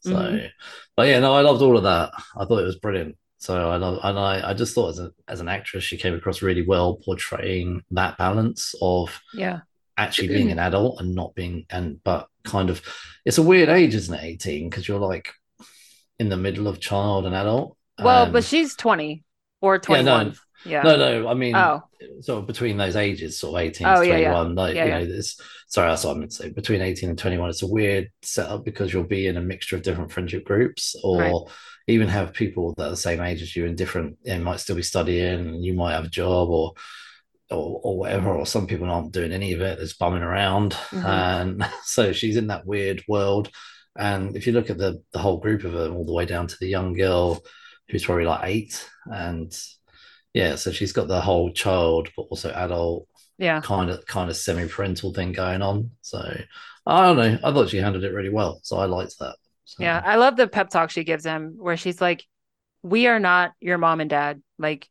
So, 0.00 0.12
Mhm. 0.12 0.50
but 0.96 1.08
yeah, 1.08 1.18
no, 1.20 1.34
I 1.34 1.40
loved 1.40 1.62
all 1.62 1.76
of 1.76 1.82
that. 1.84 2.12
I 2.36 2.44
thought 2.44 2.60
it 2.60 2.66
was 2.66 2.78
brilliant. 2.78 3.16
So 3.38 3.68
I 3.70 3.76
love, 3.76 3.98
and 4.02 4.18
I, 4.18 4.50
I 4.50 4.54
just 4.54 4.74
thought 4.74 4.90
as 4.90 4.98
a 4.98 5.10
as 5.28 5.40
an 5.40 5.48
actress, 5.48 5.84
she 5.84 5.96
came 5.96 6.14
across 6.14 6.42
really 6.42 6.64
well 6.66 6.96
portraying 7.04 7.82
that 7.90 8.16
balance 8.18 8.74
of 8.80 9.18
Yeah. 9.34 9.60
Actually 9.96 10.28
being 10.28 10.50
an 10.52 10.58
adult 10.58 11.00
and 11.00 11.14
not 11.14 11.34
being 11.34 11.64
and 11.70 12.02
but 12.04 12.28
kind 12.44 12.70
of 12.70 12.82
it's 13.24 13.38
a 13.38 13.42
weird 13.42 13.68
age, 13.68 13.94
isn't 13.94 14.14
it? 14.14 14.22
18, 14.24 14.68
because 14.70 14.86
you're 14.86 15.00
like 15.00 15.32
in 16.18 16.28
the 16.28 16.36
middle 16.36 16.68
of 16.68 16.80
child 16.80 17.26
and 17.26 17.34
adult. 17.34 17.76
Well, 18.02 18.24
Um, 18.26 18.32
but 18.32 18.44
she's 18.44 18.74
20 18.76 19.24
or 19.60 19.74
yeah, 19.74 19.78
no, 20.02 20.02
21. 20.02 20.34
Yeah. 20.64 20.82
no, 20.82 20.96
no. 20.96 21.28
I 21.28 21.34
mean, 21.34 21.54
Oh. 21.56 21.82
sort 22.20 22.40
of 22.40 22.46
between 22.46 22.76
those 22.76 22.96
ages, 22.96 23.38
sort 23.38 23.54
of 23.60 23.66
18 23.66 23.86
Oh, 23.86 24.00
to 24.00 24.06
yeah, 24.06 24.16
yeah. 24.18 24.32
21. 24.32 24.54
Like, 24.54 24.74
Yeah, 24.74 24.84
you 24.84 24.90
yeah. 24.90 24.98
know, 25.00 25.04
this, 25.06 25.40
sorry, 25.68 25.90
that's 25.90 26.04
what 26.04 26.16
I 26.16 26.18
meant 26.18 26.30
to 26.32 26.36
say. 26.36 26.48
Between 26.50 26.82
18 26.82 27.08
and 27.08 27.18
21, 27.18 27.50
it's 27.50 27.62
a 27.62 27.66
weird 27.66 28.10
setup 28.22 28.64
because 28.64 28.92
you'll 28.92 29.04
be 29.04 29.26
in 29.26 29.36
a 29.36 29.40
mixture 29.42 29.76
of 29.76 29.82
different 29.82 30.12
friendship 30.12 30.44
groups 30.44 30.94
or 31.02 31.20
Right. 31.20 31.34
even 31.88 32.08
have 32.08 32.32
people 32.32 32.74
that 32.76 32.86
are 32.86 32.90
the 32.90 32.96
same 32.96 33.20
age 33.20 33.42
as 33.42 33.54
you 33.56 33.64
in 33.66 33.76
different, 33.76 34.18
know, 34.26 34.38
might 34.40 34.60
still 34.60 34.76
be 34.76 34.82
studying 34.82 35.40
and 35.40 35.64
you 35.64 35.74
might 35.74 35.92
have 35.94 36.04
a 36.06 36.08
job 36.08 36.48
or, 36.50 36.72
or, 37.50 37.80
or 37.82 37.98
whatever, 37.98 38.30
or 38.30 38.46
some 38.46 38.66
people 38.66 38.90
aren't 38.90 39.12
doing 39.12 39.32
any 39.32 39.52
of 39.52 39.60
it, 39.60 39.78
there's 39.78 39.94
bumming 39.94 40.22
around. 40.22 40.72
Mhm. 40.90 41.04
And 41.04 41.66
so 41.84 42.12
she's 42.12 42.36
in 42.36 42.48
that 42.48 42.66
weird 42.66 43.02
world. 43.08 43.50
And 43.98 44.36
if 44.36 44.46
you 44.46 44.52
look 44.52 44.68
at 44.70 44.78
the, 44.78 45.02
the 45.12 45.18
whole 45.18 45.38
group 45.38 45.64
of 45.64 45.72
them, 45.72 45.94
all 45.96 46.04
the 46.04 46.12
way 46.12 46.26
down 46.26 46.46
to 46.48 46.56
the 46.60 46.68
young 46.68 46.92
girl 46.92 47.42
who's 47.88 48.04
probably 48.04 48.24
like 48.26 48.40
eight, 48.44 48.88
and 49.06 49.56
yeah, 50.34 50.56
so 50.56 50.70
she's 50.72 50.92
got 50.92 51.08
the 51.08 51.20
whole 51.20 51.50
child, 51.52 52.10
but 52.16 52.22
also 52.24 52.50
adult 52.50 53.06
Yeah. 53.38 53.60
kind 53.62 53.90
of 53.90 54.04
kind 54.06 54.28
of 54.28 54.36
semi-parental 54.36 55.14
thing 55.14 55.32
going 55.32 55.62
on. 55.62 55.92
So 56.02 56.18
I 56.84 57.06
don't 57.06 57.16
know. 57.16 57.38
I 57.42 57.52
thought 57.52 57.70
she 57.70 57.78
handled 57.78 58.04
it 58.04 58.12
really 58.12 58.28
well. 58.28 58.60
So 58.62 58.76
I 58.78 58.84
liked 58.84 59.18
that. 59.20 59.36
So, 59.64 59.82
Yeah. 59.82 60.02
I 60.04 60.16
love 60.16 60.36
the 60.36 60.46
pep 60.46 60.68
talk 60.68 60.90
she 60.90 61.04
gives 61.04 61.24
him 61.24 61.54
where 61.58 61.76
she's 61.76 62.00
like, 62.00 62.24
We 62.82 63.06
are 63.06 63.18
not 63.18 63.52
your 63.60 63.78
mom 63.78 64.00
and 64.00 64.10
dad. 64.10 64.42
Like, 64.58 64.88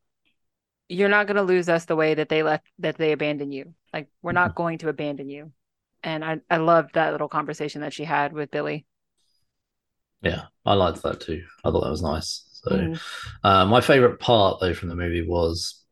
you're 0.89 1.09
not 1.09 1.27
going 1.27 1.37
to 1.37 1.43
lose 1.43 1.69
us 1.69 1.85
the 1.85 1.95
way 1.95 2.13
that 2.13 2.29
they 2.29 2.43
left, 2.43 2.65
that 2.79 2.97
they 2.97 3.11
abandoned 3.11 3.53
you. 3.53 3.73
Like, 3.93 4.07
we're 4.21 4.31
not 4.33 4.55
going 4.55 4.77
to 4.79 4.89
abandon 4.89 5.29
you. 5.29 5.51
And 6.03 6.23
I, 6.23 6.39
I 6.49 6.57
loved 6.57 6.93
that 6.93 7.11
little 7.11 7.29
conversation 7.29 7.81
that 7.81 7.93
she 7.93 8.03
had 8.03 8.33
with 8.33 8.51
Billy. 8.51 8.85
yeah, 10.21 10.43
I 10.65 10.73
liked 10.73 11.03
that 11.03 11.21
too. 11.21 11.43
I 11.63 11.71
thought 11.71 11.81
that 11.83 11.89
was 11.91 12.01
nice. 12.01 12.43
So 12.63 12.71
Mhm. 12.71 12.99
uh, 13.43 13.65
my 13.65 13.81
favorite 13.81 14.19
part 14.19 14.59
though 14.59 14.73
from 14.73 14.89
the 14.89 14.95
movie 14.95 15.21
was 15.27 15.83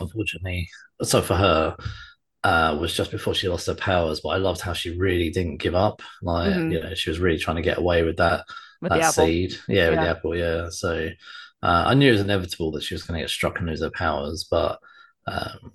unfortunately 0.00 0.68
so 1.02 1.22
for 1.22 1.34
her 1.34 1.76
uh, 2.44 2.76
was 2.80 2.94
just 2.94 3.10
before 3.10 3.34
she 3.34 3.48
lost 3.48 3.66
her 3.66 3.74
powers, 3.74 4.20
but 4.20 4.30
I 4.30 4.36
loved 4.36 4.60
how 4.60 4.72
she 4.72 4.96
really 4.96 5.30
didn't 5.30 5.58
give 5.58 5.74
up. 5.74 6.02
Like, 6.22 6.54
Mhm. 6.54 6.72
you 6.72 6.80
know, 6.80 6.94
she 6.94 7.10
was 7.10 7.18
really 7.18 7.38
trying 7.38 7.56
to 7.56 7.62
get 7.62 7.78
away 7.78 8.04
with 8.04 8.16
that 8.18 8.44
with 8.80 8.90
that 8.92 9.12
seed. 9.12 9.58
Yeah, 9.68 9.90
with 9.90 10.00
the 10.00 10.08
apple. 10.08 10.36
Yeah. 10.36 10.68
So 10.70 11.10
uh, 11.62 11.84
I 11.88 11.94
knew 11.94 12.08
it 12.08 12.12
was 12.12 12.20
inevitable 12.20 12.70
that 12.72 12.82
she 12.82 12.94
was 12.94 13.02
going 13.02 13.18
to 13.18 13.22
get 13.24 13.30
struck 13.30 13.58
and 13.58 13.68
lose 13.68 13.80
her 13.82 13.90
powers, 13.90 14.46
but 14.50 14.78
um, 15.26 15.72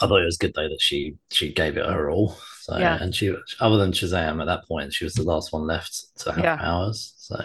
I 0.00 0.06
thought 0.06 0.20
it 0.22 0.26
was 0.26 0.36
good 0.36 0.52
though 0.54 0.68
that 0.68 0.80
she 0.80 1.16
she 1.30 1.52
gave 1.52 1.76
it 1.76 1.86
her 1.86 2.10
all. 2.10 2.36
So 2.60 2.76
Yeah. 2.76 2.98
and 3.00 3.14
she 3.14 3.34
other 3.60 3.78
than 3.78 3.92
Shazam 3.92 4.40
at 4.40 4.46
that 4.46 4.66
point, 4.68 4.92
she 4.92 5.04
was 5.04 5.14
the 5.14 5.22
last 5.22 5.52
one 5.52 5.66
left 5.66 6.18
to 6.20 6.32
have 6.32 6.44
Yeah. 6.44 6.56
powers. 6.56 7.14
So 7.16 7.36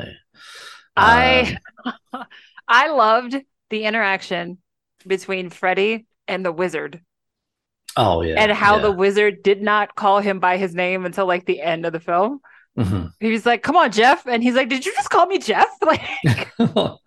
I 0.95 1.57
um, 1.85 2.25
I 2.67 2.89
loved 2.89 3.35
the 3.69 3.83
interaction 3.85 4.57
between 5.07 5.49
Freddy 5.49 6.05
and 6.27 6.45
the 6.45 6.51
wizard 6.51 7.01
oh 7.97 8.21
yeah, 8.21 8.35
and 8.35 8.51
how 8.51 8.75
yeah. 8.75 8.81
the 8.83 8.91
wizard 8.91 9.43
did 9.43 9.61
not 9.61 9.95
call 9.95 10.19
him 10.19 10.39
by 10.39 10.57
his 10.57 10.73
name 10.73 11.05
until 11.05 11.25
like 11.25 11.45
the 11.45 11.61
end 11.61 11.85
of 11.85 11.93
the 11.93 11.99
film. 11.99 12.39
Mhm. 12.77 13.11
He 13.19 13.31
was 13.31 13.45
like, 13.45 13.63
"Come 13.63 13.75
on, 13.75 13.91
Jeff," 13.91 14.25
and 14.25 14.41
he's 14.41 14.55
like, 14.55 14.69
"Did 14.69 14.85
you 14.85 14.93
just 14.93 15.09
call 15.09 15.25
me 15.25 15.37
Jeff?" 15.39 15.67
Like, 15.81 16.01
oh, 16.59 16.97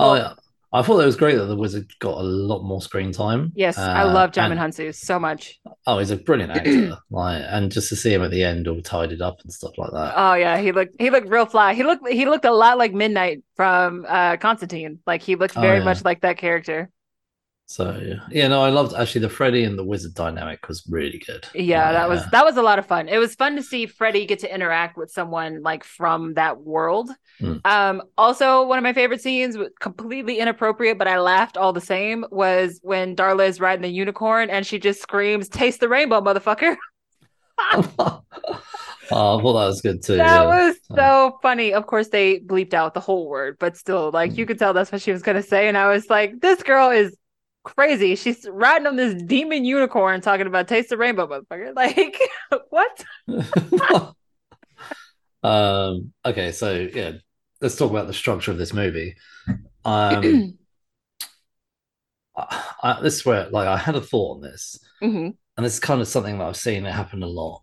yeah. 0.00 0.34
I 0.70 0.82
thought 0.82 1.00
it 1.00 1.06
was 1.06 1.16
great 1.16 1.36
that 1.36 1.46
the 1.46 1.56
wizard 1.56 1.90
got 1.98 2.18
a 2.18 2.22
lot 2.22 2.62
more 2.62 2.82
screen 2.82 3.10
time. 3.10 3.52
yes, 3.56 3.78
I 3.78 4.02
Uh, 4.02 4.12
love 4.12 4.32
Djimon 4.32 4.50
and- 4.52 4.60
Hounsou 4.60 4.94
so 4.94 5.18
much. 5.18 5.58
Oh, 5.86 5.98
he's 5.98 6.10
a 6.10 6.16
brilliant 6.16 6.52
actor. 6.56 6.98
like, 7.10 7.42
and 7.48 7.72
just 7.72 7.88
to 7.88 7.96
see 7.96 8.12
him 8.12 8.22
at 8.22 8.30
the 8.30 8.44
end 8.44 8.68
all 8.68 8.82
tidied 8.82 9.22
up 9.22 9.38
and 9.42 9.50
stuff 9.50 9.78
like 9.78 9.92
that. 9.92 10.12
Oh 10.14 10.34
yeah, 10.34 10.58
he 10.58 10.72
looked 10.72 11.00
he 11.00 11.08
looked 11.08 11.28
real 11.30 11.46
fly. 11.46 11.72
He 11.72 11.84
looked 11.84 12.06
he 12.06 12.26
looked 12.26 12.44
a 12.44 12.52
lot 12.52 12.76
like 12.76 12.92
Midnight 12.92 13.42
from 13.56 14.04
uh 14.06 14.36
Constantine. 14.36 14.98
Like 15.06 15.22
he 15.22 15.36
looked 15.36 15.56
Oh, 15.56 15.62
very 15.62 15.78
yeah. 15.78 15.84
much 15.84 16.04
like 16.04 16.20
that 16.20 16.36
character. 16.36 16.90
So 17.70 18.00
yeah, 18.30 18.48
no, 18.48 18.62
I 18.62 18.70
loved 18.70 18.94
actually 18.94 19.20
the 19.20 19.28
Freddy 19.28 19.62
and 19.64 19.78
the 19.78 19.84
Wizard 19.84 20.14
dynamic 20.14 20.66
was 20.68 20.82
really 20.88 21.18
good. 21.18 21.46
Yeah, 21.54 21.90
Uh, 21.90 21.92
that 21.92 22.08
was 22.08 22.24
that 22.30 22.42
was 22.42 22.56
a 22.56 22.62
lot 22.62 22.78
of 22.78 22.86
fun. 22.86 23.08
It 23.08 23.18
was 23.18 23.34
fun 23.34 23.56
to 23.56 23.62
see 23.62 23.84
Freddie 23.84 24.24
get 24.24 24.38
to 24.38 24.52
interact 24.52 24.96
with 24.96 25.10
someone 25.10 25.62
like 25.62 25.84
from 25.84 26.32
that 26.34 26.62
world. 26.62 27.10
Mm. 27.42 27.60
Um, 27.66 28.02
also, 28.16 28.64
one 28.66 28.78
of 28.78 28.82
my 28.82 28.94
favorite 28.94 29.20
scenes, 29.20 29.58
completely 29.80 30.38
inappropriate, 30.38 30.96
but 30.96 31.08
I 31.08 31.20
laughed 31.20 31.58
all 31.58 31.74
the 31.74 31.80
same, 31.82 32.24
was 32.30 32.80
when 32.82 33.14
Darla 33.14 33.46
is 33.46 33.60
riding 33.60 33.82
the 33.82 33.88
unicorn 33.88 34.48
and 34.48 34.66
she 34.66 34.78
just 34.78 35.02
screams, 35.02 35.50
"Taste 35.50 35.80
the 35.80 35.90
rainbow, 35.90 36.22
motherfucker!" 36.22 36.74
oh, 37.58 38.22
well, 39.10 39.52
that 39.54 39.66
was 39.66 39.82
good 39.82 40.02
too. 40.02 40.16
That 40.16 40.40
yeah. 40.42 40.68
was 40.68 40.76
so 40.94 41.38
funny. 41.42 41.74
Of 41.74 41.86
course, 41.86 42.08
they 42.08 42.40
bleeped 42.40 42.72
out 42.72 42.94
the 42.94 43.00
whole 43.00 43.28
word, 43.28 43.58
but 43.60 43.76
still, 43.76 44.10
like 44.10 44.38
you 44.38 44.46
could 44.46 44.58
tell 44.58 44.72
that's 44.72 44.90
what 44.90 45.02
she 45.02 45.12
was 45.12 45.20
gonna 45.20 45.42
say. 45.42 45.68
And 45.68 45.76
I 45.76 45.88
was 45.92 46.08
like, 46.08 46.40
this 46.40 46.62
girl 46.62 46.90
is 46.90 47.14
crazy. 47.64 48.16
She's 48.16 48.46
riding 48.50 48.86
on 48.86 48.96
this 48.96 49.20
demon 49.22 49.64
unicorn 49.64 50.20
talking 50.20 50.46
about 50.46 50.68
taste 50.68 50.88
the 50.90 50.96
rainbow, 50.96 51.26
motherfucker. 51.26 51.74
Like, 51.76 52.18
what? 52.70 53.04
um 55.44 56.12
okay 56.24 56.50
so 56.50 56.88
yeah 56.92 57.12
let's 57.60 57.76
talk 57.76 57.90
about 57.92 58.08
the 58.08 58.12
structure 58.12 58.50
of 58.50 58.58
this 58.58 58.72
movie 58.72 59.14
um 59.84 60.58
I, 62.36 62.64
I, 62.82 63.00
this 63.02 63.16
is 63.16 63.24
where 63.24 63.48
like 63.50 63.68
i 63.68 63.76
had 63.76 63.94
a 63.94 64.00
thought 64.00 64.36
on 64.36 64.40
this 64.42 64.80
Mhm. 65.00 65.36
and 65.56 65.64
this 65.66 65.74
is 65.74 65.80
kind 65.80 66.00
of 66.00 66.08
something 66.08 66.38
that 66.38 66.44
i've 66.44 66.56
seen 66.56 66.86
it 66.86 66.92
happen 66.92 67.22
a 67.22 67.26
lot 67.28 67.62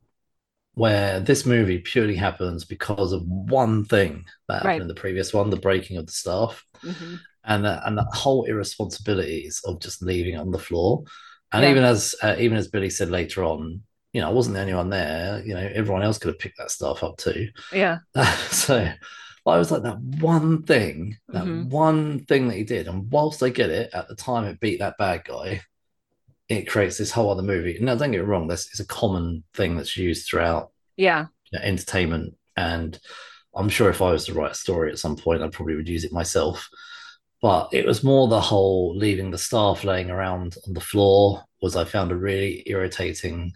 where 0.76 1.20
this 1.20 1.46
movie 1.46 1.80
purely 1.80 2.16
happens 2.16 2.64
because 2.64 3.12
of 3.12 3.24
one 3.28 3.84
thing 3.84 4.24
that 4.48 4.56
happened 4.56 4.68
Right. 4.70 4.82
in 4.82 4.88
the 4.88 4.93
previous 4.96 5.34
one 5.34 5.50
the 5.50 5.58
breaking 5.58 5.98
of 5.98 6.06
the 6.06 6.14
staff 6.14 6.64
Mhm. 6.82 7.20
And 7.48 7.64
the, 7.66 7.86
and 7.88 7.98
the 7.98 8.04
whole 8.14 8.43
irresponsibilities 8.46 9.62
of 9.66 9.80
just 9.80 10.02
leaving 10.02 10.34
it 10.36 10.39
on 10.39 10.52
the 10.52 10.60
floor 10.60 11.04
and 11.54 11.64
Yeah. 11.64 11.72
even 11.72 11.84
as 11.84 12.16
uh, 12.24 12.36
even 12.39 12.58
as 12.58 12.68
billy 12.68 12.89
said 12.89 13.10
later 13.10 13.43
on 13.43 13.82
you 14.14 14.22
know 14.22 14.30
i 14.30 14.32
wasn't 14.32 14.56
the 14.56 14.62
only 14.62 14.74
one 14.74 14.89
there 14.89 15.41
you 15.46 15.54
know 15.54 15.70
everyone 15.74 16.04
else 16.04 16.18
could 16.18 16.30
have 16.30 16.39
picked 16.39 16.58
that 16.58 16.72
stuff 16.72 17.04
up 17.04 17.18
too 17.18 17.50
Yeah. 17.74 18.00
so 18.50 18.89
I 19.48 19.58
was 19.60 19.70
like 19.70 19.84
that 19.84 20.00
one 20.00 20.64
thing, 20.64 21.18
that 21.30 21.46
Mhm. 21.46 21.70
one 21.70 22.26
thing 22.26 22.48
that 22.48 22.56
he 22.58 22.64
did, 22.64 22.88
and 22.88 23.12
whilst 23.12 23.43
I 23.43 23.50
get 23.50 23.70
it, 23.70 23.91
at 23.93 24.08
the 24.08 24.16
time 24.16 24.43
it 24.46 24.60
beat 24.60 24.80
that 24.80 24.98
bad 24.98 25.24
guy, 25.24 25.62
it 26.50 26.68
creates 26.68 26.98
this 26.98 27.12
whole 27.12 27.30
other 27.30 27.43
movie. 27.43 27.78
Now, 27.80 27.93
don't 27.93 28.10
get 28.10 28.22
me 28.22 28.26
wrong, 28.26 28.48
this 28.48 28.74
is 28.74 28.80
a 28.80 28.88
common 28.88 29.43
thing 29.54 29.78
that's 29.78 29.96
used 29.98 30.28
throughout 30.28 30.72
Yeah. 30.98 31.28
you 31.52 31.60
know, 31.60 31.64
entertainment, 31.64 32.36
and 32.58 33.00
I'm 33.56 33.70
sure 33.70 33.91
if 33.91 34.02
I 34.02 34.12
was 34.14 34.26
to 34.26 34.34
write 34.34 34.54
a 34.54 34.56
story 34.56 34.91
at 34.91 34.98
some 34.98 35.16
point, 35.16 35.43
I 35.43 35.48
probably 35.50 35.76
would 35.76 35.88
use 35.88 36.06
it 36.06 36.12
myself. 36.12 36.68
But 37.46 37.70
it 37.74 37.86
was 37.86 38.04
more 38.04 38.28
the 38.28 38.41
whole 38.41 38.98
leaving 38.98 39.30
the 39.30 39.38
staff 39.38 39.84
laying 39.84 40.10
around 40.10 40.56
on 40.66 40.74
the 40.74 40.82
floor 40.82 41.43
was 41.62 41.76
I 41.76 41.86
found 41.86 42.12
a 42.12 42.16
really 42.16 42.64
irritating 42.66 43.54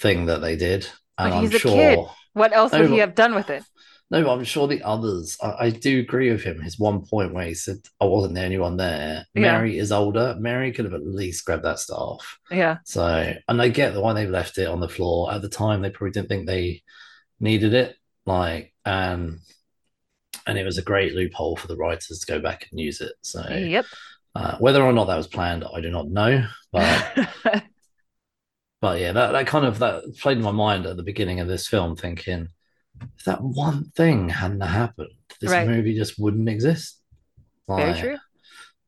thing 0.00 0.24
that 0.24 0.40
they 0.40 0.56
did, 0.56 0.88
and 1.18 1.30
But 1.30 1.36
I'm 1.36 1.42
he's 1.42 1.54
a 1.56 1.58
sure. 1.58 1.72
kid. 1.72 1.98
What 2.32 2.54
else 2.54 2.72
would 2.72 2.88
he 2.88 2.96
have 2.96 3.14
done 3.14 3.34
with 3.34 3.50
it? 3.50 3.64
No, 4.10 4.24
but 4.24 4.32
I'm 4.32 4.44
sure 4.44 4.66
the 4.66 4.82
others. 4.82 5.36
I, 5.42 5.66
I 5.66 5.70
do 5.70 6.00
agree 6.00 6.30
with 6.30 6.42
him. 6.42 6.62
His 6.62 6.78
one 6.78 7.04
point 7.04 7.34
where 7.34 7.44
he 7.44 7.52
said, 7.52 7.80
"I 8.00 8.06
wasn't 8.06 8.34
the 8.34 8.44
only 8.44 8.56
one 8.56 8.78
there." 8.78 9.26
Yeah. 9.34 9.42
Mary 9.42 9.76
is 9.76 9.92
older. 9.92 10.34
Mary 10.38 10.72
could 10.72 10.86
have 10.86 10.94
at 10.94 11.06
least 11.06 11.44
grabbed 11.44 11.64
that 11.64 11.78
staff. 11.78 12.38
Yeah. 12.50 12.78
So, 12.86 13.34
and 13.46 13.60
I 13.60 13.68
get 13.68 13.92
the 13.92 14.00
why 14.00 14.14
they've 14.14 14.30
left 14.30 14.56
it 14.56 14.68
on 14.68 14.80
the 14.80 14.88
floor. 14.88 15.34
At 15.34 15.42
the 15.42 15.50
time, 15.50 15.82
they 15.82 15.90
probably 15.90 16.12
didn't 16.12 16.30
think 16.30 16.46
they 16.46 16.82
needed 17.40 17.74
it. 17.74 17.94
Like, 18.24 18.72
and 18.86 19.40
and 20.46 20.58
it 20.58 20.64
was 20.64 20.78
a 20.78 20.82
great 20.82 21.14
loophole 21.14 21.56
for 21.56 21.66
the 21.66 21.76
writers 21.76 22.18
to 22.20 22.32
go 22.32 22.40
back 22.40 22.68
and 22.70 22.80
use 22.80 23.00
it. 23.00 23.12
So, 23.22 23.44
Yep. 23.48 23.86
uh, 24.34 24.56
whether 24.58 24.82
or 24.82 24.92
not 24.92 25.06
that 25.06 25.16
was 25.16 25.26
planned, 25.26 25.64
I 25.74 25.80
do 25.80 25.90
not 25.90 26.08
know. 26.08 26.46
But 26.72 27.12
but 28.80 29.00
yeah, 29.00 29.12
that, 29.12 29.32
that 29.32 29.46
kind 29.46 29.64
of 29.66 29.78
that 29.78 30.02
played 30.20 30.38
in 30.38 30.44
my 30.44 30.50
mind 30.52 30.86
at 30.86 30.96
the 30.96 31.02
beginning 31.02 31.40
of 31.40 31.48
this 31.48 31.66
film, 31.66 31.96
thinking 31.96 32.48
if 33.18 33.24
that 33.24 33.42
one 33.42 33.90
thing 33.96 34.28
hadn't 34.28 34.60
happened, 34.60 35.10
this 35.40 35.50
Right. 35.52 35.66
movie 35.66 35.94
just 35.96 36.18
wouldn't 36.18 36.48
exist. 36.48 37.00
Very 37.68 37.94
true. 37.94 38.18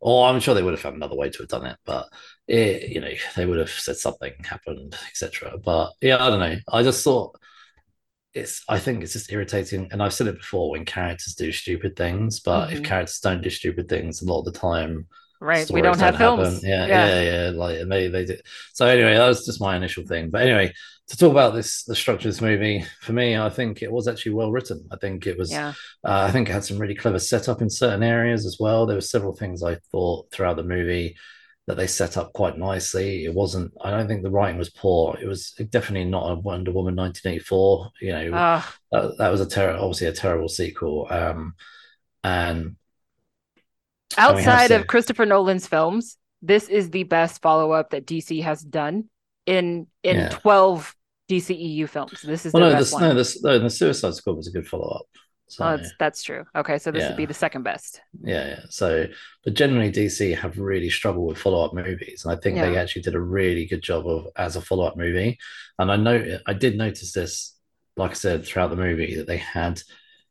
Or 0.01 0.29
I'm 0.29 0.39
sure 0.41 0.55
they 0.55 0.63
would 0.63 0.75
have 0.75 0.81
found 0.81 0.97
another 0.97 1.17
way 1.17 1.29
to 1.29 1.39
have 1.39 1.49
done 1.49 1.67
it, 1.67 1.77
but 1.85 2.07
it, 2.47 2.89
you 2.91 3.01
know, 3.01 3.11
they 3.35 3.47
would 3.47 3.59
have 3.59 3.71
said 3.71 3.97
something 3.97 4.33
happened, 4.45 4.97
etc. 5.09 5.59
But 5.59 5.93
yeah, 6.01 6.25
I 6.25 6.31
don't 6.31 6.39
know. 6.41 6.57
I 6.73 6.83
just 6.85 7.03
thought 7.03 7.35
it's. 8.39 8.63
I 8.69 8.79
think 8.79 9.03
it's 9.03 9.13
just 9.13 9.33
irritating, 9.33 9.89
and 9.93 10.03
I've 10.03 10.15
said 10.15 10.27
it 10.29 10.39
before 10.39 10.71
when 10.71 10.85
characters 10.85 11.35
do 11.35 11.53
stupid 11.53 11.97
things. 11.97 12.41
But 12.41 12.73
if 12.73 12.81
Mhm. 12.81 12.85
characters 12.85 13.21
don't 13.21 13.43
do 13.43 13.51
stupid 13.51 13.89
things, 13.89 14.23
a 14.23 14.27
lot 14.27 14.41
of 14.41 14.47
the 14.47 14.59
time 14.59 15.07
Right. 15.41 15.71
We 15.71 15.81
stories 15.81 15.83
don't 15.83 16.01
have 16.01 16.17
happen. 16.17 16.45
films. 16.45 16.65
Yeah, 16.65 16.87
yeah, 16.87 17.21
yeah, 17.21 17.51
Like 17.55 17.79
and 17.79 17.91
they 17.93 18.09
they 18.09 18.25
did. 18.25 18.43
So 18.73 18.87
anyway, 18.87 19.15
that 19.15 19.29
was 19.29 19.47
just 19.47 19.61
my 19.61 19.77
initial 19.77 20.05
thing. 20.05 20.31
But 20.31 20.43
anyway, 20.43 20.73
to 21.09 21.17
talk 21.17 21.31
about 21.31 21.55
this, 21.55 21.85
the 21.85 21.95
structure 21.95 22.29
of 22.29 22.35
this 22.35 22.41
movie, 22.43 22.85
for 23.01 23.13
me, 23.13 23.37
I 23.37 23.49
think 23.49 23.81
it 23.83 23.93
was 23.93 24.09
actually 24.09 24.33
well 24.35 24.51
written. 24.51 24.87
I 24.91 24.97
think 24.97 25.27
it 25.29 25.39
was. 25.39 25.53
Yeah. 25.53 25.75
Uh, 26.05 26.27
I 26.29 26.33
think 26.33 26.49
it 26.49 26.53
had 26.53 26.65
some 26.65 26.79
really 26.79 26.97
clever 26.97 27.21
setup 27.21 27.63
in 27.63 27.71
certain 27.71 28.03
areas 28.03 28.47
as 28.47 28.57
well. 28.59 28.85
There 28.85 28.97
were 28.97 29.01
several 29.01 29.33
things 29.35 29.63
I 29.63 29.77
thought 29.93 30.31
throughout 30.33 30.57
the 30.57 30.65
movie 30.65 31.17
that 31.69 31.77
they 31.77 31.87
set 31.87 32.17
up 32.17 32.33
quite 32.33 32.57
nicely. 32.57 33.27
It 33.27 33.35
wasn't. 33.35 33.73
I 33.83 33.91
don't 33.91 34.09
think 34.09 34.23
the 34.23 34.31
writing 34.31 34.57
was 34.57 34.71
poor. 34.71 35.19
It 35.21 35.27
was 35.27 35.51
definitely 35.69 36.09
not 36.09 36.31
a 36.31 36.35
Wonder 36.35 36.73
Woman 36.73 36.97
1984. 36.97 37.91
You 38.01 38.13
know, 38.13 38.31
Ah, 38.33 38.75
that, 38.91 39.19
that 39.19 39.29
was 39.29 39.43
a 39.43 39.49
ter- 39.49 39.77
obviously 39.77 40.07
a 40.07 40.13
terrible 40.13 40.49
sequel. 40.49 41.07
Um, 41.11 41.55
and 42.25 42.77
outside 44.17 44.71
of 44.71 44.81
to- 44.81 44.87
Christopher 44.87 45.27
Nolan's 45.27 45.67
films, 45.67 46.17
this 46.41 46.69
is 46.71 46.91
the 46.91 47.03
best 47.03 47.43
follow 47.43 47.73
up 47.73 47.91
that 47.91 48.07
DC 48.07 48.43
has 48.43 48.63
done 48.63 49.11
in 49.45 49.87
in 50.03 50.17
Yeah. 50.17 50.29
12 50.31 50.95
DCEU 51.29 51.87
films. 51.87 52.23
This 52.23 52.47
is 52.47 52.55
well, 52.55 52.65
the 52.65 52.71
no, 52.71 52.79
best 52.79 52.91
the, 52.91 52.97
one. 52.97 53.03
no, 53.03 53.23
the, 53.23 53.39
no, 53.43 53.59
the 53.59 53.71
Suicide 53.71 54.15
Squad 54.15 54.37
was 54.37 54.49
a 54.49 54.53
good 54.53 54.67
follow 54.67 54.89
up. 54.89 55.07
So 55.49 55.65
oh, 55.65 55.77
that's, 55.77 55.93
that's 55.99 56.23
true. 56.23 56.45
Okay, 56.55 56.79
so 56.79 56.91
this 56.91 57.09
would 57.09 57.17
be 57.17 57.27
the 57.27 57.35
second 57.35 57.63
best. 57.63 58.01
yeah, 58.23 58.49
yeah. 58.49 58.61
So, 58.71 59.07
but 59.45 59.55
generally, 59.55 59.91
DC 59.91 60.33
have 60.35 60.59
really 60.59 60.91
struggled 60.91 61.29
with 61.29 61.39
follow 61.39 61.65
up 61.65 61.75
movies, 61.75 62.25
and 62.25 62.33
I 62.33 62.41
think 62.41 62.57
they 62.57 62.77
actually 62.77 63.03
did 63.03 63.15
a 63.15 63.21
really 63.21 63.67
good 63.67 63.83
job 63.83 64.07
of 64.07 64.27
as 64.37 64.57
a 64.57 64.61
follow 64.61 64.85
up 64.87 64.97
movie. 64.97 65.39
And 65.79 65.91
I 65.91 65.97
know 65.97 66.39
I 66.47 66.53
did 66.53 66.77
notice 66.77 67.13
this, 67.13 67.57
like 67.97 68.11
I 68.13 68.15
said, 68.15 68.45
throughout 68.45 68.71
the 68.71 68.77
movie 68.77 69.17
that 69.17 69.27
they 69.27 69.39
had 69.39 69.81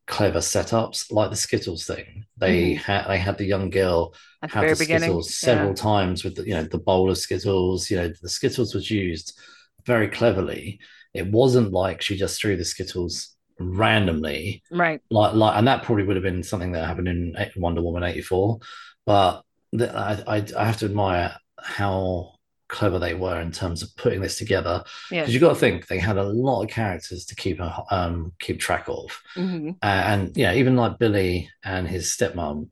clever 0.06 0.40
setups, 0.40 1.12
like 1.12 1.30
the 1.30 1.36
Skittles 1.36 1.86
thing. 1.86 2.26
They 2.38 2.74
Mhm. 2.74 2.78
had 2.78 3.08
they 3.08 3.18
had 3.18 3.38
the 3.38 3.46
young 3.46 3.70
girl 3.70 4.14
At 4.42 4.52
the 4.52 4.56
have 4.56 4.70
the 4.70 4.76
beginning. 4.76 5.10
Skittles 5.10 5.36
several 5.36 5.74
times 5.74 6.24
with 6.24 6.36
the, 6.36 6.44
you 6.48 6.54
know 6.54 6.64
the 6.64 6.78
bowl 6.80 7.10
of 7.10 7.18
Skittles. 7.18 7.90
You 7.90 7.98
know 7.98 8.14
the 8.22 8.30
Skittles 8.30 8.74
was 8.74 8.90
used 8.92 9.38
very 9.86 10.08
cleverly. 10.10 10.80
It 11.14 11.28
wasn't 11.32 11.72
like 11.72 12.02
she 12.02 12.18
just 12.18 12.40
threw 12.40 12.56
the 12.58 12.66
Skittles 12.66 13.37
randomly. 13.60 14.64
Right. 14.72 15.02
like 15.10 15.34
like 15.34 15.58
and 15.58 15.68
that 15.68 15.84
probably 15.84 16.04
would 16.04 16.16
have 16.16 16.24
been 16.24 16.44
something 16.44 16.72
that 16.74 16.86
happened 16.86 17.08
in 17.08 17.36
Wonder 17.56 17.82
Woman 17.82 18.04
84 18.04 18.60
but 19.06 19.42
I, 19.80 20.24
I 20.28 20.46
I 20.58 20.66
have 20.66 20.78
to 20.78 20.86
admire 20.86 21.36
how 21.62 22.34
clever 22.70 23.00
they 23.00 23.14
were 23.14 23.40
in 23.40 23.52
terms 23.52 23.82
of 23.82 23.96
putting 23.96 24.20
this 24.22 24.38
together. 24.38 24.84
Yeah. 25.10 25.22
because 25.22 25.34
you've 25.34 25.42
got 25.42 25.54
to 25.54 25.60
think 25.60 25.88
they 25.88 26.00
had 26.00 26.18
a 26.18 26.24
lot 26.24 26.64
of 26.64 26.70
characters 26.70 27.26
to 27.26 27.36
keep 27.36 27.60
a, 27.60 27.84
um 27.92 28.34
keep 28.40 28.60
track 28.60 28.86
of. 28.88 29.22
Hmm 29.36 29.72
uh, 29.82 29.86
and 29.86 30.36
yeah 30.38 30.54
even 30.54 30.76
like 30.76 31.00
Billy 31.00 31.50
and 31.64 31.88
his 31.88 32.08
stepmom 32.10 32.70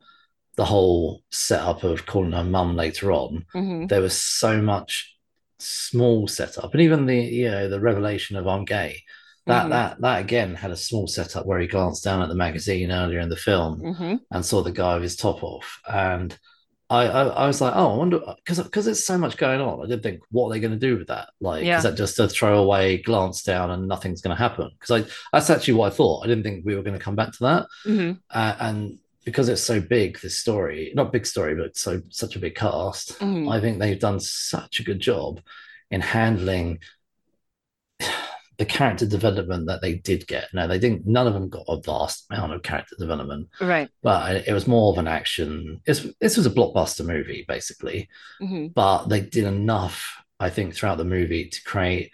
the 0.55 0.65
whole 0.65 1.21
setup 1.31 1.83
of 1.83 2.05
calling 2.05 2.31
her 2.31 2.43
mum 2.43 2.75
later 2.75 3.11
on 3.11 3.45
hmm 3.53 3.87
there 3.87 4.01
was 4.01 4.19
so 4.19 4.61
much 4.61 5.15
small 5.59 6.27
setup. 6.27 6.73
And 6.73 6.81
even 6.81 7.05
the 7.05 7.15
you 7.17 7.49
know 7.49 7.69
the 7.69 7.79
revelation 7.79 8.35
of 8.37 8.47
I'm 8.47 8.65
gay 8.65 9.03
that 9.47 9.65
Mhm. 9.65 9.69
that 9.69 10.01
that 10.01 10.21
again 10.21 10.55
had 10.55 10.71
a 10.71 10.77
small 10.77 11.07
setup 11.07 11.45
where 11.45 11.59
he 11.59 11.67
glanced 11.67 12.03
down 12.03 12.21
at 12.21 12.29
the 12.29 12.35
magazine 12.35 12.91
earlier 12.91 13.19
in 13.19 13.29
the 13.29 13.35
film 13.35 13.79
hmm 13.95 14.15
and 14.31 14.45
saw 14.45 14.61
the 14.61 14.71
guy 14.71 14.95
with 14.95 15.03
his 15.03 15.15
top 15.15 15.43
off 15.43 15.79
and 15.87 16.37
I, 16.87 17.05
I, 17.07 17.23
I 17.23 17.47
was 17.47 17.61
like, 17.61 17.73
oh, 17.75 17.93
I 17.95 17.97
wonder 17.97 18.19
because 18.37 18.59
because 18.61 18.85
there's 18.85 19.03
so 19.07 19.17
much 19.17 19.37
going 19.37 19.59
on. 19.59 19.83
I 19.83 19.87
did 19.87 20.03
think, 20.03 20.19
what 20.29 20.45
are 20.47 20.49
they 20.51 20.59
going 20.59 20.79
to 20.79 20.87
do 20.87 20.99
with 20.99 21.07
that? 21.07 21.29
Like, 21.41 21.65
Yeah. 21.65 21.77
is 21.77 21.83
that 21.83 21.95
just 21.95 22.19
a 22.19 22.27
throwaway 22.29 23.01
glance 23.01 23.41
down 23.41 23.71
and 23.71 23.87
nothing's 23.87 24.21
going 24.21 24.35
to 24.37 24.41
happen? 24.41 24.69
Because 24.79 25.03
I 25.03 25.09
that's 25.33 25.49
actually 25.49 25.73
what 25.75 25.91
I 25.91 25.95
thought. 25.95 26.23
I 26.23 26.27
didn't 26.27 26.43
think 26.43 26.63
we 26.63 26.75
were 26.75 26.83
going 26.83 26.97
to 26.97 27.03
come 27.03 27.15
back 27.15 27.31
to 27.33 27.43
that. 27.43 27.65
hmm 27.85 28.11
Uh, 28.29 28.55
and 28.59 28.99
because 29.25 29.49
it's 29.49 29.63
so 29.63 29.81
big, 29.81 30.19
this 30.21 30.37
story, 30.37 30.91
not 30.93 31.11
big 31.11 31.25
story, 31.25 31.55
but 31.55 31.75
so 31.75 32.01
such 32.11 32.35
a 32.35 32.39
big 32.39 32.53
cast, 32.53 33.17
Mhm. 33.19 33.51
I 33.51 33.59
think 33.59 33.79
they've 33.79 33.99
done 33.99 34.19
such 34.19 34.79
a 34.79 34.83
good 34.83 34.99
job 34.99 35.41
in 35.89 36.01
handling 36.01 36.81
the 38.57 38.65
character 38.65 39.05
development 39.05 39.67
that 39.67 39.81
they 39.81 39.95
did 39.95 40.27
get. 40.27 40.47
No, 40.53 40.67
they 40.67 40.79
didn't. 40.79 41.05
None 41.05 41.27
of 41.27 41.33
them 41.33 41.49
got 41.49 41.65
a 41.67 41.81
vast 41.81 42.25
amount 42.31 42.53
of 42.53 42.63
character 42.63 42.95
development, 42.97 43.49
Right. 43.59 43.89
but 44.01 44.47
it 44.47 44.53
was 44.53 44.67
more 44.67 44.91
of 44.93 44.97
an 44.97 45.07
action. 45.07 45.81
This 45.85 46.07
this 46.21 46.37
was 46.37 46.45
a 46.45 46.51
blockbuster 46.51 47.05
movie, 47.05 47.45
basically, 47.47 48.09
hmm 48.39 48.67
but 48.67 49.07
they 49.07 49.21
did 49.21 49.45
enough, 49.45 50.17
I 50.39 50.49
think, 50.49 50.73
throughout 50.73 50.97
the 50.97 51.05
movie 51.05 51.49
to 51.49 51.63
create 51.63 52.11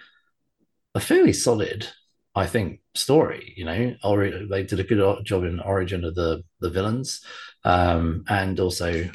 a 0.96 1.00
fairly 1.00 1.34
solid, 1.34 1.88
I 2.36 2.48
think, 2.48 2.82
story. 2.96 3.54
You 3.56 3.66
know, 3.66 3.96
or 4.04 4.30
they 4.50 4.64
did 4.64 4.80
a 4.80 4.84
good 4.84 5.26
job 5.26 5.44
in 5.44 5.60
origin 5.60 6.04
of 6.04 6.16
the 6.16 6.44
the 6.60 6.70
villains, 6.70 7.24
um, 7.64 8.24
and 8.28 8.60
also 8.60 9.10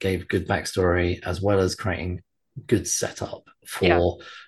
gave 0.00 0.26
good 0.28 0.48
backstory 0.48 1.20
as 1.24 1.40
well 1.40 1.60
as 1.60 1.76
creating 1.76 2.22
good 2.66 2.88
setup 2.88 3.44
for 3.66 3.86
Yeah. 3.86 4.00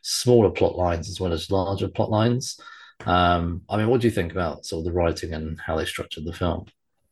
smaller 0.02 0.50
plot 0.50 0.76
lines 0.76 1.08
as 1.08 1.20
well 1.20 1.32
as 1.32 1.50
larger 1.50 1.88
plot 1.88 2.10
lines. 2.10 2.58
Um, 3.06 3.62
I 3.68 3.76
mean, 3.76 3.88
what 3.88 4.00
do 4.00 4.06
you 4.06 4.12
think 4.12 4.32
about 4.32 4.66
sort 4.66 4.80
of 4.80 4.84
the 4.86 4.92
writing 4.98 5.32
and 5.34 5.60
how 5.60 5.76
they 5.76 5.84
structured 5.84 6.24
the 6.24 6.32
film? 6.32 6.66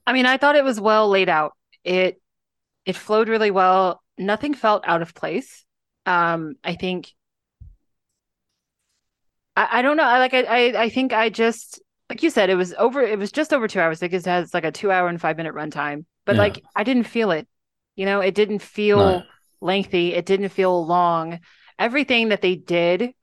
I 0.06 0.12
mean, 0.12 0.26
I 0.26 0.36
thought 0.36 0.56
it 0.56 0.64
was 0.64 0.80
well 0.80 1.08
laid 1.08 1.28
out. 1.28 1.52
It 1.84 2.20
it 2.86 2.96
flowed 2.96 3.28
really 3.28 3.50
well. 3.50 4.02
Nothing 4.18 4.54
felt 4.54 4.84
out 4.86 5.02
of 5.02 5.14
place. 5.14 5.64
Um, 6.06 6.56
I 6.64 6.74
think 6.76 7.12
I, 9.56 9.78
I 9.78 9.82
don't 9.82 9.96
know. 9.96 10.04
I 10.04 10.18
like 10.18 10.34
I, 10.34 10.42
I 10.44 10.82
I 10.84 10.88
think 10.88 11.12
I 11.12 11.28
just 11.28 11.80
like 12.08 12.22
you 12.22 12.30
said, 12.30 12.50
it 12.50 12.54
was 12.56 12.74
over 12.74 13.02
it 13.02 13.18
was 13.18 13.32
just 13.32 13.52
over 13.52 13.68
two 13.68 13.80
hours 13.80 14.00
because 14.00 14.26
it 14.26 14.30
has 14.30 14.54
like 14.54 14.64
a 14.64 14.72
two 14.72 14.90
hour 14.90 15.08
and 15.08 15.20
five 15.20 15.36
minute 15.36 15.54
runtime. 15.54 16.04
But 16.24 16.36
Yeah. 16.36 16.38
like 16.38 16.64
I 16.74 16.84
didn't 16.84 17.04
feel 17.04 17.30
it. 17.30 17.48
You 17.96 18.06
know, 18.06 18.20
it 18.20 18.34
didn't 18.34 18.60
feel 18.60 19.22
No. 19.22 19.26
lengthy. 19.60 20.14
It 20.14 20.26
didn't 20.26 20.48
feel 20.50 20.86
long. 20.86 21.40
Everything 21.78 22.28
that 22.28 22.42
they 22.42 22.56
did 22.56 23.14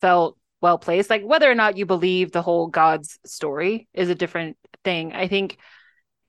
felt 0.00 0.36
well 0.60 0.78
placed. 0.78 1.10
Like 1.10 1.22
whether 1.24 1.50
or 1.50 1.54
not 1.54 1.76
you 1.76 1.86
believe 1.86 2.32
the 2.32 2.42
whole 2.42 2.66
God's 2.66 3.18
story 3.24 3.88
is 3.94 4.08
a 4.08 4.14
different 4.14 4.56
thing. 4.84 5.12
I 5.12 5.28
think, 5.28 5.58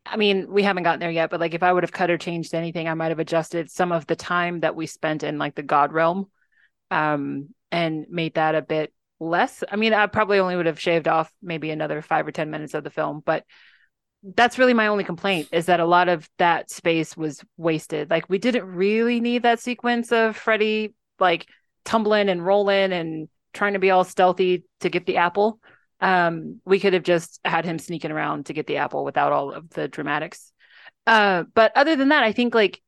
I 0.06 0.18
mean, 0.18 0.52
we 0.52 0.64
haven't 0.64 0.84
gotten 0.84 1.00
there 1.00 1.12
yet, 1.12 1.30
but 1.30 1.40
like 1.40 1.54
if 1.54 1.64
I 1.64 1.72
would 1.72 1.84
have 1.84 1.92
cut 1.92 2.10
or 2.10 2.18
changed 2.18 2.54
anything, 2.54 2.88
I 2.88 2.94
might 2.94 3.10
have 3.10 3.20
adjusted 3.20 3.70
some 3.70 3.92
of 3.92 4.08
the 4.08 4.16
time 4.16 4.62
that 4.62 4.76
we 4.76 4.88
spent 4.88 5.24
in 5.24 5.38
like 5.38 5.56
the 5.56 5.64
God 5.64 5.92
realm 5.92 6.30
um, 6.90 7.50
and 7.72 8.06
made 8.10 8.36
that 8.36 8.56
a 8.56 8.62
bit 8.62 8.94
less. 9.20 9.64
I 9.70 9.76
mean, 9.76 9.94
I 9.94 10.08
probably 10.08 10.40
only 10.40 10.56
would 10.56 10.66
have 10.66 10.80
shaved 10.80 11.08
off 11.08 11.32
maybe 11.42 11.70
another 11.70 12.02
five 12.02 12.28
or 12.28 12.32
10 12.32 12.50
minutes 12.50 12.74
of 12.74 12.84
the 12.84 12.90
film, 12.90 13.22
but 13.26 13.46
that's 14.24 14.60
really 14.60 14.74
my 14.74 14.88
only 14.88 15.04
complaint 15.04 15.50
is 15.52 15.66
that 15.66 15.80
a 15.80 15.86
lot 15.86 16.08
of 16.08 16.30
that 16.38 16.70
space 16.70 17.18
was 17.18 17.44
wasted. 17.58 18.10
Like 18.10 18.30
we 18.30 18.38
didn't 18.38 18.66
really 18.66 19.20
need 19.20 19.44
that 19.44 19.60
sequence 19.60 20.12
of 20.12 20.36
Freddy 20.36 20.94
like 21.20 21.48
tumbling 21.86 22.30
and 22.30 22.46
rolling 22.46 22.92
and 22.92 23.30
trying 23.54 23.74
to 23.74 23.80
be 23.80 23.92
all 23.92 24.04
stealthy 24.04 24.64
to 24.80 24.90
get 24.90 25.06
the 25.06 25.18
apple. 25.18 25.60
Um, 26.00 26.62
we 26.66 26.80
could 26.80 26.94
have 26.94 27.04
just 27.04 27.40
had 27.46 27.66
him 27.66 27.78
sneaking 27.78 28.12
around 28.12 28.48
to 28.48 28.54
get 28.54 28.68
the 28.68 28.78
apple 28.78 29.04
without 29.04 29.32
all 29.32 29.52
of 29.52 29.70
the 29.72 29.88
dramatics. 29.88 30.52
Uh, 31.06 31.44
but 31.54 31.72
other 31.76 31.96
than 31.96 32.10
that, 32.10 32.24
I 32.24 32.32
think 32.32 32.56
like 32.56 32.82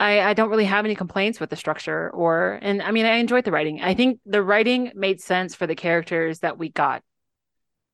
I, 0.00 0.20
I 0.20 0.34
don't 0.34 0.50
really 0.50 0.64
have 0.64 0.84
any 0.84 0.94
complaints 0.94 1.40
with 1.40 1.50
the 1.50 1.56
structure 1.56 2.10
or 2.10 2.58
and 2.62 2.82
I 2.82 2.90
mean 2.90 3.06
I 3.06 3.16
enjoyed 3.16 3.44
the 3.44 3.52
writing. 3.52 3.80
I 3.80 3.94
think 3.94 4.20
the 4.26 4.42
writing 4.42 4.92
made 4.94 5.20
sense 5.20 5.54
for 5.54 5.66
the 5.66 5.74
characters 5.74 6.40
that 6.40 6.58
we 6.58 6.68
got. 6.68 7.02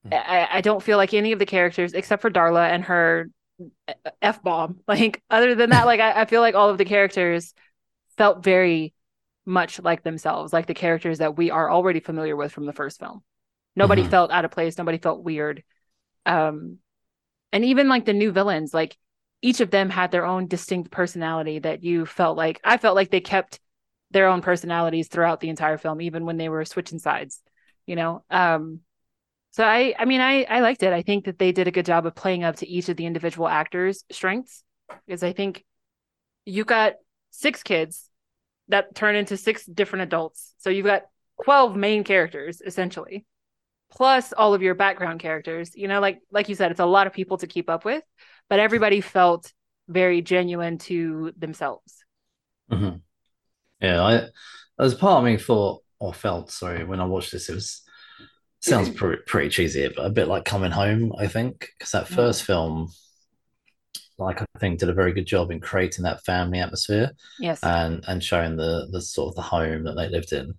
Hmm. 0.05 0.15
I, 0.15 0.49
I 0.53 0.61
don't 0.61 0.83
feel 0.83 0.99
like 0.99 1.15
any 1.15 1.33
of 1.33 1.39
the 1.39 1.47
characters 1.47 1.95
except 1.95 2.23
for 2.23 2.31
Darla 2.31 2.69
and 2.69 2.85
her 2.85 3.31
F 4.21 4.43
bomb. 4.43 4.81
Like 4.89 5.23
other 5.31 5.55
than 5.55 5.71
that, 5.71 5.87
like 5.87 6.01
I, 6.01 6.23
I 6.23 6.25
feel 6.27 6.41
like 6.41 6.55
all 6.55 6.71
of 6.71 6.79
the 6.79 6.85
characters 6.85 7.55
felt 8.17 8.45
very 8.45 8.95
much 9.47 9.81
like 9.81 10.03
themselves, 10.03 10.53
like 10.53 10.67
the 10.67 10.75
characters 10.75 11.19
that 11.19 11.37
we 11.37 11.51
are 11.51 11.71
already 11.71 12.01
familiar 12.01 12.37
with 12.37 12.53
from 12.53 12.67
the 12.67 12.73
first 12.73 12.99
film. 12.99 13.23
Nobody 13.77 14.03
Mhm. 14.03 14.11
felt 14.11 14.31
out 14.31 14.45
of 14.45 14.51
place, 14.51 14.79
nobody 14.79 14.99
felt 14.99 15.25
weird. 15.25 15.63
Um 16.27 16.79
and 17.53 17.65
even 17.65 17.89
like 17.89 18.05
the 18.05 18.13
new 18.13 18.33
villains, 18.33 18.75
like 18.75 18.97
each 19.43 19.61
of 19.61 19.71
them 19.71 19.91
had 19.91 20.11
their 20.11 20.25
own 20.25 20.47
distinct 20.49 20.91
personality 20.91 21.59
that 21.61 21.85
you 21.85 22.07
felt 22.07 22.37
like 22.37 22.61
I 22.65 22.79
felt 22.79 22.97
like 22.97 23.11
they 23.11 23.21
kept 23.21 23.61
their 24.11 24.29
own 24.29 24.41
personalities 24.41 25.09
throughout 25.09 25.41
the 25.41 25.51
entire 25.51 25.79
film, 25.79 26.01
even 26.01 26.25
when 26.25 26.37
they 26.37 26.49
were 26.49 26.65
switching 26.65 26.99
sides, 26.99 27.43
you 27.87 27.97
know. 27.97 28.25
Um, 28.31 28.81
so 29.51 29.65
I, 29.65 29.95
I 29.99 30.05
mean, 30.05 30.21
I, 30.21 30.45
I 30.45 30.61
liked 30.61 30.83
it. 30.83 30.93
I 30.93 31.03
think 31.03 31.27
that 31.27 31.39
they 31.39 31.53
did 31.53 31.69
a 31.69 31.73
good 31.73 31.87
job 31.87 32.07
of 32.07 32.15
playing 32.15 32.43
up 32.43 32.57
to 32.57 32.69
each 32.69 32.89
of 32.89 32.97
the 32.97 33.07
individual 33.07 33.47
actors' 33.47 34.05
strengths, 34.11 34.65
because 35.07 35.23
I 35.23 35.33
think 35.33 35.65
you 36.45 36.65
got 36.65 36.95
six 37.31 37.63
kids 37.63 38.11
that 38.69 38.95
turn 38.95 39.17
into 39.17 39.37
six 39.37 39.65
different 39.67 40.05
adults, 40.05 40.55
so 40.59 40.71
you've 40.71 40.87
got 40.87 41.05
twelve 41.45 41.77
main 41.77 42.05
characters 42.05 42.63
essentially, 42.65 43.27
plus 43.93 44.33
all 44.33 44.55
of 44.55 44.63
your 44.63 44.75
background 44.75 45.21
characters. 45.21 45.73
You 45.77 45.89
know, 45.89 46.01
like 46.01 46.21
like 46.31 46.49
you 46.49 46.55
said, 46.55 46.71
it's 46.71 46.81
a 46.81 46.87
lot 46.87 47.07
of 47.07 47.13
people 47.13 47.39
to 47.39 47.47
keep 47.47 47.71
up 47.71 47.85
with, 47.85 48.05
but 48.51 48.59
everybody 48.61 49.01
felt 49.01 49.53
very 49.89 50.23
genuine 50.23 50.79
to 50.79 51.33
themselves. 51.39 52.05
Mhm. 52.71 53.03
Yeah, 53.81 54.03
I 54.05 54.29
as 54.85 54.95
part 54.95 55.21
of 55.21 55.25
me 55.25 55.39
thought 55.39 55.83
or 56.01 56.15
felt 56.15 56.51
sorry 56.53 56.85
when 56.85 57.01
I 57.01 57.05
watched 57.07 57.33
this, 57.33 57.51
it 57.51 57.55
was 57.55 57.83
sounds 58.61 58.89
pretty, 58.91 59.23
pretty 59.27 59.51
cheesy, 59.51 59.89
but 59.89 60.07
a 60.07 60.11
bit 60.11 60.29
like 60.29 60.45
coming 60.45 60.73
home. 60.73 61.13
I 61.19 61.29
think 61.29 61.71
because 61.79 61.93
that 61.93 62.09
Yeah. 62.09 62.17
first 62.17 62.45
film, 62.45 62.91
like 64.19 64.41
I 64.43 64.47
think, 64.59 64.79
did 64.79 64.89
a 64.89 64.95
very 64.95 65.13
good 65.13 65.27
job 65.27 65.51
in 65.51 65.61
creating 65.61 66.05
that 66.05 66.25
family 66.25 66.61
atmosphere 66.61 67.11
Yes. 67.41 67.61
and 67.63 68.05
and 68.07 68.23
showing 68.23 68.57
the 68.57 68.89
the 68.91 69.01
sort 69.01 69.29
of 69.33 69.37
the 69.37 69.43
home 69.43 69.85
that 69.85 69.95
they 69.97 70.09
lived 70.09 70.33
in, 70.33 70.55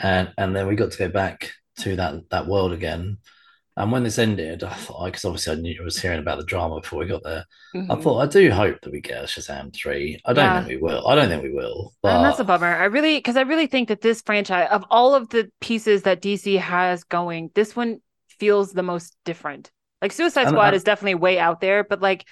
and 0.00 0.32
and 0.38 0.54
then 0.54 0.66
we 0.66 0.76
got 0.76 0.90
to 0.92 0.98
go 0.98 1.08
back 1.08 1.52
to 1.78 1.96
that 1.96 2.28
that 2.30 2.46
world 2.46 2.72
again. 2.72 3.18
And 3.76 3.92
when 3.92 4.02
this 4.02 4.18
ended, 4.18 4.64
I 4.64 4.74
thought, 4.74 5.04
because 5.04 5.24
obviously 5.24 5.52
I 5.52 5.60
knew 5.60 5.78
I 5.80 5.84
was 5.84 6.00
hearing 6.02 6.18
about 6.18 6.38
the 6.38 6.44
drama 6.44 6.80
before 6.80 6.98
we 6.98 7.06
got 7.06 7.22
there. 7.22 7.44
I 7.74 7.78
Mhm. 7.78 8.02
thought 8.02 8.18
I 8.18 8.26
do 8.26 8.50
hope 8.50 8.80
that 8.80 8.90
we 8.90 9.00
get 9.00 9.22
a 9.22 9.26
Shazam 9.28 9.72
three. 9.72 10.20
I 10.24 10.32
don't 10.32 10.44
Yeah. 10.44 10.64
think 10.64 10.68
we 10.68 10.76
will. 10.78 11.06
I 11.06 11.14
don't 11.14 11.28
think 11.28 11.44
we 11.44 11.52
will. 11.52 11.92
But 12.02 12.16
and 12.16 12.24
that's 12.24 12.40
a 12.40 12.44
bummer. 12.44 12.66
I 12.66 12.86
really, 12.86 13.18
because 13.18 13.36
I 13.36 13.42
really 13.42 13.68
think 13.68 13.86
that 13.88 14.00
this 14.00 14.20
franchise, 14.20 14.66
of 14.72 14.84
all 14.90 15.14
of 15.14 15.28
the 15.28 15.48
pieces 15.60 16.02
that 16.02 16.20
DC 16.20 16.56
has 16.56 17.04
going, 17.04 17.52
this 17.54 17.76
one 17.76 18.00
feels 18.40 18.72
the 18.72 18.82
most 18.82 19.16
different. 19.24 19.70
Like 20.02 20.10
Suicide 20.10 20.48
Squad 20.48 20.72
I- 20.74 20.76
is 20.76 20.82
definitely 20.82 21.14
way 21.14 21.38
out 21.38 21.60
there, 21.60 21.84
but 21.84 22.02
like 22.02 22.26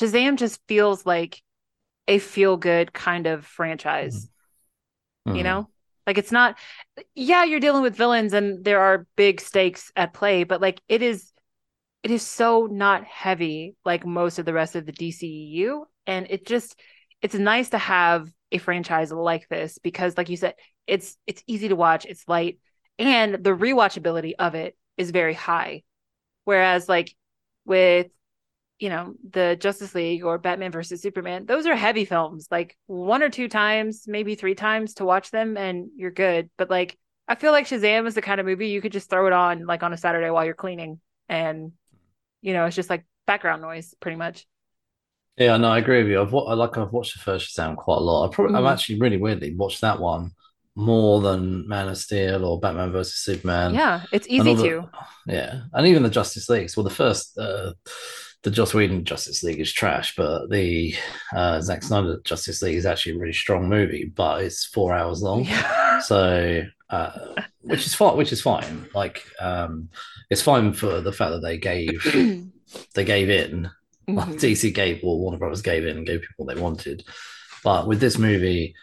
Shazam 0.00 0.36
just 0.36 0.60
feels 0.68 1.04
like 1.06 1.40
a 2.08 2.18
feel 2.18 2.56
good 2.56 2.92
kind 2.92 3.26
of 3.26 3.46
franchise, 3.46 4.28
you 5.32 5.42
Mhm. 5.42 5.44
know? 5.44 5.68
Like 6.06 6.18
it's 6.18 6.32
not, 6.32 6.56
yeah, 7.14 7.44
you're 7.44 7.60
dealing 7.60 7.82
with 7.82 7.96
villains 7.96 8.32
and 8.32 8.64
there 8.64 8.80
are 8.80 9.06
big 9.16 9.40
stakes 9.40 9.92
at 9.96 10.14
play, 10.14 10.44
but 10.44 10.60
like 10.60 10.80
it 10.88 11.02
is, 11.02 11.32
it 12.02 12.10
is 12.10 12.22
so 12.26 12.66
not 12.70 13.04
heavy 13.04 13.76
like 13.84 14.06
most 14.06 14.38
of 14.38 14.46
the 14.46 14.54
rest 14.54 14.76
of 14.76 14.86
the 14.86 14.92
DCEU. 14.92 15.86
And 16.06 16.26
it 16.30 16.46
just, 16.46 16.80
it's 17.22 17.34
nice 17.34 17.70
to 17.70 17.78
have 17.78 18.30
a 18.52 18.58
franchise 18.58 19.12
like 19.12 19.48
this 19.48 19.78
because, 19.78 20.16
like 20.16 20.28
you 20.30 20.36
said, 20.36 20.54
it's 20.86 21.16
it's 21.26 21.42
easy 21.46 21.68
to 21.68 21.76
watch, 21.76 22.06
it's 22.06 22.28
light, 22.28 22.58
and 22.98 23.34
the 23.34 23.50
rewatchability 23.56 24.34
of 24.38 24.54
it 24.54 24.76
is 24.96 25.10
very 25.10 25.34
high. 25.34 25.82
Whereas, 26.44 26.88
like 26.88 27.14
with 27.66 28.08
you 28.78 28.88
know 28.88 29.14
the 29.30 29.56
Justice 29.60 29.94
League 29.94 30.24
or 30.24 30.38
Batman 30.38 30.72
versus 30.72 31.02
Superman, 31.02 31.46
those 31.46 31.66
are 31.66 31.74
heavy 31.76 32.04
films. 32.04 32.48
Like 32.50 32.76
one 32.86 33.22
or 33.22 33.30
two 33.30 33.48
times, 33.48 34.04
maybe 34.06 34.34
three 34.34 34.54
times 34.54 34.94
to 34.94 35.04
watch 35.04 35.30
them, 35.30 35.56
and 35.56 35.88
you're 35.96 36.10
good. 36.10 36.50
But 36.56 36.70
like 36.70 36.98
I 37.26 37.34
feel 37.34 37.52
like 37.52 37.66
Shazam 37.66 38.06
is 38.06 38.14
the 38.14 38.22
kind 38.22 38.40
of 38.40 38.46
movie 38.46 38.68
you 38.68 38.80
could 38.80 38.92
just 38.92 39.10
throw 39.10 39.26
it 39.26 39.32
on 39.32 39.66
like 39.66 39.82
on 39.82 39.92
a 39.92 39.96
Saturday 39.96 40.30
while 40.30 40.44
you're 40.44 40.54
cleaning, 40.54 41.00
and 41.28 41.72
you 42.40 42.52
know 42.52 42.66
it's 42.66 42.76
just 42.76 42.90
like 42.90 43.04
background 43.26 43.62
noise, 43.62 43.94
pretty 44.00 44.16
much. 44.16 44.46
Yeah, 45.36 45.56
no, 45.56 45.68
I 45.70 45.78
agree 45.78 46.02
with 46.02 46.10
you. 46.10 46.20
I've 46.20 46.34
I 46.34 46.54
like 46.54 46.76
I've 46.78 46.92
watched 46.92 47.14
the 47.14 47.20
first 47.22 47.56
Shazam 47.56 47.76
quite 47.76 47.98
a 47.98 48.00
lot. 48.00 48.28
I 48.30 48.34
probably 48.34 48.56
I've 48.56 48.64
Mhm. 48.64 48.72
actually 48.72 49.00
really 49.00 49.18
weirdly 49.18 49.54
watched 49.54 49.80
that 49.82 50.00
one 50.00 50.32
more 50.74 51.20
than 51.20 51.66
Man 51.68 51.88
of 51.88 51.98
Steel 51.98 52.44
or 52.44 52.58
Batman 52.60 52.92
versus 52.92 53.16
Superman. 53.16 53.74
yeah, 53.74 54.02
it's 54.12 54.26
easy 54.28 54.54
the- 54.54 54.62
to. 54.62 54.90
Yeah, 55.26 55.62
and 55.72 55.86
even 55.86 56.02
the 56.04 56.10
Justice 56.10 56.48
Leagues. 56.48 56.76
Well, 56.76 56.84
the 56.84 56.90
first, 56.90 57.36
uh, 57.38 57.72
the 58.42 58.50
Joss 58.50 58.72
Whedon 58.72 59.04
Justice 59.04 59.42
League 59.42 59.60
is 59.60 59.72
trash, 59.72 60.14
but 60.16 60.48
the 60.48 60.94
uh, 61.34 61.60
Zack 61.60 61.82
Snyder 61.82 62.20
Justice 62.24 62.62
League 62.62 62.76
is 62.76 62.86
actually 62.86 63.16
a 63.16 63.18
really 63.18 63.32
strong 63.32 63.68
movie, 63.68 64.12
but 64.14 64.42
it's 64.42 64.64
four 64.64 64.94
hours 64.94 65.22
long. 65.22 65.44
Yeah. 65.44 65.84
So, 66.04 66.62
uh, 66.90 67.10
which 67.62 67.84
is 67.84 67.92
fine. 67.92 68.16
Which 68.16 68.30
is 68.32 68.40
fine. 68.40 68.86
Like, 68.94 69.24
um, 69.40 69.88
it's 70.30 70.40
fine 70.42 70.72
for 70.72 71.00
the 71.00 71.12
fact 71.12 71.32
that 71.32 71.40
they 71.42 71.58
gave 71.58 72.00
they 72.94 73.04
gave 73.04 73.28
in. 73.30 73.68
Mhm. 74.08 74.38
DC 74.40 74.72
gave, 74.72 75.00
or 75.02 75.18
Warner 75.18 75.38
Brothers 75.38 75.60
gave 75.60 75.84
in 75.84 75.96
and 75.96 76.06
gave 76.06 76.20
people 76.20 76.44
what 76.46 76.54
they 76.54 76.60
wanted. 76.60 77.02
But 77.64 77.88
with 77.88 77.98
this 77.98 78.16
movie 78.16 78.76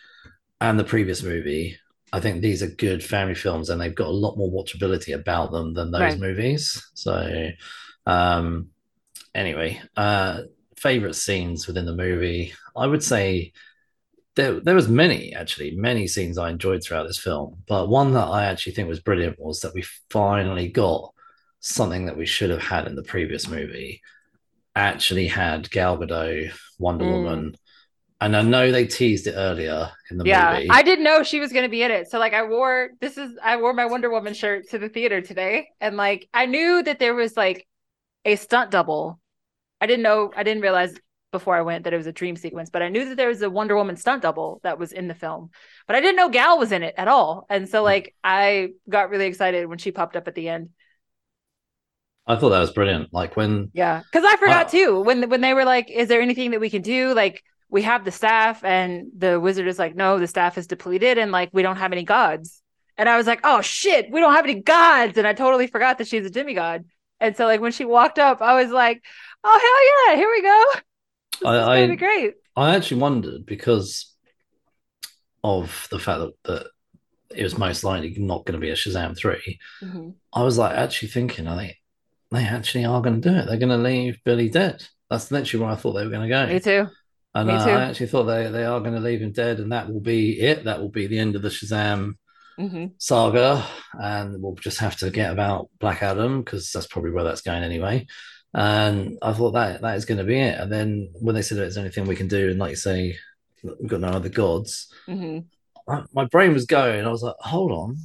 and 0.60 0.78
the 0.78 0.84
previous 0.84 1.24
movie, 1.24 1.78
I 2.12 2.20
think 2.20 2.42
these 2.42 2.62
are 2.62 2.68
good 2.68 3.02
family 3.02 3.34
films, 3.34 3.70
and 3.70 3.80
they've 3.80 3.96
got 3.96 4.08
a 4.10 4.12
lot 4.12 4.36
more 4.38 4.52
watchability 4.52 5.16
about 5.16 5.54
them 5.54 5.74
than 5.74 5.92
those 5.92 6.02
Right. 6.02 6.20
movies. 6.20 6.86
So, 6.96 7.48
um, 8.06 8.72
anyway, 9.36 9.82
uh, 9.98 10.44
favorite 10.78 11.16
scenes 11.16 11.68
within 11.68 11.86
the 11.88 11.96
movie, 11.96 12.54
I 12.78 12.88
would 12.88 13.04
say 13.04 13.54
there 14.36 14.60
there 14.60 14.76
was 14.76 14.90
many 14.90 15.34
actually 15.34 15.72
many 15.72 16.08
scenes 16.08 16.38
I 16.38 16.50
enjoyed 16.50 16.84
throughout 16.84 17.08
this 17.08 17.20
film, 17.20 17.64
but 17.68 17.90
one 17.90 18.14
that 18.14 18.28
I 18.28 18.46
actually 18.46 18.74
think 18.74 18.90
was 18.90 19.00
brilliant 19.00 19.40
was 19.40 19.62
that 19.62 19.74
we 19.74 19.84
finally 20.10 20.70
got 20.70 21.14
something 21.62 22.06
that 22.08 22.18
we 22.18 22.26
should 22.26 22.50
have 22.52 22.62
had 22.64 22.88
in 22.88 22.96
the 22.96 23.04
previous 23.04 23.48
movie. 23.50 24.02
Actually, 24.76 25.28
had 25.28 25.72
Gal 25.72 25.98
Gadot, 25.98 26.54
Wonder 26.80 27.06
Mm. 27.06 27.08
Woman, 27.08 27.56
and 28.22 28.38
I 28.38 28.42
know 28.44 28.72
they 28.72 28.88
teased 28.88 29.28
it 29.28 29.36
earlier 29.36 29.92
in 30.12 30.18
the 30.18 30.24
yeah, 30.24 30.60
movie. 30.60 30.70
I 30.70 30.82
didn't 30.82 31.04
know 31.04 31.24
she 31.24 31.40
was 31.40 31.52
going 31.52 31.64
to 31.66 31.70
be 31.70 31.84
in 31.84 31.92
it. 31.92 32.10
So 32.10 32.18
like 32.20 32.34
I 32.34 32.44
wore 32.44 32.92
this 33.00 33.18
is 33.18 33.38
I 33.44 33.58
wore 33.58 33.74
my 33.74 33.86
Wonder 33.86 34.10
Woman 34.10 34.34
shirt 34.34 34.70
to 34.70 34.80
the 34.80 34.90
theater 34.90 35.22
today 35.22 35.70
and 35.80 35.98
like 35.98 36.28
I 36.34 36.46
knew 36.48 36.82
that 36.84 37.00
there 37.00 37.14
was 37.14 37.38
like 37.38 37.68
a 38.26 38.36
stunt 38.38 38.72
double. 38.72 39.20
I 39.82 39.88
didn't 39.88 40.04
know 40.04 40.32
I 40.36 40.44
didn't 40.44 40.62
realize 40.64 40.94
before 41.32 41.56
I 41.56 41.62
went 41.62 41.84
that 41.84 41.94
it 41.94 41.98
was 41.98 42.08
a 42.08 42.14
dream 42.14 42.36
sequence, 42.38 42.70
but 42.70 42.82
I 42.82 42.90
knew 42.90 43.10
that 43.10 43.16
there 43.18 43.28
was 43.28 43.42
a 43.42 43.50
Wonder 43.50 43.76
Woman 43.76 43.98
stunt 43.98 44.22
double 44.22 44.62
that 44.64 44.80
was 44.80 44.92
in 44.94 45.08
the 45.08 45.16
film, 45.16 45.50
but 45.88 45.96
I 45.96 46.02
didn't 46.02 46.16
know 46.16 46.30
Gal 46.30 46.58
was 46.58 46.72
in 46.72 46.82
it 46.84 46.96
at 46.98 47.08
all. 47.10 47.46
And 47.50 47.68
so, 47.68 47.84
like, 47.84 48.16
I 48.24 48.70
got 48.90 49.10
really 49.10 49.26
excited 49.26 49.68
when 49.68 49.78
she 49.78 49.92
popped 49.92 50.16
up 50.16 50.28
at 50.28 50.36
the 50.36 50.48
end. 50.50 50.70
I 52.28 52.36
thought 52.36 52.50
that 52.50 52.60
was 52.60 52.72
brilliant. 52.72 53.14
Like 53.14 53.36
when, 53.36 53.72
Yeah, 53.74 54.02
because 54.12 54.24
I 54.26 54.38
forgot 54.38 54.68
Uh, 54.68 54.70
too 54.70 55.02
when 55.02 55.30
when 55.30 55.42
they 55.42 55.54
were 55.54 55.66
like, 55.66 55.90
"Is 55.92 56.08
there 56.08 56.22
anything 56.22 56.52
that 56.52 56.62
we 56.62 56.70
can 56.70 56.82
do?" 56.82 57.14
Like, 57.14 57.44
we 57.70 57.82
have 57.82 58.06
the 58.06 58.12
staff, 58.12 58.64
and 58.64 59.08
the 59.18 59.40
wizard 59.40 59.68
is 59.68 59.78
like, 59.80 59.96
"No, 59.96 60.18
the 60.20 60.28
staff 60.28 60.58
is 60.58 60.68
depleted, 60.68 61.18
and 61.18 61.32
like 61.32 61.50
we 61.54 61.62
don't 61.62 61.76
have 61.78 61.92
any 61.92 62.04
gods." 62.04 62.62
And 62.98 63.10
I 63.10 63.18
was 63.18 63.28
like, 63.28 63.42
"Oh 63.44 63.62
shit, 63.62 64.10
we 64.12 64.22
don't 64.22 64.34
have 64.34 64.46
any 64.46 64.62
gods!" 64.62 65.18
And 65.18 65.28
I 65.28 65.34
totally 65.34 65.68
forgot 65.68 65.98
that 65.98 66.08
she's 66.08 66.26
a 66.26 66.30
demigod. 66.30 66.86
And 67.20 67.36
so, 67.36 67.46
like 67.46 67.60
when 67.62 67.72
she 67.74 67.86
walked 67.86 68.20
up, 68.20 68.42
I 68.42 68.62
was 68.62 68.72
like, 68.72 69.04
"Oh 69.46 69.60
hell 70.08 70.16
yeah, 70.16 70.20
here 70.20 70.30
we 70.30 70.42
go! 70.42 70.64
This 71.32 71.42
is 71.42 71.68
I- 71.68 71.84
I- 71.84 71.88
be 71.88 71.96
great." 71.96 72.34
I 72.58 72.76
actually 72.76 73.02
wondered 73.02 73.46
because 73.46 74.14
of 75.44 75.88
the 75.92 76.00
fact 76.00 76.20
that, 76.22 76.34
that 76.46 76.68
it 77.36 77.44
was 77.44 77.58
most 77.58 77.84
likely 77.84 78.16
not 78.18 78.46
going 78.46 78.60
to 78.60 78.66
be 78.66 78.72
a 78.72 78.76
Shazam 78.76 79.18
3. 79.18 79.60
Mhm. 79.84 80.16
I 80.34 80.44
was 80.44 80.58
like 80.58 80.76
actually 80.78 81.10
thinking, 81.10 81.48
I 81.48 81.58
think 81.58 81.78
they 82.32 82.44
actually 82.44 82.86
are 82.86 83.02
going 83.02 83.22
to 83.22 83.30
do 83.30 83.36
it. 83.36 83.46
They're 83.46 83.58
going 83.58 83.70
to 83.70 83.78
leave 83.78 84.20
Billy 84.24 84.50
dead. 84.50 84.86
That's 85.10 85.32
literally 85.32 85.64
where 85.64 85.74
I 85.74 85.76
thought 85.76 85.94
they 85.94 86.04
were 86.04 86.12
going 86.12 86.30
to 86.30 86.36
go. 86.36 86.48
Me 86.48 86.60
too. 86.60 86.88
And 87.34 87.48
me 87.50 87.56
uh, 87.56 87.66
too. 87.66 87.72
I 87.72 87.82
actually 87.84 88.08
thought 88.08 88.24
they, 88.24 88.50
they 88.50 88.66
are 88.66 88.80
going 88.80 88.96
to 88.96 89.00
leave 89.00 89.22
him 89.22 89.32
dead, 89.32 89.60
and 89.60 89.72
that 89.72 89.92
will 89.92 90.00
be 90.02 90.40
it. 90.40 90.64
That 90.64 90.80
will 90.82 90.90
be 90.90 91.08
the 91.08 91.20
end 91.20 91.36
of 91.36 91.42
the 91.42 91.50
Shazam 91.50 92.14
hmm 92.58 92.86
saga, 92.98 93.66
and 93.94 94.42
we'll 94.42 94.56
just 94.56 94.80
have 94.80 94.96
to 94.98 95.10
get 95.10 95.32
about 95.32 95.70
Black 95.80 96.02
Adam 96.02 96.42
because 96.42 96.72
that's 96.72 96.88
probably 96.88 97.12
where 97.12 97.26
that's 97.26 97.42
going 97.42 97.64
anyway. 97.64 98.08
And 98.58 99.18
I 99.22 99.34
thought 99.34 99.52
that 99.52 99.82
that 99.82 99.98
is 99.98 100.06
going 100.06 100.18
to 100.20 100.24
be 100.24 100.40
it. 100.40 100.58
And 100.58 100.72
then 100.72 101.10
when 101.20 101.36
they 101.36 101.42
said 101.42 101.58
there's 101.58 101.78
anything 101.78 102.06
we 102.06 102.16
can 102.16 102.30
do, 102.30 102.50
and 102.52 102.58
like 102.60 102.70
you 102.70 102.76
say, 102.78 103.18
we've 103.64 103.90
got 103.90 104.00
no 104.00 104.08
other 104.08 104.30
gods, 104.30 104.92
hmm 105.06 105.40
I- 105.88 106.06
my 106.14 106.26
brain 106.26 106.54
was 106.54 106.66
going. 106.66 107.06
I 107.06 107.10
was 107.10 107.22
like, 107.22 107.36
hold 107.40 107.72
on, 107.72 107.98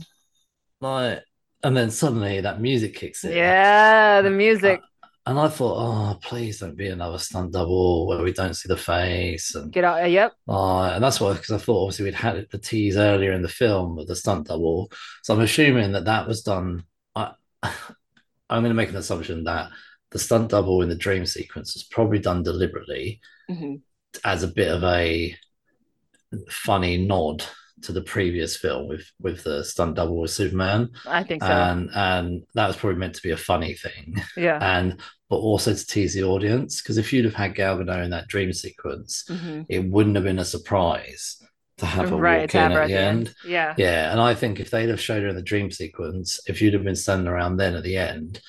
like, 0.81 1.23
and 1.63 1.77
then 1.77 1.91
suddenly 1.91 2.41
that 2.41 2.61
music 2.61 2.95
kicks 2.97 3.25
in. 3.25 3.33
Yeah, 3.33 4.23
the 4.23 4.31
music. 4.31 4.81
And 5.27 5.39
I 5.39 5.49
thought, 5.49 5.77
oh, 5.79 6.19
please 6.21 6.59
don't 6.59 6.77
be 6.77 6.89
another 6.89 7.19
stunt 7.19 7.53
double 7.53 8.07
where 8.09 8.23
we 8.23 8.33
don't 8.33 8.55
see 8.55 8.67
the 8.69 8.77
face. 8.77 9.55
And 9.55 9.71
Get 9.71 9.85
out. 9.85 10.11
Yep. 10.11 10.33
uh, 10.49 10.85
and 10.95 11.05
that's 11.05 11.21
why, 11.21 11.35
because 11.35 11.53
I 11.53 11.59
thought 11.59 11.85
obviously 11.85 12.07
we'd 12.07 12.15
had 12.15 12.49
the 12.51 12.59
tease 12.59 12.97
earlier 12.97 13.33
in 13.33 13.43
the 13.43 13.49
film 13.49 13.99
of 13.99 14.09
the 14.09 14.17
stunt 14.17 14.49
double. 14.49 14.91
So 15.23 15.35
I'm 15.35 15.41
assuming 15.41 15.93
that 15.93 16.07
that 16.07 16.27
was 16.27 16.43
done. 16.43 16.85
I, 17.15 17.33
I'm 17.63 18.63
going 18.63 18.71
to 18.71 18.75
make 18.75 18.89
an 18.89 18.97
assumption 18.97 19.45
that 19.45 19.71
the 20.13 20.19
stunt 20.19 20.51
double 20.51 20.83
in 20.83 20.89
the 20.89 20.95
dream 20.97 21.27
sequence 21.27 21.77
is 21.77 21.85
probably 21.85 22.19
done 22.19 22.43
deliberately 22.43 23.21
hmm 23.49 23.75
as 24.25 24.43
a 24.43 24.49
bit 24.49 24.69
of 24.69 24.83
a 24.85 25.35
funny 26.49 26.97
nod 26.97 27.45
to 27.83 27.93
the 27.93 28.03
previous 28.03 28.57
film 28.57 28.89
with 28.89 29.11
with 29.21 29.43
the 29.45 29.65
stunt 29.65 29.97
double 29.97 30.21
with 30.21 30.31
Superman, 30.31 30.91
I 31.07 31.23
think 31.25 31.43
so. 31.43 31.49
and 31.53 31.89
and 31.95 32.43
that 32.55 32.67
was 32.67 32.77
probably 32.77 32.99
meant 32.99 33.15
to 33.15 33.23
be 33.23 33.31
a 33.31 33.37
funny 33.37 33.75
thing 33.75 34.17
yeah. 34.37 34.59
and 34.61 35.01
but 35.31 35.37
also 35.37 35.73
to 35.73 35.87
tease 35.87 36.13
the 36.15 36.25
audience 36.25 36.83
because 36.83 36.99
if 36.99 37.13
you'd 37.13 37.25
have 37.25 37.35
had 37.35 37.55
Gal 37.55 37.79
Gadot 37.79 38.05
in 38.05 38.11
that 38.11 38.29
dream 38.29 38.53
sequence, 38.53 39.25
hmm 39.29 39.63
it 39.69 39.85
wouldn't 39.85 40.17
have 40.17 40.25
been 40.25 40.39
a 40.41 40.45
surprise 40.45 41.43
to 41.79 41.87
have 41.87 42.11
her 42.11 42.17
Right. 42.17 42.43
walk 42.43 42.55
in 42.55 42.73
at 42.73 42.87
the 42.87 42.95
end. 42.95 43.35
Yeah. 43.43 43.75
Yeah, 43.79 44.13
and 44.13 44.21
I 44.21 44.35
think 44.35 44.61
if 44.61 44.71
they'd 44.71 44.91
have 44.91 45.01
showed 45.01 45.23
her 45.23 45.29
in 45.29 45.37
the 45.37 45.43
dream 45.43 45.71
sequence, 45.71 46.41
if 46.47 46.61
you'd 46.61 46.75
have 46.75 46.85
been 46.85 46.97
standing 46.97 47.29
around 47.29 47.57
then 47.57 47.75
at 47.75 47.83
the 47.85 47.97
end, 47.97 48.41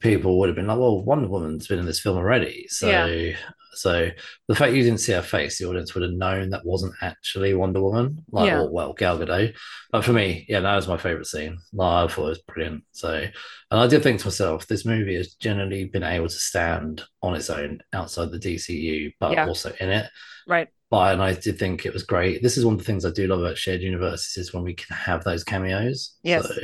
people 0.00 0.38
would 0.38 0.48
have 0.48 0.56
been 0.56 0.66
like, 0.66 0.78
"Well, 0.78 1.02
Wonder 1.04 1.28
Woman's 1.28 1.66
been 1.66 1.78
in 1.78 1.86
this 1.86 2.00
film 2.00 2.16
already." 2.16 2.66
So, 2.68 2.88
Yeah. 2.88 3.36
so 3.74 4.10
the 4.48 4.54
fact 4.54 4.72
you 4.74 4.82
didn't 4.82 5.00
see 5.00 5.12
her 5.12 5.22
face, 5.22 5.58
the 5.58 5.66
audience 5.68 5.94
would 5.94 6.02
have 6.02 6.12
known 6.12 6.50
that 6.50 6.64
wasn't 6.64 6.94
actually 7.02 7.54
Wonder 7.54 7.80
Woman, 7.82 8.24
like 8.32 8.46
Yeah. 8.48 8.60
or 8.62 8.70
well, 8.70 8.92
Gal 8.94 9.18
Gadot. 9.18 9.54
But 9.92 10.04
for 10.04 10.12
me, 10.12 10.44
yeah, 10.48 10.60
that 10.60 10.74
was 10.76 10.88
my 10.88 10.96
favorite 10.96 11.26
scene. 11.26 11.58
Like, 11.72 12.10
I 12.10 12.12
thought 12.12 12.26
it 12.26 12.28
was 12.30 12.42
brilliant. 12.42 12.84
So, 12.92 13.12
and 13.14 13.80
I 13.80 13.86
did 13.86 14.02
think 14.02 14.20
to 14.20 14.26
myself, 14.26 14.66
this 14.66 14.84
movie 14.84 15.16
has 15.16 15.34
generally 15.34 15.84
been 15.84 16.02
able 16.02 16.28
to 16.28 16.34
stand 16.34 17.02
on 17.22 17.34
its 17.34 17.50
own 17.50 17.80
outside 17.92 18.30
the 18.30 18.38
DCU, 18.38 19.12
but 19.20 19.32
Yeah. 19.32 19.46
also 19.46 19.72
in 19.80 19.90
it. 19.90 20.10
Right. 20.46 20.68
But 20.90 21.12
and 21.12 21.22
I 21.22 21.34
did 21.34 21.56
think 21.58 21.86
it 21.86 21.92
was 21.92 22.02
great. 22.02 22.42
This 22.42 22.56
is 22.56 22.64
one 22.64 22.74
of 22.74 22.78
the 22.80 22.84
things 22.84 23.04
I 23.04 23.10
do 23.10 23.28
love 23.28 23.40
about 23.40 23.56
shared 23.56 23.80
universes 23.82 24.36
is 24.36 24.52
when 24.52 24.64
we 24.64 24.74
can 24.74 24.96
have 24.96 25.22
those 25.22 25.44
cameos. 25.44 26.16
Yes. 26.24 26.48
So, 26.48 26.54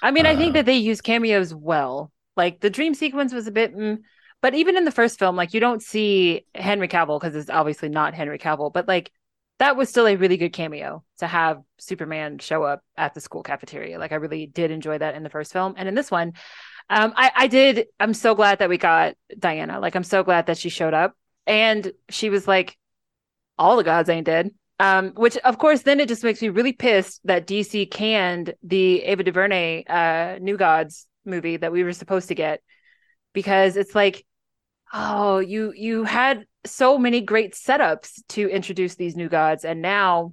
I 0.00 0.10
mean, 0.10 0.24
I 0.24 0.34
think 0.36 0.50
Uh, 0.50 0.52
that 0.54 0.66
they 0.66 0.76
use 0.78 1.02
cameos 1.02 1.54
well. 1.54 2.10
Like 2.38 2.60
the 2.60 2.70
dream 2.70 2.94
sequence 2.94 3.34
was 3.34 3.48
a 3.48 3.52
bit, 3.52 3.76
mm, 3.76 3.98
but 4.40 4.54
even 4.54 4.76
in 4.76 4.84
the 4.84 4.92
first 4.92 5.18
film, 5.18 5.36
like 5.36 5.52
you 5.52 5.60
don't 5.60 5.82
see 5.82 6.46
Henry 6.54 6.88
Cavill 6.88 7.20
because 7.20 7.34
it's 7.34 7.50
obviously 7.50 7.88
not 7.88 8.14
Henry 8.14 8.38
Cavill, 8.38 8.72
but 8.72 8.86
like 8.86 9.10
that 9.58 9.76
was 9.76 9.88
still 9.88 10.06
a 10.06 10.14
really 10.14 10.36
good 10.36 10.52
cameo 10.52 11.02
to 11.18 11.26
have 11.26 11.60
Superman 11.78 12.38
show 12.38 12.62
up 12.62 12.82
at 12.96 13.12
the 13.12 13.20
school 13.20 13.42
cafeteria. 13.42 13.98
Like 13.98 14.12
I 14.12 14.16
really 14.16 14.46
did 14.46 14.70
enjoy 14.70 14.98
that 14.98 15.16
in 15.16 15.24
the 15.24 15.30
first 15.30 15.52
film, 15.52 15.74
and 15.76 15.88
in 15.88 15.96
this 15.96 16.12
one, 16.12 16.34
um, 16.88 17.12
I, 17.16 17.32
I 17.34 17.46
did. 17.48 17.86
I'm 17.98 18.14
so 18.14 18.36
glad 18.36 18.60
that 18.60 18.68
we 18.68 18.78
got 18.78 19.16
Diana. 19.36 19.80
Like 19.80 19.96
I'm 19.96 20.04
so 20.04 20.22
glad 20.22 20.46
that 20.46 20.58
she 20.58 20.68
showed 20.68 20.94
up, 20.94 21.16
and 21.44 21.92
she 22.08 22.30
was 22.30 22.46
like, 22.46 22.78
"All 23.58 23.76
the 23.76 23.84
gods 23.84 24.08
ain't 24.08 24.26
dead." 24.26 24.52
Um, 24.78 25.10
which 25.16 25.36
of 25.38 25.58
course 25.58 25.82
then 25.82 25.98
it 25.98 26.06
just 26.06 26.22
makes 26.22 26.40
me 26.40 26.50
really 26.50 26.72
pissed 26.72 27.20
that 27.24 27.48
DC 27.48 27.90
canned 27.90 28.54
the 28.62 29.02
Ava 29.02 29.24
DuVernay 29.24 29.82
uh 29.88 30.38
New 30.40 30.56
Gods 30.56 31.07
movie 31.28 31.56
that 31.58 31.72
we 31.72 31.84
were 31.84 31.92
supposed 31.92 32.28
to 32.28 32.34
get 32.34 32.60
because 33.32 33.76
it's 33.76 33.94
like 33.94 34.24
oh 34.92 35.38
you 35.38 35.72
you 35.76 36.04
had 36.04 36.44
so 36.66 36.98
many 36.98 37.20
great 37.20 37.54
setups 37.54 38.20
to 38.30 38.48
introduce 38.48 38.94
these 38.94 39.16
new 39.16 39.28
gods. 39.28 39.64
And 39.64 39.82
now 39.82 40.32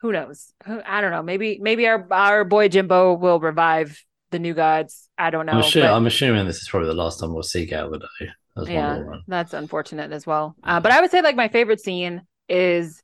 who 0.00 0.12
knows? 0.12 0.52
Who, 0.66 0.80
I 0.84 1.00
don't 1.00 1.12
know. 1.12 1.22
Maybe 1.22 1.58
maybe 1.60 1.86
our 1.86 2.06
our 2.10 2.44
boy 2.44 2.68
Jimbo 2.68 3.14
will 3.14 3.40
revive 3.40 4.02
the 4.30 4.38
new 4.38 4.54
gods. 4.54 5.08
I 5.18 5.30
don't 5.30 5.46
know 5.46 5.52
I'm, 5.52 5.62
sure, 5.62 5.82
but- 5.82 5.94
I'm 5.94 6.06
assuming 6.06 6.46
this 6.46 6.62
is 6.62 6.68
probably 6.68 6.88
the 6.88 6.94
last 6.94 7.20
time 7.20 7.32
we'll 7.32 7.42
see 7.42 7.66
Gal 7.66 7.90
Gadot 7.90 8.06
as 8.56 8.68
yeah 8.68 9.02
that's 9.26 9.54
unfortunate 9.54 10.12
as 10.12 10.26
well. 10.26 10.54
Uh, 10.62 10.78
but 10.80 10.92
i 10.92 11.00
would 11.00 11.10
say 11.10 11.22
like 11.22 11.36
my 11.36 11.48
favorite 11.48 11.80
scene 11.80 12.22
is 12.48 13.02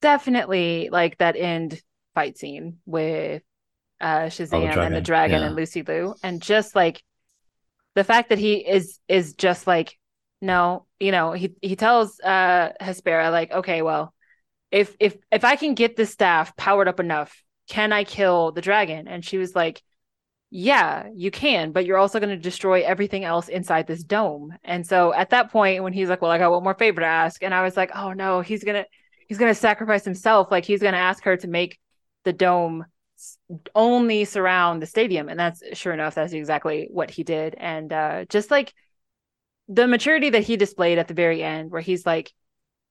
definitely 0.00 0.88
like 0.92 1.18
that 1.18 1.36
end 1.36 1.80
fight 2.14 2.38
scene 2.38 2.78
with 2.86 3.42
uh 4.02 4.26
shazam 4.26 4.76
and 4.76 4.94
the 4.94 5.00
dragon, 5.00 5.40
yeah. 5.40 5.46
and 5.46 5.56
lucy 5.56 5.82
liu 5.82 6.14
and 6.22 6.42
just 6.42 6.74
like 6.74 7.02
the 7.94 8.04
fact 8.04 8.28
that 8.28 8.38
he 8.38 8.56
is 8.56 8.98
is 9.08 9.34
just 9.34 9.66
like 9.66 9.96
no 10.40 10.86
you 11.00 11.12
know 11.12 11.32
he 11.32 11.54
he 11.62 11.76
tells 11.76 12.20
uh 12.20 12.70
hespera 12.80 13.30
like 13.30 13.50
okay 13.52 13.82
well 13.82 14.12
if 14.70 14.94
if 14.98 15.16
if 15.30 15.44
i 15.44 15.56
can 15.56 15.74
get 15.74 15.96
this 15.96 16.10
staff 16.10 16.56
powered 16.56 16.88
up 16.88 17.00
enough 17.00 17.42
can 17.68 17.92
i 17.92 18.04
kill 18.04 18.52
the 18.52 18.60
dragon 18.60 19.08
and 19.08 19.24
she 19.24 19.38
was 19.38 19.54
like 19.54 19.82
yeah, 20.54 21.08
you 21.14 21.30
can, 21.30 21.72
but 21.72 21.86
you're 21.86 21.96
also 21.96 22.20
going 22.20 22.28
to 22.28 22.36
destroy 22.36 22.82
everything 22.82 23.24
else 23.24 23.48
inside 23.48 23.86
this 23.86 24.04
dome. 24.04 24.54
And 24.62 24.86
so 24.86 25.14
at 25.14 25.30
that 25.30 25.50
point, 25.50 25.82
when 25.82 25.94
he's 25.94 26.10
like, 26.10 26.20
"Well, 26.20 26.30
I 26.30 26.36
got 26.36 26.50
one 26.50 26.62
more 26.62 26.74
favor 26.74 27.00
to 27.00 27.06
ask," 27.06 27.42
and 27.42 27.54
I 27.54 27.62
was 27.62 27.74
like, 27.74 27.90
"Oh 27.96 28.12
no, 28.12 28.42
he's 28.42 28.62
gonna 28.62 28.84
he's 29.26 29.38
gonna 29.38 29.54
sacrifice 29.54 30.04
himself. 30.04 30.50
Like 30.50 30.66
he's 30.66 30.82
gonna 30.82 30.98
ask 30.98 31.24
her 31.24 31.38
to 31.38 31.48
make 31.48 31.78
the 32.24 32.34
dome 32.34 32.84
only 33.74 34.24
surround 34.24 34.82
the 34.82 34.86
stadium." 34.86 35.28
And 35.28 35.38
that's 35.38 35.62
sure 35.74 35.92
enough, 35.92 36.14
that's 36.14 36.32
exactly 36.32 36.88
what 36.90 37.10
he 37.10 37.24
did. 37.24 37.54
And 37.58 37.92
uh, 37.92 38.24
just 38.26 38.50
like 38.50 38.74
the 39.68 39.86
maturity 39.86 40.30
that 40.30 40.44
he 40.44 40.56
displayed 40.56 40.98
at 40.98 41.08
the 41.08 41.14
very 41.14 41.42
end, 41.42 41.70
where 41.70 41.80
he's 41.80 42.06
like, 42.06 42.32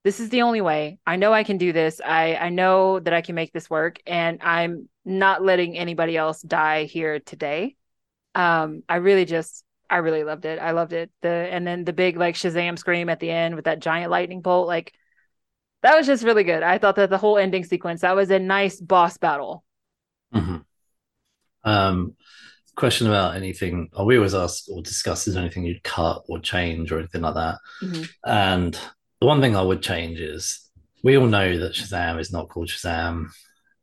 "This 0.04 0.20
is 0.20 0.30
the 0.30 0.44
only 0.44 0.62
way. 0.62 1.00
I 1.06 1.16
know 1.18 1.34
I 1.34 1.44
can 1.44 1.58
do 1.58 1.74
this. 1.74 2.02
I 2.04 2.36
I 2.36 2.50
know 2.50 3.00
that 3.00 3.14
I 3.14 3.22
can 3.22 3.36
make 3.36 3.54
this 3.54 3.70
work, 3.70 4.00
and 4.06 4.40
I'm 4.42 4.90
not 5.06 5.44
letting 5.44 5.78
anybody 5.78 6.18
else 6.18 6.42
die 6.42 6.86
here 6.86 7.20
today." 7.20 7.76
Um, 8.36 8.84
I 8.88 8.98
really 8.98 9.26
just 9.26 9.66
I 9.92 9.98
really 9.98 10.24
loved 10.24 10.46
it. 10.46 10.58
I 10.60 10.72
loved 10.72 10.94
it. 10.94 11.12
The 11.22 11.30
and 11.30 11.68
then 11.68 11.84
the 11.84 11.94
big 11.94 12.18
like 12.18 12.36
Shazam 12.36 12.80
scream 12.80 13.10
at 13.10 13.20
the 13.20 13.30
end 13.30 13.56
with 13.56 13.66
that 13.66 13.80
giant 13.82 14.10
lightning 14.10 14.42
bolt, 14.42 14.68
like 14.68 14.94
that 15.84 15.98
was 15.98 16.08
just 16.08 16.24
really 16.24 16.44
good. 16.46 16.64
I 16.64 16.78
thought 16.78 16.96
that 16.96 17.10
the 17.10 17.18
whole 17.18 17.38
ending 17.38 17.66
sequence 17.66 18.02
that 18.02 18.16
was 18.16 18.32
a 18.32 18.40
nice 18.40 18.80
boss 18.80 19.18
battle. 19.18 19.64
Mhm. 20.34 20.64
Um, 21.64 22.16
question 22.76 23.08
about 23.08 23.36
anything? 23.36 23.90
Oh, 23.94 24.06
we 24.06 24.18
always 24.18 24.34
ask 24.34 24.70
or 24.70 24.82
discuss 24.82 25.28
is 25.28 25.34
there 25.36 25.44
anything 25.44 25.66
you'd 25.66 25.84
cut 25.84 26.24
or 26.28 26.40
change 26.40 26.92
or 26.92 27.00
anything 27.00 27.22
like 27.22 27.36
that. 27.36 27.58
Mhm. 27.82 28.10
And 28.26 28.74
the 29.20 29.28
one 29.28 29.42
thing 29.42 29.56
I 29.56 29.62
would 29.62 29.84
change 29.84 30.20
is 30.20 30.70
we 31.04 31.18
all 31.18 31.28
know 31.28 31.58
that 31.60 31.74
Shazam 31.74 32.20
is 32.20 32.32
not 32.32 32.50
called 32.50 32.70
Shazam. 32.70 33.28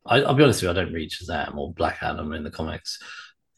I, 0.07 0.23
I'll 0.23 0.35
be 0.35 0.43
honest 0.43 0.63
with 0.63 0.65
you, 0.65 0.71
I 0.71 0.85
don't 0.85 0.93
read 0.93 1.11
Shazam 1.11 1.57
or 1.57 1.73
Black 1.73 1.99
Adam 2.03 2.33
in 2.33 2.45
the 2.45 2.51
comics, 2.51 2.99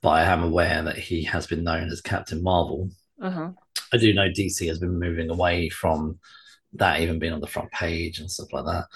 but 0.03 0.11
I 0.11 0.25
am 0.25 0.43
aware 0.43 0.83
that 0.83 0.99
he 0.99 1.23
has 1.25 1.47
been 1.47 1.63
known 1.65 1.89
as 1.91 2.01
Captain 2.01 2.43
Marvel. 2.43 2.91
Uh-huh. 3.23 3.51
I 3.93 3.97
do 3.97 4.13
know 4.13 4.29
DC 4.29 4.67
has 4.69 4.79
been 4.79 4.99
moving 4.99 5.31
away 5.31 5.69
from 5.69 6.19
that 6.75 7.01
even 7.01 7.19
being 7.19 7.33
on 7.33 7.41
the 7.41 7.47
front 7.47 7.71
page 7.73 8.19
and 8.19 8.31
stuff 8.31 8.53
like 8.53 8.65
that. 8.65 8.87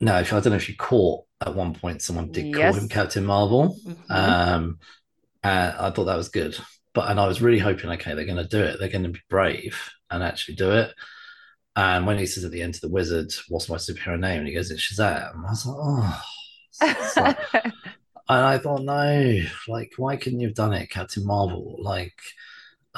No, 0.00 0.18
if 0.20 0.32
I 0.32 0.40
don't 0.40 0.52
know 0.52 0.56
if 0.56 0.68
you 0.68 0.76
caught 0.76 1.24
at 1.40 1.54
one 1.54 1.74
point 1.74 2.02
someone 2.02 2.32
did 2.32 2.54
call 2.54 2.62
him 2.74 2.88
Captain 2.88 3.24
Marvel. 3.24 3.78
Mhm. 3.86 4.10
Um, 4.10 4.78
and 5.44 5.76
I 5.76 5.90
thought 5.90 6.04
that 6.06 6.16
was 6.16 6.28
good. 6.30 6.56
but 6.94 7.10
and 7.10 7.20
I 7.20 7.28
was 7.28 7.40
really 7.40 7.58
hoping, 7.60 7.90
okay, 7.90 8.14
they're 8.14 8.24
going 8.24 8.42
to 8.42 8.48
do 8.48 8.60
it. 8.60 8.78
They're 8.80 8.88
going 8.88 9.04
to 9.04 9.10
be 9.10 9.20
brave 9.30 9.78
and 10.10 10.22
actually 10.22 10.56
do 10.56 10.72
it. 10.72 10.92
And 11.76 12.06
when 12.06 12.18
he 12.18 12.26
says 12.26 12.44
at 12.44 12.50
the 12.50 12.62
end 12.62 12.74
to 12.74 12.80
the 12.80 12.88
wizard, 12.88 13.32
"What's 13.48 13.68
my 13.68 13.76
superhero 13.76 14.18
name?" 14.18 14.38
and 14.40 14.48
he 14.48 14.54
goes, 14.54 14.70
"It's 14.70 14.82
Shazam," 14.82 15.44
I 15.46 15.50
was 15.50 15.66
like, 15.66 15.76
"Oh." 15.80 16.22
Like- 17.16 17.64
and 18.30 18.44
I 18.44 18.58
thought, 18.58 18.82
no, 18.82 19.40
like, 19.68 19.92
why 19.96 20.16
couldn't 20.16 20.40
you 20.40 20.48
have 20.48 20.54
done 20.56 20.72
it, 20.74 20.90
Captain 20.90 21.24
Marvel? 21.24 21.76
Like, 21.80 22.18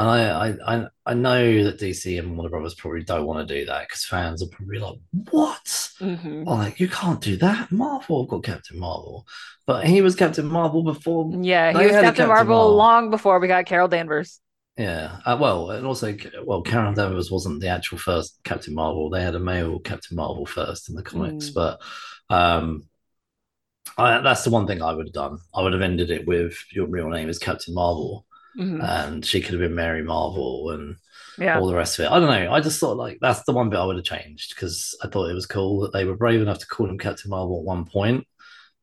and 0.01 0.09
I, 0.09 0.49
I, 0.49 0.77
I, 0.77 0.87
I 1.05 1.15
know 1.15 1.65
that 1.65 1.79
DC 1.79 2.19
and 2.19 2.35
Warner 2.35 2.49
Brothers 2.49 2.75
probably 2.75 3.03
don't 3.05 3.27
want 3.27 3.47
to 3.47 3.55
do 3.55 3.67
that 3.67 3.87
because 3.87 4.05
fans 4.07 4.43
are 4.43 4.47
probably 4.47 4.79
like, 4.79 4.97
what? 5.31 5.65
Mhm. 6.01 6.47
Like, 6.47 6.81
you 6.81 6.89
can't 6.89 7.21
do 7.21 7.37
that. 7.37 7.71
Marvel 7.71 8.25
got 8.25 8.43
Captain 8.43 8.79
Marvel, 8.79 9.27
but 9.67 9.87
he 9.87 10.01
was 10.01 10.17
Captain 10.17 10.47
Marvel 10.47 10.83
before. 10.83 11.31
Yeah, 11.43 11.71
he 11.73 11.77
was 11.77 11.93
Captain 11.93 12.05
Captain 12.05 12.29
Marvel 12.29 12.57
Marvel. 12.57 12.77
long 12.77 13.11
before 13.11 13.39
we 13.41 13.47
got 13.49 13.67
Carol 13.67 13.89
Danvers. 13.89 14.41
Yeah, 14.79 15.19
uh, 15.27 15.37
well, 15.39 15.71
and 15.73 15.87
also, 15.87 16.17
well, 16.45 16.63
Carol 16.63 16.95
Danvers 16.95 17.31
wasn't 17.31 17.61
the 17.61 17.69
actual 17.69 17.99
first 17.99 18.39
Captain 18.45 18.75
Marvel. 18.75 19.11
They 19.11 19.21
had 19.23 19.35
a 19.35 19.41
male 19.41 19.79
Captain 19.81 20.17
Marvel 20.17 20.47
first 20.47 20.89
in 20.89 20.95
the 20.95 21.03
comics, 21.03 21.51
Mm. 21.51 21.55
but 21.55 21.81
um, 22.31 22.85
I, 23.99 24.21
that's 24.23 24.45
the 24.45 24.51
one 24.51 24.67
thing 24.67 24.81
I 24.81 24.95
would 24.95 25.09
have 25.09 25.13
done. 25.13 25.39
I 25.55 25.63
would 25.63 25.75
have 25.75 25.83
ended 25.83 26.11
it 26.11 26.27
with 26.27 26.57
your 26.73 26.87
real 26.87 27.11
name 27.11 27.29
is 27.29 27.39
Captain 27.39 27.75
Marvel, 27.75 28.25
Mhm. 28.59 28.83
and 28.83 29.25
she 29.25 29.41
could 29.41 29.53
have 29.53 29.61
been 29.61 29.75
Mary 29.75 30.03
Marvel 30.03 30.71
and 30.71 30.97
Yeah. 31.39 31.59
all 31.59 31.67
the 31.69 31.75
rest 31.77 31.99
of 31.99 32.05
it. 32.07 32.11
I 32.11 32.19
don't 32.19 32.29
know. 32.29 32.53
I 32.53 32.61
just 32.61 32.81
thought 32.81 32.97
like 32.97 33.19
that's 33.21 33.43
the 33.45 33.53
one 33.53 33.71
bit 33.71 33.79
I 33.79 33.85
would 33.85 33.97
have 33.97 34.05
changed 34.05 34.55
because 34.55 34.97
I 35.03 35.09
thought 35.09 35.31
it 35.31 35.35
was 35.35 35.47
cool 35.47 35.81
that 35.81 35.93
they 35.93 36.05
were 36.05 36.17
brave 36.17 36.41
enough 36.43 36.59
to 36.59 36.67
call 36.67 36.89
him 36.89 36.99
Captain 36.99 37.31
Marvel 37.31 37.59
at 37.59 37.65
one 37.65 37.85
point, 37.85 38.27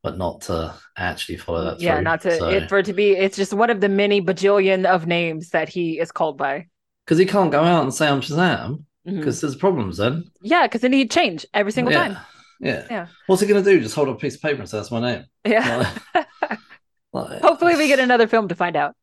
but 0.04 0.18
not 0.18 0.42
to 0.44 0.74
actually 0.98 1.38
follow 1.38 1.66
that 1.66 1.82
yeah, 1.82 1.96
through. 1.96 2.04
not 2.04 2.22
to 2.22 2.38
So- 2.38 2.50
it 2.50 2.70
for 2.70 2.80
it 2.80 2.86
to 2.86 2.94
be. 2.94 3.12
It's 3.12 3.36
just 3.38 3.54
one 3.54 3.70
of 3.70 3.82
the 3.82 3.90
many 3.90 4.22
bajillion 4.22 4.86
of 4.86 5.06
names 5.08 5.50
that 5.50 5.70
he 5.70 6.00
is 6.00 6.12
called 6.12 6.38
by. 6.38 6.68
because 7.06 7.18
he 7.20 7.26
can't 7.26 7.52
go 7.52 7.64
out 7.64 7.84
and 7.84 7.94
say 7.94 8.08
I'm 8.08 8.20
Shazam 8.22 8.84
because 9.06 9.40
there's 9.40 9.56
problems 9.56 9.98
then. 9.98 10.26
Yeah, 10.42 10.64
because 10.68 10.82
then 10.82 10.92
he'd 10.94 11.10
change 11.12 11.46
every 11.54 11.72
single 11.72 11.94
yeah. 11.94 12.08
time. 12.10 12.18
Yeah. 12.60 12.86
Yeah. 12.90 13.08
What's 13.28 13.42
he 13.42 13.48
gonna 13.48 13.62
do? 13.64 13.80
Just 13.80 13.96
hold 13.96 14.10
up 14.10 14.16
a 14.16 14.20
piece 14.20 14.36
of 14.36 14.42
paper 14.42 14.60
and 14.62 14.70
say 14.70 14.78
that's 14.78 14.92
my 14.92 15.00
name? 15.00 15.26
Yeah. 15.46 15.94
Like- 16.16 16.28
like- 17.14 17.42
Hopefully, 17.42 17.76
we 17.76 17.88
get 17.88 18.00
another 18.00 18.28
film 18.28 18.48
to 18.50 18.56
find 18.56 18.76
out. 18.76 18.96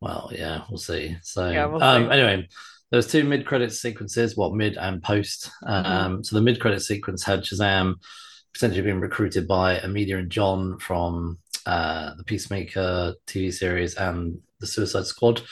Well, 0.00 0.30
yeah, 0.34 0.62
we'll 0.68 0.78
see. 0.78 1.16
So, 1.22 1.50
Yeah, 1.50 1.66
we'll 1.66 1.82
um, 1.82 2.04
see. 2.04 2.10
anyway, 2.10 2.48
there's 2.90 3.06
two 3.06 3.24
mid-credit 3.24 3.72
sequences, 3.72 4.36
well, 4.36 4.52
mid 4.52 4.76
and 4.76 5.02
post. 5.02 5.50
Um, 5.66 5.84
Mm-hmm. 5.84 6.22
So 6.22 6.36
the 6.36 6.42
mid-credit 6.42 6.80
sequence 6.80 7.24
had 7.24 7.40
Shazam 7.42 7.94
potentially 8.54 8.82
being 8.82 9.00
recruited 9.00 9.46
by 9.46 9.78
Emilia 9.78 10.18
and 10.18 10.30
John 10.30 10.78
from 10.78 11.38
uh, 11.66 12.14
the 12.16 12.24
Peacemaker 12.24 13.14
TV 13.26 13.52
series 13.52 13.94
and 13.94 14.38
the 14.60 14.66
Suicide 14.66 15.04
Squad 15.06 15.42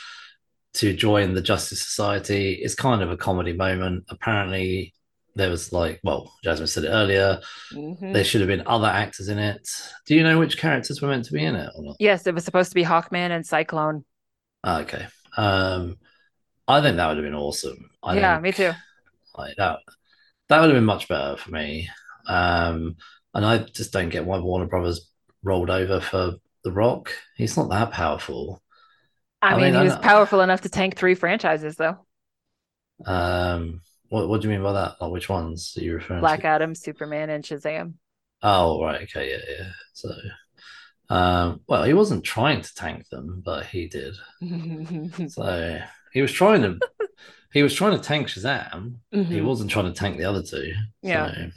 to 0.74 0.94
join 0.94 1.34
the 1.34 1.42
Justice 1.42 1.82
Society. 1.82 2.55
It's 2.55 2.74
kind 2.74 3.03
of 3.03 3.11
a 3.11 3.16
comedy 3.16 3.53
moment. 3.53 4.05
Apparently, 4.09 4.94
there 5.34 5.51
was 5.51 5.72
like, 5.72 6.01
well, 6.03 6.32
Jasmine 6.42 6.66
said 6.66 6.84
it 6.84 6.88
earlier. 6.88 7.40
Mhm. 7.72 8.12
There 8.14 8.24
should 8.24 8.40
have 8.40 8.49
been 8.49 8.62
other 8.66 8.86
actors 8.88 9.28
in 9.28 9.38
it. 9.38 9.68
Do 10.07 10.14
you 10.14 10.22
know 10.22 10.38
which 10.38 10.57
characters 10.59 11.03
were 11.03 11.09
meant 11.09 11.26
to 11.26 11.32
be 11.32 11.44
in 11.44 11.55
it 11.55 11.70
or 11.76 11.84
not? 11.84 11.97
Yes, 11.99 12.26
it 12.26 12.34
was 12.34 12.44
supposed 12.44 12.70
to 12.70 12.74
be 12.74 12.84
Hawkman 12.84 13.30
and 13.30 13.47
Cyclone. 13.47 14.05
Okay. 14.67 15.07
Um, 15.37 15.99
I 16.69 16.81
think 16.81 16.97
that 16.97 17.09
would 17.09 17.19
have 17.19 17.25
been 17.27 17.35
awesome. 17.35 17.91
I 18.03 18.17
yeah, 18.17 18.33
think, 18.33 18.43
me 18.43 18.53
too. 18.53 18.73
Like 19.37 19.57
that, 19.57 19.81
that 20.49 20.61
would 20.61 20.71
have 20.71 20.77
been 20.77 20.85
much 20.85 21.09
better 21.09 21.37
for 21.37 21.51
me. 21.51 21.89
Um, 22.27 22.97
and 23.35 23.45
I 23.45 23.59
just 23.59 23.93
don't 23.93 24.09
get 24.09 24.25
why 24.25 24.39
Warner 24.39 24.67
Brothers 24.67 25.11
rolled 25.43 25.71
over 25.71 26.01
for 26.01 26.35
The 26.64 26.73
Rock. 26.73 27.12
He's 27.37 27.57
not 27.57 27.71
that 27.71 27.93
powerful. 27.93 28.62
I, 29.43 29.53
I 29.53 29.57
mean, 29.57 29.73
mean, 29.73 29.75
he 29.75 29.83
was 29.83 29.97
powerful 29.97 30.41
enough 30.41 30.62
to 30.62 30.69
tank 30.69 30.97
three 30.97 31.14
franchises, 31.14 31.77
though. 31.77 31.99
Um, 33.05 33.83
what 34.09 34.29
what 34.29 34.41
do 34.41 34.49
you 34.49 34.55
mean 34.55 34.62
by 34.62 34.73
that? 34.73 34.97
Like 35.01 35.12
which 35.12 35.29
ones 35.29 35.75
are 35.77 35.83
you 35.83 35.95
referring 35.95 36.21
Black 36.21 36.41
to? 36.41 36.43
Black 36.43 36.45
Adam, 36.45 36.75
Superman, 36.75 37.31
and 37.31 37.45
Shazam. 37.45 37.95
Oh, 38.43 38.83
right. 38.83 39.03
Okay. 39.03 39.31
Yeah. 39.31 39.57
Yeah. 39.59 39.71
So, 39.93 40.11
um, 41.09 41.61
well, 41.67 41.85
he 41.85 41.95
wasn't 41.95 42.25
trying 42.25 42.61
to 42.63 42.75
tank 42.75 43.09
them, 43.11 43.43
but 43.45 43.67
he 43.67 43.87
did. 43.89 44.15
So 45.31 45.81
he 46.13 46.23
was 46.23 46.33
trying 46.33 46.63
to. 46.63 46.79
He 47.53 47.63
was 47.63 47.73
trying 47.75 47.97
to 47.97 48.03
tank 48.03 48.27
Shazam. 48.29 48.97
He 49.11 49.19
Mhm. 49.19 49.45
wasn't 49.45 49.71
trying 49.71 49.87
to 49.87 49.99
tank 49.99 50.19
the 50.19 50.25
other 50.27 50.43
two. 50.43 50.73
Yeah. 51.01 51.33
So 51.33 51.51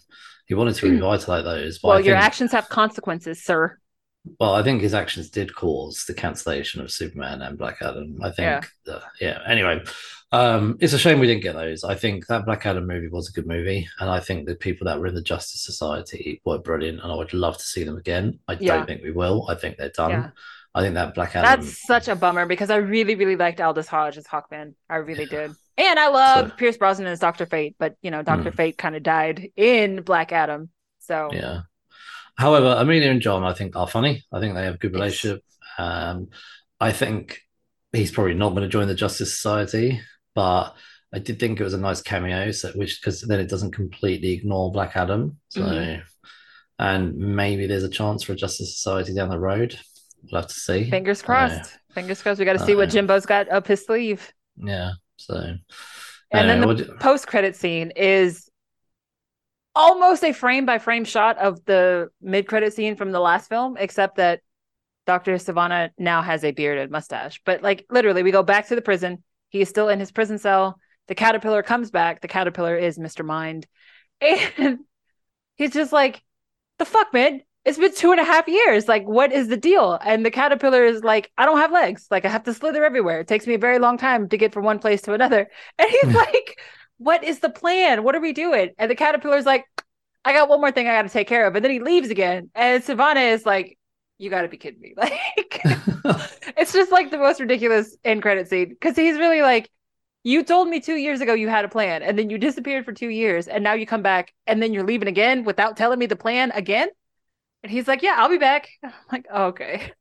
he 0.47 0.53
wanted 0.53 0.75
to 0.75 0.89
revitalize 0.89 1.43
those. 1.43 1.79
But 1.79 1.87
Well, 1.89 1.99
your 1.99 2.15
actions 2.15 2.51
have 2.53 2.69
consequences, 2.69 3.43
sir. 3.43 3.77
Well, 4.39 4.53
I 4.53 4.63
think 4.63 4.81
his 4.81 4.93
actions 4.93 5.29
did 5.29 5.55
cause 5.55 6.05
the 6.07 6.13
cancellation 6.13 6.81
of 6.81 6.91
Superman 6.91 7.41
and 7.41 7.57
Black 7.57 7.77
Adam. 7.81 8.19
I 8.21 8.29
think, 8.31 8.39
Yeah. 8.47 8.61
yeah. 8.85 8.99
yeah. 9.21 9.39
Anyway, 9.47 9.81
um, 10.31 10.77
it's 10.81 10.93
a 10.93 10.99
shame 10.99 11.19
we 11.19 11.27
didn't 11.27 11.41
get 11.43 11.55
those. 11.55 11.83
I 11.83 11.95
think 11.95 12.27
that 12.27 12.45
Black 12.45 12.65
Adam 12.65 12.85
movie 12.85 13.07
was 13.07 13.29
a 13.29 13.31
good 13.31 13.47
movie, 13.47 13.87
and 13.99 14.09
I 14.09 14.19
think 14.19 14.45
the 14.45 14.55
people 14.55 14.85
that 14.85 14.99
were 14.99 15.07
in 15.07 15.15
the 15.15 15.21
Justice 15.21 15.63
Society 15.63 16.41
were 16.45 16.59
brilliant, 16.59 17.01
and 17.01 17.11
I 17.11 17.15
would 17.15 17.33
love 17.33 17.57
to 17.57 17.63
see 17.63 17.83
them 17.83 17.97
again. 17.97 18.39
I 18.47 18.57
Yeah. 18.59 18.77
don't 18.77 18.85
think 18.87 19.01
we 19.03 19.11
will. 19.11 19.47
I 19.49 19.55
think 19.55 19.77
they're 19.77 19.89
done. 19.89 20.11
Yeah. 20.11 20.29
I 20.75 20.81
think 20.81 20.93
that 20.95 21.15
Black 21.15 21.35
Adam. 21.35 21.61
That's 21.61 21.81
such 21.87 22.07
a 22.07 22.15
bummer 22.15 22.45
because 22.45 22.69
I 22.69 22.75
really, 22.75 23.15
really 23.15 23.35
liked 23.35 23.59
Aldis 23.59 23.87
Hodge 23.87 24.17
as 24.17 24.27
Hawkman. 24.27 24.75
I 24.89 24.97
really 24.97 25.25
did. 25.25 25.51
And 25.77 25.97
I 25.97 26.09
loved 26.09 26.51
So- 26.51 26.55
Pierce 26.57 26.77
Brosnan 26.77 27.07
as 27.07 27.19
Dr. 27.19 27.47
Fate, 27.47 27.75
but 27.79 27.95
you 28.03 28.11
know, 28.11 28.21
Dr. 28.21 28.51
Mm. 28.51 28.55
Fate 28.55 28.77
kind 28.77 28.95
of 28.95 29.01
died 29.01 29.49
in 29.55 30.01
Black 30.03 30.31
Adam. 30.31 30.69
So 30.99 31.29
Yeah. 31.33 31.61
However, 32.39 32.77
Emilia 32.79 33.11
and 33.11 33.21
John, 33.21 33.43
I 33.43 33.53
think, 33.53 33.75
are 33.75 33.85
funny. 33.87 34.23
I 34.31 34.39
think 34.39 34.55
they 34.55 34.63
have 34.63 34.75
a 34.75 34.77
good 34.77 34.93
relationship. 34.93 35.43
Um, 35.77 36.29
I 36.79 36.93
think 36.93 37.39
he's 37.91 38.11
probably 38.11 38.33
not 38.33 38.51
going 38.51 38.61
to 38.63 38.69
join 38.69 38.87
the 38.87 38.95
Justice 38.95 39.33
Society, 39.35 39.99
but 40.35 40.73
I 41.13 41.19
did 41.19 41.37
think 41.37 41.59
it 41.59 41.63
was 41.65 41.73
a 41.73 41.77
nice 41.79 42.01
cameo, 42.01 42.51
so 42.51 42.71
which 42.75 43.01
because 43.01 43.21
then 43.23 43.41
it 43.41 43.49
doesn't 43.49 43.71
completely 43.71 44.31
ignore 44.31 44.71
Black 44.71 44.95
Adam. 44.95 45.37
So, 45.49 45.61
Mhm. 45.63 46.01
and 46.79 47.17
maybe 47.17 47.67
there's 47.67 47.83
a 47.83 47.89
chance 47.89 48.23
for 48.23 48.31
a 48.31 48.37
Justice 48.37 48.73
Society 48.81 49.13
down 49.13 49.27
the 49.29 49.37
road. 49.39 49.77
We'll 50.31 50.41
have 50.41 50.49
to 50.49 50.55
see. 50.59 50.89
fingers 50.89 51.21
crossed. 51.21 51.77
Fingers 51.93 52.21
crossed. 52.21 52.39
We 52.39 52.45
got 52.45 52.53
to 52.53 52.65
see 52.65 52.75
what 52.75 52.87
Uh, 52.89 52.91
Jimbo's 52.91 53.25
got 53.25 53.49
up 53.49 53.67
his 53.67 53.85
sleeve. 53.85 54.31
yeah. 54.63 54.91
So, 55.17 55.35
And 55.35 55.59
then 56.31 56.59
anyway, 56.59 56.75
the 56.75 56.83
what- 56.91 56.99
post 57.01 57.27
credit 57.27 57.55
scene 57.57 57.91
is 57.95 58.48
almost 59.75 60.23
a 60.23 60.33
frame 60.33 60.65
by 60.65 60.79
frame 60.79 61.05
shot 61.05 61.37
of 61.37 61.63
the 61.65 62.09
mid 62.21 62.47
credit 62.47 62.73
scene 62.73 62.95
from 62.95 63.11
the 63.11 63.19
last 63.19 63.49
film, 63.49 63.77
except 63.77 64.17
that 64.17 64.41
Dr. 65.05 65.35
Sivana 65.35 65.89
now 65.97 66.21
has 66.21 66.43
a 66.43 66.51
bearded 66.51 66.91
mustache. 66.91 67.41
But 67.45 67.63
like 67.63 67.85
literally, 67.89 68.23
we 68.23 68.31
go 68.31 68.43
back 68.43 68.67
to 68.67 68.75
the 68.75 68.81
prison. 68.81 69.23
He 69.49 69.61
is 69.61 69.69
still 69.69 69.89
in 69.89 69.99
his 69.99 70.11
prison 70.11 70.37
cell. 70.37 70.79
The 71.07 71.15
caterpillar 71.15 71.63
comes 71.63 71.89
back. 71.89 72.21
The 72.21 72.27
caterpillar 72.27 72.77
is 72.77 72.97
Mr. 72.97 73.25
Mind. 73.25 73.67
And 74.21 74.79
he's 75.55 75.71
just 75.71 75.91
like, 75.91 76.21
the 76.77 76.85
fuck, 76.85 77.13
man? 77.13 77.41
It's 77.65 77.77
been 77.77 77.93
two 77.93 78.11
and 78.11 78.19
a 78.19 78.23
half 78.23 78.47
years. 78.47 78.87
Like, 78.87 79.05
what 79.07 79.31
is 79.33 79.47
the 79.47 79.57
deal? 79.57 79.99
And 80.03 80.25
the 80.25 80.31
caterpillar 80.31 80.85
is 80.85 81.03
like, 81.03 81.31
I 81.37 81.45
don't 81.45 81.57
have 81.57 81.71
legs. 81.71 82.07
Like, 82.09 82.25
I 82.25 82.29
have 82.29 82.43
to 82.43 82.53
slither 82.53 82.85
everywhere. 82.85 83.19
It 83.19 83.27
takes 83.27 83.45
me 83.47 83.55
a 83.55 83.59
very 83.59 83.79
long 83.79 83.97
time 83.97 84.29
to 84.29 84.37
get 84.37 84.53
from 84.53 84.63
one 84.63 84.79
place 84.79 85.01
to 85.03 85.13
another. 85.13 85.49
And 85.77 85.89
he's 85.89 86.11
hmm. 86.11 86.15
like, 86.15 86.59
What 86.99 87.23
is 87.23 87.39
the 87.39 87.49
plan? 87.49 88.03
What 88.03 88.15
are 88.15 88.21
we 88.21 88.33
doing? 88.33 88.71
And 88.77 88.91
the 88.91 88.95
caterpillar's 88.95 89.45
like, 89.45 89.65
I 90.23 90.33
got 90.33 90.49
one 90.49 90.59
more 90.61 90.71
thing 90.71 90.87
I 90.87 90.93
got 90.93 91.03
to 91.03 91.09
take 91.09 91.27
care 91.27 91.47
of. 91.47 91.55
And 91.55 91.63
then 91.63 91.71
he 91.71 91.79
leaves 91.79 92.09
again. 92.09 92.51
And 92.53 92.83
Sivana 92.83 93.33
is 93.33 93.45
like, 93.45 93.77
You 94.17 94.29
got 94.29 94.43
to 94.43 94.47
be 94.47 94.57
kidding 94.57 94.81
me. 94.81 94.93
Like, 94.97 95.61
it's 96.57 96.73
just 96.73 96.91
like 96.91 97.09
the 97.09 97.17
most 97.17 97.39
ridiculous 97.39 97.97
end 98.03 98.21
credit 98.21 98.47
scene 98.49 98.69
because 98.69 98.95
he's 98.95 99.17
really 99.17 99.41
like, 99.41 99.69
You 100.23 100.43
told 100.43 100.67
me 100.67 100.81
two 100.81 100.95
years 100.95 101.21
ago 101.21 101.33
you 101.33 101.47
had 101.49 101.65
a 101.65 101.69
plan, 101.69 102.03
and 102.03 102.19
then 102.19 102.29
you 102.29 102.37
disappeared 102.37 102.85
for 102.85 102.91
two 102.91 103.09
years, 103.09 103.47
and 103.47 103.63
now 103.63 103.73
you 103.73 103.85
come 103.87 104.03
back, 104.03 104.33
and 104.45 104.61
then 104.61 104.73
you're 104.73 104.85
leaving 104.85 105.07
again 105.07 105.45
without 105.45 105.77
telling 105.77 105.99
me 105.99 106.05
the 106.05 106.15
plan 106.17 106.51
again. 106.51 106.89
And 107.63 107.71
he's 107.71 107.87
like, 107.87 108.03
Yeah, 108.03 108.15
I'll 108.17 108.29
be 108.29 108.37
back. 108.37 108.69
I'm 108.83 108.91
like, 109.11 109.25
oh, 109.31 109.45
Okay. 109.47 109.93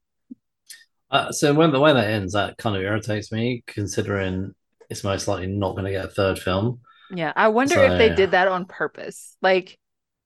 Uh, 1.11 1.33
so 1.33 1.55
when 1.55 1.73
the 1.73 1.81
way 1.81 1.93
that 1.93 2.11
ends, 2.11 2.35
that 2.35 2.59
kind 2.59 2.77
of 2.77 2.83
irritates 2.83 3.33
me, 3.33 3.63
considering 3.67 4.55
it's 4.91 5.05
most 5.05 5.27
likely 5.29 5.47
not 5.47 5.73
going 5.73 5.85
to 5.85 5.91
get 5.91 6.05
a 6.05 6.09
third 6.09 6.39
film. 6.39 6.81
Yeah. 7.11 7.33
I 7.35 7.49
wonder 7.49 7.79
if 7.83 7.99
they 7.99 8.09
So- 8.11 8.15
did 8.17 8.31
that 8.33 8.49
on 8.49 8.65
purpose. 8.67 9.37
Like, 9.43 9.79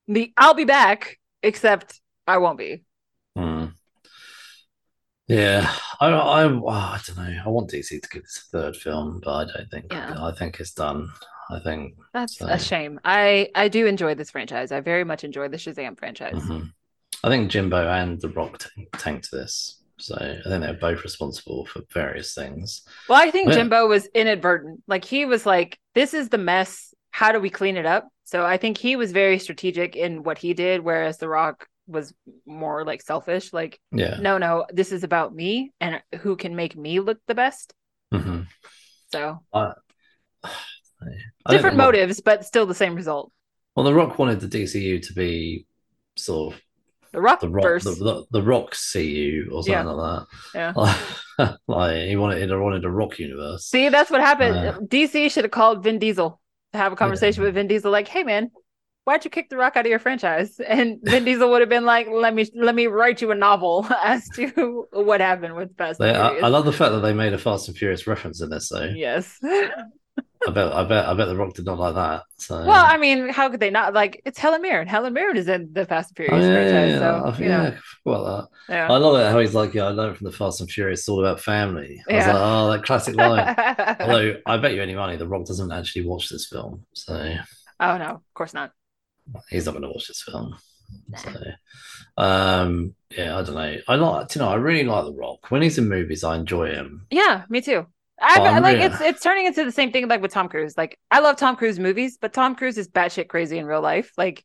the 0.09 0.33
I'll 0.37 0.55
be 0.55 0.64
back, 0.64 1.18
except 1.43 2.01
I 2.26 2.39
won't 2.39 2.59
be. 2.59 2.85
Hmm. 3.37 3.66
Yeah, 5.28 5.72
I, 6.01 6.09
I, 6.09 6.41
I 6.41 6.43
don't 6.45 6.61
know. 7.16 7.43
I 7.47 7.49
want 7.49 7.70
DC 7.70 8.03
to 8.03 8.09
give 8.09 8.22
this 8.22 8.45
a 8.49 8.51
third 8.51 8.76
film, 8.76 9.20
but 9.24 9.30
I 9.30 9.45
don't 9.59 9.70
think. 9.70 9.87
Yeah. 9.93 10.14
I 10.18 10.33
think 10.33 10.61
it's 10.61 10.72
done. 10.74 11.09
I 11.51 11.59
think. 11.61 11.95
That's 12.12 12.39
So- 12.39 12.47
a 12.49 12.59
shame. 12.59 13.01
I 13.05 13.49
I 13.55 13.68
do 13.68 13.87
enjoy 13.87 14.14
this 14.14 14.30
franchise. 14.30 14.72
I 14.72 14.80
very 14.80 15.05
much 15.05 15.24
enjoy 15.24 15.49
the 15.49 15.57
Shazam 15.57 15.99
franchise. 15.99 16.35
mhm. 16.43 16.72
I 17.24 17.28
think 17.28 17.51
Jimbo 17.51 17.89
and 17.89 18.20
The 18.20 18.28
Rock 18.30 18.59
t- 18.59 18.89
tanked 18.99 19.30
this, 19.30 19.80
so 19.99 20.14
I 20.16 20.40
think 20.49 20.62
they're 20.62 20.74
both 20.74 21.03
responsible 21.05 21.66
for 21.66 21.82
various 21.93 22.34
things. 22.34 22.82
Well, 23.09 23.20
I 23.20 23.30
think 23.30 23.49
Yeah. 23.49 23.55
Jimbo 23.57 23.86
was 23.86 24.07
inadvertent. 24.14 24.82
Like 24.86 25.05
he 25.05 25.24
was 25.24 25.47
like, 25.47 25.78
"This 25.95 26.14
is 26.14 26.28
the 26.28 26.38
mess. 26.38 26.95
How 27.11 27.32
do 27.32 27.40
we 27.40 27.51
clean 27.51 27.76
it 27.76 27.86
up?" 27.86 28.09
So 28.24 28.45
I 28.45 28.57
think 28.57 28.78
he 28.78 28.97
was 28.97 29.12
very 29.12 29.38
strategic 29.38 29.95
in 29.97 30.22
what 30.22 30.38
he 30.38 30.55
did, 30.55 30.82
whereas 30.82 31.18
The 31.18 31.28
Rock 31.28 31.66
was 31.86 32.14
more 32.47 32.84
like 32.84 33.03
selfish. 33.03 33.53
Like, 33.53 33.78
Yeah, 33.90 34.16
no, 34.20 34.38
no, 34.38 34.64
this 34.72 34.93
is 34.93 35.05
about 35.05 35.34
me 35.34 35.72
and 35.80 36.01
who 36.20 36.36
can 36.36 36.57
make 36.57 36.76
me 36.76 37.01
look 37.01 37.18
the 37.26 37.34
best. 37.34 37.74
Mhm. 38.12 38.47
So 39.12 39.40
I 39.53 39.74
different 41.49 41.76
Rock- 41.76 41.86
motives, 41.86 42.20
but 42.20 42.45
still 42.45 42.66
the 42.66 42.74
same 42.74 42.95
result. 42.95 43.32
Well, 43.74 43.84
The 43.84 43.95
Rock 43.95 44.18
wanted 44.18 44.40
the 44.40 44.49
DCU 44.49 45.01
to 45.03 45.12
be 45.14 45.66
sort 46.16 46.55
of 46.55 46.61
The 47.12 47.20
Rock 47.20 47.40
the 47.40 47.48
Rock, 47.50 47.62
verse. 47.62 47.84
the, 47.84 47.90
the, 47.92 48.24
the 48.30 48.42
Rock 48.42 48.74
CU 48.92 49.48
or 49.52 49.62
something 49.62 49.72
Yeah. 49.72 49.82
like 49.84 50.26
that. 50.54 50.96
Yeah. 51.38 51.54
like 51.68 52.06
he 52.08 52.16
wanted, 52.16 52.48
he 52.48 52.54
wanted 52.54 52.84
a 52.84 52.90
Rock 52.90 53.18
universe. 53.18 53.66
See, 53.66 53.88
that's 53.90 54.10
what 54.10 54.20
happened. 54.20 54.56
Uh, 54.56 54.78
DC 54.80 55.30
should 55.30 55.44
have 55.44 55.50
called 55.50 55.82
Vin 55.82 55.98
Diesel 55.98 56.40
to 56.72 56.78
have 56.78 56.92
a 56.92 56.96
conversation 56.96 57.42
with 57.42 57.54
Vin 57.54 57.68
Diesel, 57.68 57.90
like, 57.92 58.08
"Hey, 58.08 58.22
man, 58.24 58.50
why'd 59.04 59.24
you 59.24 59.30
kick 59.30 59.50
the 59.50 59.56
Rock 59.58 59.76
out 59.76 59.84
of 59.84 59.90
your 59.90 59.98
franchise?" 59.98 60.58
And 60.66 61.00
Vin 61.02 61.24
Diesel 61.24 61.50
would 61.50 61.60
have 61.60 61.68
been 61.68 61.84
like, 61.84 62.08
"Let 62.10 62.34
me 62.34 62.46
let 62.54 62.74
me 62.74 62.86
write 62.86 63.20
you 63.20 63.30
a 63.30 63.34
novel 63.34 63.86
as 64.02 64.26
to 64.36 64.86
what 64.92 65.20
happened 65.20 65.54
with 65.54 65.76
Fast 65.76 66.00
and 66.00 66.14
They, 66.14 66.18
I, 66.18 66.28
I 66.38 66.48
love 66.48 66.64
the 66.64 66.72
fact 66.72 66.92
that 66.92 67.00
they 67.00 67.12
made 67.12 67.34
a 67.34 67.38
Fast 67.38 67.68
and 67.68 67.76
Furious 67.76 68.06
reference 68.06 68.40
in 68.40 68.48
this. 68.48 68.70
Though 68.70 68.84
yes. 68.84 69.38
I 70.47 70.51
bet, 70.51 70.72
I 70.72 70.84
bet, 70.84 71.07
I 71.07 71.14
bet 71.14 71.28
the 71.28 71.36
Rock 71.36 71.55
did 71.55 71.66
not 71.66 71.78
like 71.78 71.95
that. 71.95 72.22
So 72.36 72.64
well, 72.66 72.84
I 72.84 72.97
mean, 72.97 73.28
how 73.28 73.49
could 73.49 73.61
they 73.61 73.70
not? 73.70 73.95
Like, 73.95 74.20
it's 74.24 74.38
Helen 74.38 74.61
Mirren. 74.62 74.88
Helen 74.88 75.12
Mirren 75.12 75.36
is 75.36 75.47
in 75.49 75.72
the 75.72 75.86
Fast 75.86 76.12
and 76.18 76.28
Oh, 76.28 76.38
Furious 76.40 76.45
yeah, 76.45 76.51
yeah, 76.51 76.70
franchise, 76.70 76.90
yeah, 76.93 76.99
so 76.99 77.24
I- 77.24 77.38
you 77.38 77.49
know, 77.49 77.62
yeah, 77.64 77.78
well, 78.05 78.24
that. 78.68 78.74
yeah. 78.74 78.93
I 78.93 78.97
love 78.97 79.20
it 79.20 79.30
how 79.30 79.38
he's 79.38 79.55
like, 79.55 79.74
yeah, 79.74 79.84
I 79.84 79.90
learned 79.90 80.16
from 80.16 80.24
the 80.26 80.32
Fast 80.32 80.61
and 80.61 80.70
Furious, 80.70 81.01
it's 81.01 81.09
all 81.09 81.20
about 81.24 81.40
family. 81.40 82.03
I 82.11 82.14
was 82.16 82.26
Yeah. 82.26 82.32
like, 82.32 82.43
oh, 82.43 82.70
that 82.72 82.82
classic 82.84 83.14
line. 83.16 83.55
Although 84.01 84.40
I 84.47 84.57
bet 84.57 84.74
you 84.74 84.82
any 84.82 84.95
money, 84.97 85.16
The 85.16 85.28
Rock 85.28 85.47
doesn't 85.47 85.70
actually 85.70 86.07
watch 86.07 86.28
this 86.28 86.47
film, 86.49 86.84
so 86.93 87.36
oh 87.80 87.99
no, 87.99 88.05
of 88.07 88.34
course 88.34 88.53
not. 88.55 88.72
he's 89.51 89.66
not 89.66 89.72
going 89.72 89.82
to 89.82 89.88
watch 89.90 90.09
this 90.09 90.22
film. 90.22 90.57
So, 91.16 91.30
um, 92.16 92.95
yeah, 93.16 93.38
I 93.38 93.43
don't 93.43 93.55
know. 93.55 93.76
I 93.88 93.95
like, 93.95 94.34
you 94.34 94.40
know, 94.40 94.49
I 94.49 94.57
really 94.57 94.84
like 94.84 95.05
The 95.05 95.12
Rock. 95.14 95.51
When 95.51 95.62
he's 95.62 95.78
in 95.78 95.88
movies, 95.88 96.24
I 96.24 96.36
enjoy 96.36 96.70
him. 96.70 97.07
Yeah, 97.11 97.45
me 97.49 97.61
too. 97.61 97.86
I 98.23 98.59
Oh, 98.59 98.61
like 98.61 98.79
it's 98.79 99.01
it's 99.01 99.23
turning 99.23 99.47
into 99.47 99.64
the 99.64 99.73
same 99.73 99.93
thing 99.93 100.09
like 100.09 100.23
with 100.23 100.33
Tom 100.33 100.49
Cruise. 100.49 100.77
Like 100.77 100.99
I 101.11 101.20
love 101.20 101.37
Tom 101.37 101.57
Cruise 101.57 101.79
movies, 101.79 102.18
but 102.20 102.33
Tom 102.33 102.55
Cruise 102.55 102.79
is 102.79 102.89
batshit 102.89 103.29
crazy 103.29 103.59
in 103.59 103.66
real 103.66 103.81
life. 103.81 104.12
Like 104.16 104.45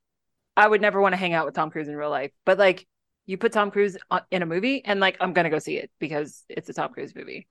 I 0.56 0.68
would 0.68 0.82
never 0.82 1.00
want 1.02 1.14
to 1.14 1.18
hang 1.18 1.34
out 1.34 1.46
with 1.46 1.56
Tom 1.56 1.70
Cruise 1.70 1.88
in 1.88 1.96
real 1.96 2.10
life. 2.10 2.32
But 2.46 2.58
like 2.58 2.88
you 3.26 3.38
put 3.38 3.52
Tom 3.54 3.72
Cruise 3.72 3.98
in 4.32 4.42
a 4.42 4.46
movie, 4.46 4.84
and 4.84 5.00
like 5.00 5.18
I'm 5.20 5.34
gonna 5.34 5.50
go 5.50 5.60
see 5.60 5.78
it 5.78 5.92
because 6.00 6.44
it's 6.50 6.70
a 6.70 6.74
Tom 6.74 6.92
Cruise 6.94 7.14
movie. 7.16 7.48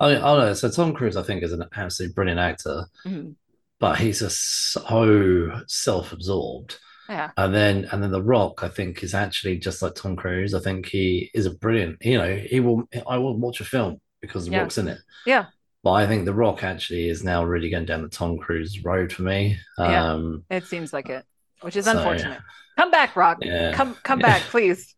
I, 0.00 0.10
I 0.10 0.14
don't 0.14 0.38
know. 0.38 0.54
So 0.54 0.70
Tom 0.70 0.94
Cruise, 0.94 1.16
I 1.16 1.22
think, 1.22 1.42
is 1.42 1.52
an 1.52 1.64
absolutely 1.76 2.14
brilliant 2.14 2.40
actor, 2.40 2.84
Mhm. 3.04 3.34
but 3.80 3.98
he's 3.98 4.20
just 4.20 4.70
so 4.72 5.60
self-absorbed. 5.66 6.78
Yeah, 7.08 7.30
And 7.38 7.54
then, 7.54 7.86
and 7.90 8.02
then 8.02 8.10
The 8.10 8.22
Rock, 8.22 8.62
I 8.62 8.68
think, 8.68 9.02
is 9.02 9.14
actually 9.14 9.56
just 9.58 9.80
like 9.80 9.94
Tom 9.94 10.14
Cruise. 10.14 10.52
I 10.54 10.60
think 10.60 10.86
he 10.86 11.30
is 11.34 11.46
a 11.46 11.50
brilliant. 11.54 11.96
You 12.04 12.18
know, 12.18 12.36
he 12.36 12.60
will. 12.60 12.82
I 13.08 13.16
will 13.18 13.34
watch 13.36 13.60
a 13.60 13.64
film 13.64 14.00
because 14.20 14.44
The 14.44 14.52
Yeah. 14.52 14.60
Rock's 14.60 14.76
in 14.78 14.88
it. 14.88 14.98
Yeah. 15.24 15.46
But 15.88 15.94
I 15.94 16.06
think 16.06 16.26
The 16.26 16.34
Rock 16.34 16.62
actually 16.64 17.08
is 17.08 17.24
now 17.24 17.42
really 17.44 17.70
going 17.70 17.86
down 17.86 18.02
the 18.02 18.10
Tom 18.10 18.36
Cruise 18.36 18.84
road 18.84 19.10
for 19.10 19.22
me. 19.22 19.56
Yeah. 19.78 20.12
Um, 20.12 20.44
it 20.50 20.66
seems 20.66 20.92
like 20.92 21.08
it, 21.08 21.24
which 21.62 21.76
is 21.76 21.86
So, 21.86 21.96
unfortunate. 21.96 22.40
Come 22.76 22.90
back, 22.90 23.16
Rock. 23.16 23.38
yeah. 23.40 23.72
Come 23.72 23.94
come 24.02 24.20
Yeah. 24.20 24.26
back, 24.26 24.42
please. 24.42 24.94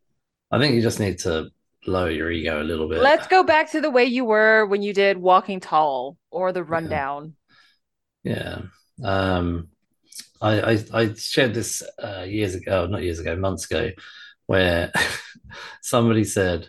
I 0.51 0.59
think 0.59 0.75
you 0.75 0.83
just 0.83 0.99
need 0.99 1.21
to 1.21 1.51
lower 1.87 2.11
your 2.11 2.29
ego 2.33 2.61
a 2.61 2.65
little 2.65 2.89
bit. 2.89 3.03
Let's 3.03 3.29
go 3.29 3.45
back 3.45 3.71
to 3.71 3.81
the 3.81 3.89
way 3.89 4.05
you 4.07 4.25
were 4.25 4.67
when 4.67 4.83
you 4.83 4.93
did 4.93 5.17
Walking 5.17 5.61
Tall 5.61 6.17
or 6.33 6.51
The 6.51 6.65
Rundown. 6.65 7.37
Yeah. 8.25 8.63
Um, 9.05 9.69
I, 10.43 10.73
I 10.73 10.85
I 10.93 11.15
shared 11.15 11.55
this 11.55 11.85
uh, 12.03 12.25
years 12.27 12.57
ago, 12.57 12.87
not 12.89 13.03
years 13.05 13.21
ago, 13.21 13.37
months 13.37 13.71
ago, 13.71 13.93
where 14.47 14.91
somebody 15.83 16.25
said 16.25 16.69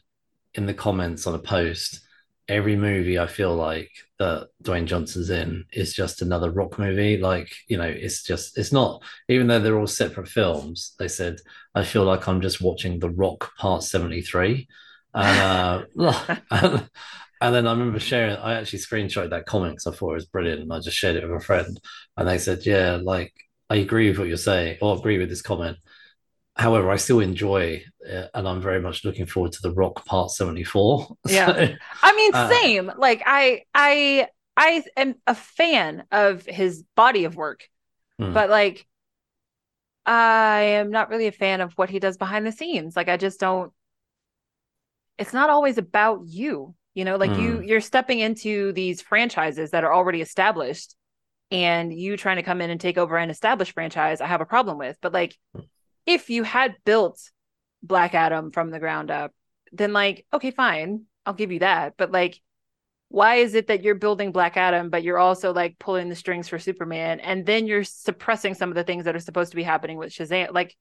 in 0.53 0.67
the 0.67 0.75
comments 0.75 1.25
on 1.25 1.33
a 1.33 1.39
post, 1.39 2.01
every 2.47 2.75
movie 2.75 3.19
I 3.19 3.27
feel 3.27 3.55
like 3.55 3.89
that 4.19 4.49
Dwayne 4.63 4.85
Johnson's 4.85 5.29
in 5.29 5.65
is 5.73 5.93
just 5.93 6.21
another 6.21 6.51
rock 6.51 6.77
movie. 6.79 7.17
Like, 7.17 7.51
you 7.67 7.77
know, 7.77 7.85
it's 7.87 8.23
just 8.23 8.57
it's 8.57 8.71
not 8.71 9.03
even 9.29 9.47
though 9.47 9.59
they're 9.59 9.79
all 9.79 9.87
separate 9.87 10.27
films, 10.27 10.93
they 10.99 11.07
said, 11.07 11.37
I 11.75 11.83
feel 11.83 12.03
like 12.03 12.27
I'm 12.27 12.41
just 12.41 12.61
watching 12.61 12.99
The 12.99 13.09
Rock 13.09 13.51
Part 13.57 13.83
73. 13.83 14.67
And 15.13 15.85
uh 15.97 16.35
and, 16.51 16.89
and 17.41 17.55
then 17.55 17.67
I 17.67 17.71
remember 17.71 17.99
sharing, 17.99 18.35
I 18.35 18.53
actually 18.55 18.79
screenshotted 18.79 19.31
that 19.31 19.45
comment 19.45 19.73
because 19.73 19.87
I 19.87 19.97
thought 19.97 20.11
it 20.11 20.15
was 20.15 20.25
brilliant. 20.25 20.61
And 20.61 20.73
I 20.73 20.79
just 20.79 20.97
shared 20.97 21.15
it 21.15 21.27
with 21.27 21.41
a 21.41 21.45
friend. 21.45 21.79
And 22.17 22.27
they 22.27 22.37
said, 22.37 22.65
Yeah, 22.65 22.99
like 23.01 23.33
I 23.69 23.77
agree 23.77 24.09
with 24.09 24.19
what 24.19 24.27
you're 24.27 24.37
saying, 24.37 24.77
or 24.81 24.97
agree 24.97 25.17
with 25.17 25.29
this 25.29 25.41
comment. 25.41 25.77
However, 26.55 26.91
I 26.91 26.97
still 26.97 27.19
enjoy 27.21 27.83
it, 28.01 28.29
and 28.33 28.47
I'm 28.47 28.61
very 28.61 28.81
much 28.81 29.05
looking 29.05 29.25
forward 29.25 29.53
to 29.53 29.61
the 29.61 29.71
Rock 29.73 30.05
Part 30.05 30.31
74. 30.31 31.15
Yeah. 31.27 31.55
So, 31.55 31.77
I 32.01 32.13
mean, 32.13 32.33
Uh, 32.33 32.59
same. 32.63 32.91
Like 32.97 33.23
I 33.25 33.63
I 33.73 34.27
I 34.57 34.83
am 34.97 35.15
a 35.27 35.35
fan 35.35 36.05
of 36.11 36.45
his 36.45 36.83
body 36.95 37.25
of 37.25 37.35
work, 37.35 37.67
Hmm. 38.19 38.33
but 38.33 38.49
like 38.49 38.87
I 40.05 40.61
am 40.61 40.91
not 40.91 41.09
really 41.09 41.27
a 41.27 41.31
fan 41.31 41.61
of 41.61 41.73
what 41.77 41.89
he 41.89 41.99
does 41.99 42.17
behind 42.17 42.45
the 42.45 42.51
scenes. 42.51 42.95
Like 42.95 43.09
I 43.09 43.17
just 43.17 43.39
don't 43.39 43.71
it's 45.17 45.33
not 45.33 45.49
always 45.49 45.77
about 45.77 46.21
you. 46.25 46.75
You 46.93 47.05
know, 47.05 47.15
like 47.15 47.37
you 47.37 47.59
Hmm. 47.59 47.61
you're 47.61 47.79
stepping 47.81 48.19
into 48.19 48.73
these 48.73 49.01
franchises 49.01 49.71
that 49.71 49.83
are 49.85 49.93
already 49.93 50.21
established 50.21 50.95
and 51.51 51.93
you 51.93 52.17
trying 52.17 52.37
to 52.37 52.43
come 52.43 52.61
in 52.61 52.71
and 52.71 52.81
take 52.81 52.97
over 52.97 53.17
an 53.17 53.29
established 53.29 53.73
franchise, 53.73 54.21
I 54.21 54.27
have 54.27 54.41
a 54.41 54.45
problem 54.45 54.77
with. 54.79 54.97
But 55.01 55.13
like 55.13 55.37
if 56.05 56.29
you 56.29 56.43
had 56.43 56.75
built 56.85 57.31
Black 57.83 58.13
Adam 58.13 58.51
from 58.51 58.69
the 58.69 58.79
ground 58.79 59.11
up, 59.11 59.33
then 59.71 59.93
like, 59.93 60.25
okay, 60.33 60.51
fine, 60.51 61.03
I'll 61.25 61.33
give 61.33 61.51
you 61.51 61.59
that. 61.59 61.95
But 61.97 62.11
like, 62.11 62.41
why 63.09 63.35
is 63.35 63.55
it 63.55 63.67
that 63.67 63.83
you're 63.83 63.95
building 63.95 64.31
Black 64.31 64.55
Adam, 64.57 64.89
but 64.89 65.03
you're 65.03 65.17
also 65.17 65.53
like 65.53 65.77
pulling 65.79 66.09
the 66.09 66.15
strings 66.15 66.47
for 66.47 66.59
Superman, 66.59 67.19
and 67.19 67.45
then 67.45 67.67
you're 67.67 67.83
suppressing 67.83 68.53
some 68.53 68.69
of 68.69 68.75
the 68.75 68.83
things 68.83 69.05
that 69.05 69.15
are 69.15 69.19
supposed 69.19 69.51
to 69.51 69.57
be 69.57 69.63
happening 69.63 69.97
with 69.97 70.13
Shazam? 70.13 70.53
Like, 70.53 70.75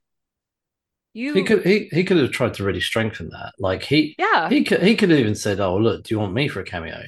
you, 1.13 1.35
he 1.35 1.43
could 1.43 1.65
he, 1.65 1.89
he 1.91 2.05
could 2.05 2.19
have 2.19 2.31
tried 2.31 2.55
to 2.55 2.65
really 2.65 2.81
strengthen 2.81 3.31
that. 3.31 3.55
Like 3.59 3.83
he 3.83 4.15
yeah, 4.17 4.49
he 4.49 4.63
could 4.63 4.81
he 4.81 4.95
could 4.95 5.11
have 5.11 5.19
even 5.19 5.35
said, 5.35 5.59
"Oh, 5.59 5.77
look, 5.77 6.05
do 6.05 6.15
you 6.15 6.21
want 6.21 6.33
me 6.33 6.47
for 6.47 6.61
a 6.61 6.65
cameo?" 6.65 7.03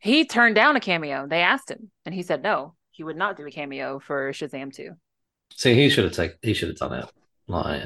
he 0.00 0.26
turned 0.26 0.54
down 0.54 0.76
a 0.76 0.80
cameo. 0.80 1.26
They 1.26 1.40
asked 1.40 1.70
him, 1.70 1.90
and 2.04 2.14
he 2.14 2.22
said 2.22 2.42
no, 2.42 2.74
he 2.90 3.02
would 3.02 3.16
not 3.16 3.38
do 3.38 3.46
a 3.46 3.50
cameo 3.50 3.98
for 3.98 4.32
Shazam 4.32 4.72
2. 4.72 4.90
See, 5.56 5.74
he 5.74 5.88
should 5.88 6.04
have 6.04 6.12
taken 6.12 6.36
he 6.42 6.52
should 6.52 6.68
have 6.68 6.76
done 6.76 6.92
it. 6.92 7.10
Like 7.48 7.82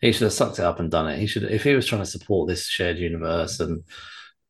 he 0.00 0.12
should 0.12 0.24
have 0.24 0.32
sucked 0.32 0.58
it 0.58 0.64
up 0.64 0.80
and 0.80 0.90
done 0.90 1.08
it. 1.08 1.18
He 1.18 1.26
should 1.26 1.44
if 1.44 1.64
he 1.64 1.74
was 1.74 1.86
trying 1.86 2.02
to 2.02 2.06
support 2.06 2.48
this 2.48 2.66
shared 2.66 2.98
universe 2.98 3.60
and 3.60 3.84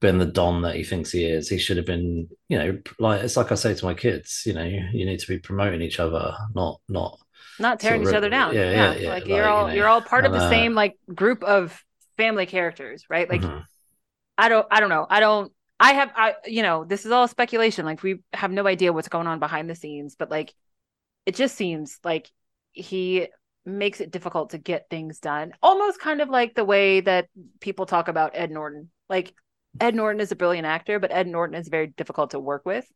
been 0.01 0.19
the 0.19 0.27
don 0.27 0.63
that 0.63 0.77
he 0.77 0.85
thinks 0.85 1.11
he 1.11 1.25
is, 1.25 1.49
he 1.49 1.59
should 1.59 1.77
have 1.79 1.87
been, 1.87 2.29
you 2.49 2.59
know, 2.59 2.79
like 2.99 3.23
it's 3.23 3.37
like 3.37 3.53
I 3.53 3.55
say 3.55 3.75
to 3.75 3.85
my 3.85 3.95
kids, 3.95 4.43
you 4.47 4.53
know, 4.55 4.65
you 4.65 5.07
need 5.07 5.21
to 5.21 5.29
be 5.29 5.39
promoting 5.39 5.83
each 5.83 6.01
other, 6.01 6.35
not 6.55 6.81
not 6.89 7.19
Not 7.59 7.81
tearing 7.81 8.03
Sort 8.03 8.11
each 8.11 8.13
other 8.15 8.29
down. 8.29 8.55
yeah, 8.55 8.71
Yeah, 8.71 8.95
yeah, 8.95 9.01
yeah, 9.01 9.09
like, 9.09 9.27
like, 9.27 9.27
you're 9.27 9.47
all 9.47 9.63
you 9.63 9.67
know, 9.69 9.77
you're 9.77 9.89
all 9.89 10.03
part 10.03 10.27
of 10.27 10.33
the 10.33 10.41
uh, 10.41 10.51
same 10.51 10.75
like 10.75 10.99
group 11.15 11.43
of 11.43 11.83
family 12.17 12.47
characters, 12.47 13.05
right? 13.09 13.29
Like 13.29 13.43
Mhm. 13.43 13.67
I 14.39 14.49
don't 14.49 14.67
I 14.71 14.81
don't 14.81 14.91
know. 14.91 15.07
I 15.09 15.21
don't 15.21 15.53
I 15.81 15.93
have 15.95 16.13
I 16.17 16.35
you 16.47 16.63
know, 16.63 16.85
this 16.85 17.07
is 17.07 17.13
all 17.13 17.29
speculation. 17.29 17.87
Like 17.87 18.03
we 18.03 18.21
have 18.33 18.51
no 18.53 18.67
idea 18.67 18.93
what's 18.93 19.09
going 19.09 19.27
on 19.27 19.39
behind 19.41 19.71
the 19.71 19.75
scenes, 19.75 20.17
but 20.19 20.31
like 20.31 20.55
it 21.27 21.35
just 21.37 21.57
seems 21.57 21.99
like 22.05 22.31
he 22.73 23.29
makes 23.67 24.01
it 24.01 24.11
difficult 24.11 24.51
to 24.51 24.59
get 24.59 24.89
things 24.89 25.19
done. 25.19 25.53
Almost 25.63 26.01
kind 26.01 26.21
of 26.21 26.29
like 26.29 26.55
the 26.55 26.65
way 26.65 27.01
that 27.01 27.29
people 27.61 27.87
talk 27.87 28.09
about 28.09 28.33
Ed 28.35 28.51
Norton. 28.51 28.91
Like 29.09 29.35
Ed 29.81 29.95
Norton 29.95 30.21
is 30.21 30.33
a 30.33 30.37
brilliant 30.37 30.67
actor, 30.67 30.99
but 30.99 31.13
Ed 31.13 31.27
Norton 31.27 31.57
is 31.57 31.69
very 31.69 31.89
difficult 31.89 32.31
to 32.31 32.41
work 32.41 32.65
with 32.65 32.87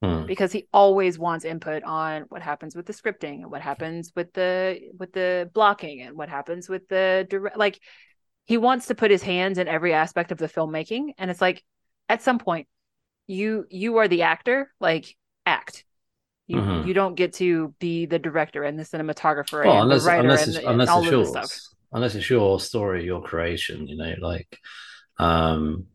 Hmm. 0.00 0.26
because 0.26 0.52
he 0.52 0.68
always 0.72 1.18
wants 1.18 1.44
input 1.44 1.82
on 1.82 2.22
what 2.28 2.40
happens 2.40 2.76
with 2.76 2.86
the 2.86 2.92
scripting 2.92 3.42
and 3.42 3.50
what 3.50 3.62
happens 3.62 4.12
with 4.14 4.32
the 4.32 4.78
with 4.96 5.12
the 5.12 5.50
blocking 5.52 6.02
and 6.02 6.16
what 6.16 6.28
happens 6.28 6.68
with 6.68 6.86
the 6.86 7.26
direct 7.28 7.56
like 7.56 7.80
he 8.46 8.58
wants 8.58 8.86
to 8.86 8.94
put 8.94 9.10
his 9.10 9.24
hands 9.24 9.58
in 9.58 9.66
every 9.66 9.92
aspect 9.92 10.30
of 10.30 10.38
the 10.38 10.46
filmmaking 10.46 11.14
and 11.18 11.32
it's 11.32 11.40
like 11.40 11.64
at 12.08 12.22
some 12.22 12.38
point 12.38 12.68
you 13.26 13.66
you 13.70 13.96
are 13.96 14.06
the 14.06 14.22
actor 14.22 14.72
like 14.78 15.16
act 15.44 15.84
you 16.48 16.56
Mhm. 16.60 16.86
you 16.86 16.94
don't 16.94 17.14
get 17.14 17.34
to 17.34 17.74
be 17.78 18.06
the 18.06 18.18
director 18.18 18.62
and 18.64 18.78
the 18.78 18.82
cinematographer 18.82 19.64
Well, 19.64 19.74
and 19.74 19.82
unless 19.84 20.02
the 20.02 20.08
writer 20.08 20.22
unless 20.22 20.46
and, 20.46 20.56
it's, 20.56 20.64
the- 20.64 20.70
and 20.70 20.82
all 20.88 21.02
it's 21.02 21.10
yours, 21.10 21.28
stuff 21.28 21.50
unless 21.92 22.14
it's 22.16 22.28
your 22.28 22.58
story, 22.60 23.04
your 23.04 23.22
creation, 23.22 23.86
you 23.86 23.96
know, 23.96 24.14
like, 24.20 24.58
um, 25.18 25.86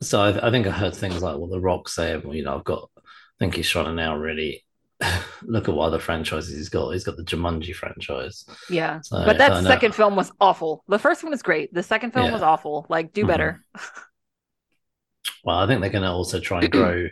so 0.00 0.20
I, 0.20 0.48
I 0.48 0.50
think 0.50 0.66
I 0.66 0.70
heard 0.70 0.94
things 0.94 1.22
like 1.22 1.36
what 1.36 1.50
The 1.50 1.60
Rock 1.60 1.88
said. 1.88 2.24
Well, 2.24 2.34
you 2.34 2.42
know, 2.44 2.56
I've 2.56 2.64
got, 2.64 2.88
I 2.96 3.00
think 3.38 3.54
he's 3.56 3.68
trying 3.68 3.84
to 3.86 3.92
now 3.92 4.16
really 4.16 4.64
look 5.42 5.68
at 5.68 5.74
what 5.74 5.86
other 5.86 5.98
franchises 5.98 6.54
he's 6.56 6.68
got. 6.70 6.90
He's 6.92 7.04
got 7.04 7.16
the 7.16 7.24
Jumanji 7.24 7.74
franchise. 7.74 8.44
yeah 8.70 9.00
So, 9.02 9.24
but 9.26 9.36
that 9.38 9.62
second 9.64 9.94
film 9.94 10.14
was 10.16 10.30
awful 10.40 10.84
the 10.88 10.98
first 10.98 11.22
one 11.22 11.30
was 11.32 11.42
great 11.42 11.72
the 11.74 11.82
second 11.82 12.12
film 12.12 12.26
Yeah. 12.26 12.32
was 12.32 12.42
awful 12.42 12.86
like 12.88 13.12
do 13.12 13.24
Mhm. 13.24 13.28
better 13.28 13.64
Well, 15.44 15.58
I 15.58 15.66
think 15.66 15.80
they're 15.80 15.90
going 15.90 16.04
to 16.04 16.10
also 16.10 16.38
try 16.40 16.60
and 16.60 16.70
grow 16.78 17.08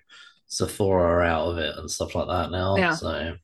Zathura 0.50 1.26
out 1.26 1.48
of 1.50 1.58
it 1.58 1.76
and 1.78 1.90
stuff 1.90 2.14
like 2.14 2.26
that 2.28 2.50
now. 2.50 2.76
Yeah. 2.76 2.94
So, 2.94 3.36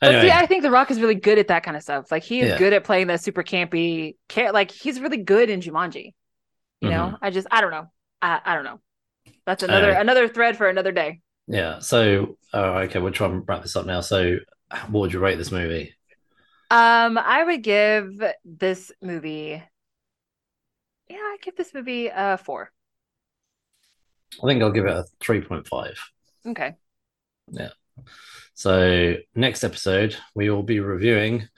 But 0.00 0.14
anyway, 0.14 0.28
see, 0.28 0.30
I 0.30 0.46
think 0.46 0.62
The 0.62 0.70
Rock 0.70 0.90
is 0.90 1.00
really 1.00 1.16
good 1.16 1.38
at 1.38 1.48
that 1.48 1.64
kind 1.64 1.76
of 1.76 1.82
stuff. 1.82 2.10
Like 2.12 2.22
he 2.22 2.40
is 2.40 2.50
Yeah. 2.50 2.58
good 2.58 2.72
at 2.72 2.84
playing 2.84 3.08
that 3.08 3.20
super 3.20 3.42
campy. 3.42 4.16
Ca- 4.28 4.50
like 4.52 4.70
he's 4.70 5.00
really 5.00 5.16
good 5.18 5.50
in 5.50 5.60
Jumanji. 5.60 6.14
You 6.80 6.88
Mm-hmm. 6.88 6.90
know, 6.90 7.18
I 7.20 7.30
just 7.30 7.46
I 7.50 7.60
don't 7.60 7.70
know. 7.72 7.90
I 8.20 8.40
I 8.44 8.54
don't 8.54 8.64
know. 8.64 8.80
That's 9.46 9.62
another 9.64 9.86
Anyway. 9.88 10.00
another 10.00 10.28
thread 10.28 10.56
for 10.56 10.68
another 10.68 10.92
day. 10.92 11.20
Yeah. 11.48 11.80
So, 11.80 12.38
uh, 12.54 12.82
okay, 12.86 13.00
we'll 13.00 13.12
try 13.12 13.26
and 13.28 13.42
wrap 13.46 13.62
this 13.62 13.74
up 13.76 13.86
now. 13.86 14.00
So, 14.00 14.36
what 14.88 15.00
would 15.00 15.12
you 15.12 15.18
rate 15.18 15.36
this 15.38 15.50
movie? 15.52 15.94
Um, 16.70 17.18
I 17.18 17.42
would 17.44 17.62
give 17.62 18.22
this 18.44 18.92
movie. 19.02 19.62
Yeah, 21.08 21.16
I 21.18 21.36
give 21.42 21.56
this 21.56 21.74
movie 21.74 22.06
a 22.06 22.38
four. 22.38 22.70
I 24.42 24.46
think 24.46 24.62
I'll 24.62 24.70
give 24.72 24.86
it 24.86 24.92
a 24.92 25.04
three 25.20 25.40
point 25.42 25.66
five. 25.68 25.98
Okay. 26.46 26.74
Yeah. 27.50 27.70
So 28.54 29.16
next 29.34 29.64
episode 29.64 30.16
we 30.34 30.50
will 30.50 30.62
be 30.62 30.80
reviewing. 30.80 31.48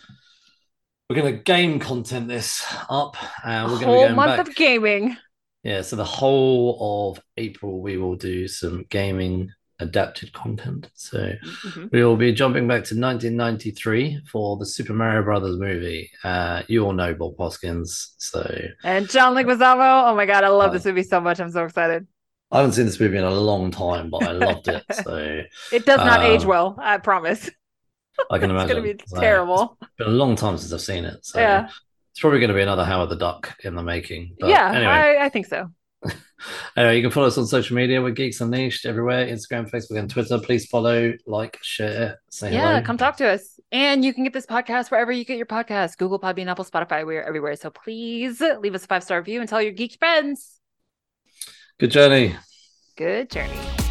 We're 1.09 1.17
going 1.17 1.37
to 1.37 1.43
game 1.43 1.79
content 1.81 2.29
this 2.29 2.65
up, 2.89 3.17
and 3.45 3.65
we're 3.71 3.79
going 3.79 3.81
to 3.81 3.87
Whole 3.93 4.03
going 4.05 4.17
month 4.17 4.37
back. 4.39 4.49
of 4.49 4.55
gaming. 4.55 5.17
Yeah, 5.63 5.83
so 5.83 5.97
the 5.97 6.05
whole 6.05 7.11
of 7.11 7.21
April 7.37 7.81
we 7.81 7.97
will 7.99 8.17
do 8.17 8.49
some 8.49 8.85
gaming 8.91 9.51
adapted 9.81 10.33
content. 10.33 10.91
So 10.95 11.19
Mhm. 11.65 11.91
we 11.93 12.05
will 12.05 12.17
be 12.17 12.33
jumping 12.33 12.67
back 12.69 12.85
to 12.85 12.95
1993 12.95 14.21
for 14.31 14.57
the 14.57 14.65
Super 14.67 14.95
Mario 14.95 15.23
Brothers 15.25 15.59
movie. 15.59 16.11
Uh, 16.23 16.63
you 16.69 16.85
all 16.85 16.93
know 16.93 17.13
Bob 17.15 17.35
Hoskins, 17.39 18.15
so 18.19 18.41
And 18.83 19.09
John 19.11 19.35
Leguizamo. 19.35 20.09
Oh 20.11 20.15
my 20.15 20.27
god, 20.27 20.45
I 20.45 20.49
love 20.49 20.71
Uh, 20.71 20.75
this 20.75 20.85
movie 20.87 21.03
so 21.03 21.21
much. 21.21 21.41
I'm 21.41 21.51
so 21.51 21.65
excited. 21.65 22.07
I 22.51 22.59
haven't 22.59 22.73
seen 22.73 22.87
this 22.87 23.01
movie 23.01 23.17
in 23.19 23.25
a 23.25 23.31
long 23.31 23.71
time, 23.71 24.11
but 24.11 24.23
I 24.23 24.33
loved 24.33 24.69
it. 24.69 24.85
So 25.03 25.43
It 25.73 25.87
does 25.87 25.99
not 25.99 26.21
age 26.23 26.43
Um, 26.43 26.49
well. 26.49 26.79
I 26.81 26.99
promise. 26.99 27.51
I 28.31 28.39
can 28.39 28.51
It's 28.51 28.61
imagine 28.63 28.77
gonna 28.77 28.95
be 28.95 29.01
So 29.07 29.21
terrible. 29.21 29.77
It's 29.83 29.91
been 29.99 30.07
a 30.09 30.11
long 30.11 30.37
time 30.37 30.57
since 30.59 30.73
I've 30.73 30.81
seen 30.81 31.05
it, 31.05 31.25
so 31.25 31.41
Yeah. 31.41 31.69
it's 32.13 32.21
probably 32.21 32.39
going 32.39 32.49
to 32.49 32.55
be 32.55 32.63
another 32.63 32.85
Howard 32.85 33.11
the 33.11 33.17
Duck 33.17 33.57
in 33.65 33.75
the 33.75 33.83
making. 33.83 34.37
But 34.39 34.51
yeah, 34.51 34.71
Anyway, 34.71 34.87
I, 34.93 35.25
I 35.25 35.29
think 35.31 35.47
so. 35.47 35.71
anyway, 36.77 36.97
you 36.97 37.03
can 37.03 37.11
follow 37.11 37.27
us 37.29 37.39
on 37.39 37.47
social 37.47 37.75
media. 37.75 38.01
We're 38.03 38.11
Geeks 38.11 38.41
Unleashed 38.41 38.85
everywhere: 38.87 39.27
Instagram, 39.27 39.69
Facebook, 39.71 39.99
and 39.99 40.09
Twitter. 40.11 40.39
Please 40.39 40.67
follow, 40.67 41.15
like, 41.27 41.59
share, 41.63 42.21
say 42.31 42.53
Yeah, 42.53 42.73
hello. 42.75 42.83
come 42.83 42.99
talk 42.99 43.17
to 43.17 43.27
us. 43.29 43.59
And 43.73 44.05
you 44.05 44.13
can 44.15 44.23
get 44.23 44.33
this 44.35 44.45
podcast 44.47 44.91
wherever 44.91 45.11
you 45.11 45.25
get 45.25 45.39
your 45.39 45.47
podcast 45.47 45.97
Google, 45.97 46.21
Podbean, 46.21 46.47
Apple, 46.49 46.65
Spotify. 46.67 47.05
We're 47.07 47.23
everywhere. 47.23 47.57
So 47.57 47.71
please 47.71 48.41
leave 48.61 48.75
us 48.75 48.85
a 48.85 48.87
five 48.87 49.03
star 49.03 49.19
review 49.19 49.41
and 49.41 49.49
tell 49.49 49.63
your 49.63 49.73
geek 49.73 49.97
friends. 49.99 50.54
Good 51.79 51.91
journey. 51.91 52.37
Good 52.97 53.31
journey. 53.31 53.84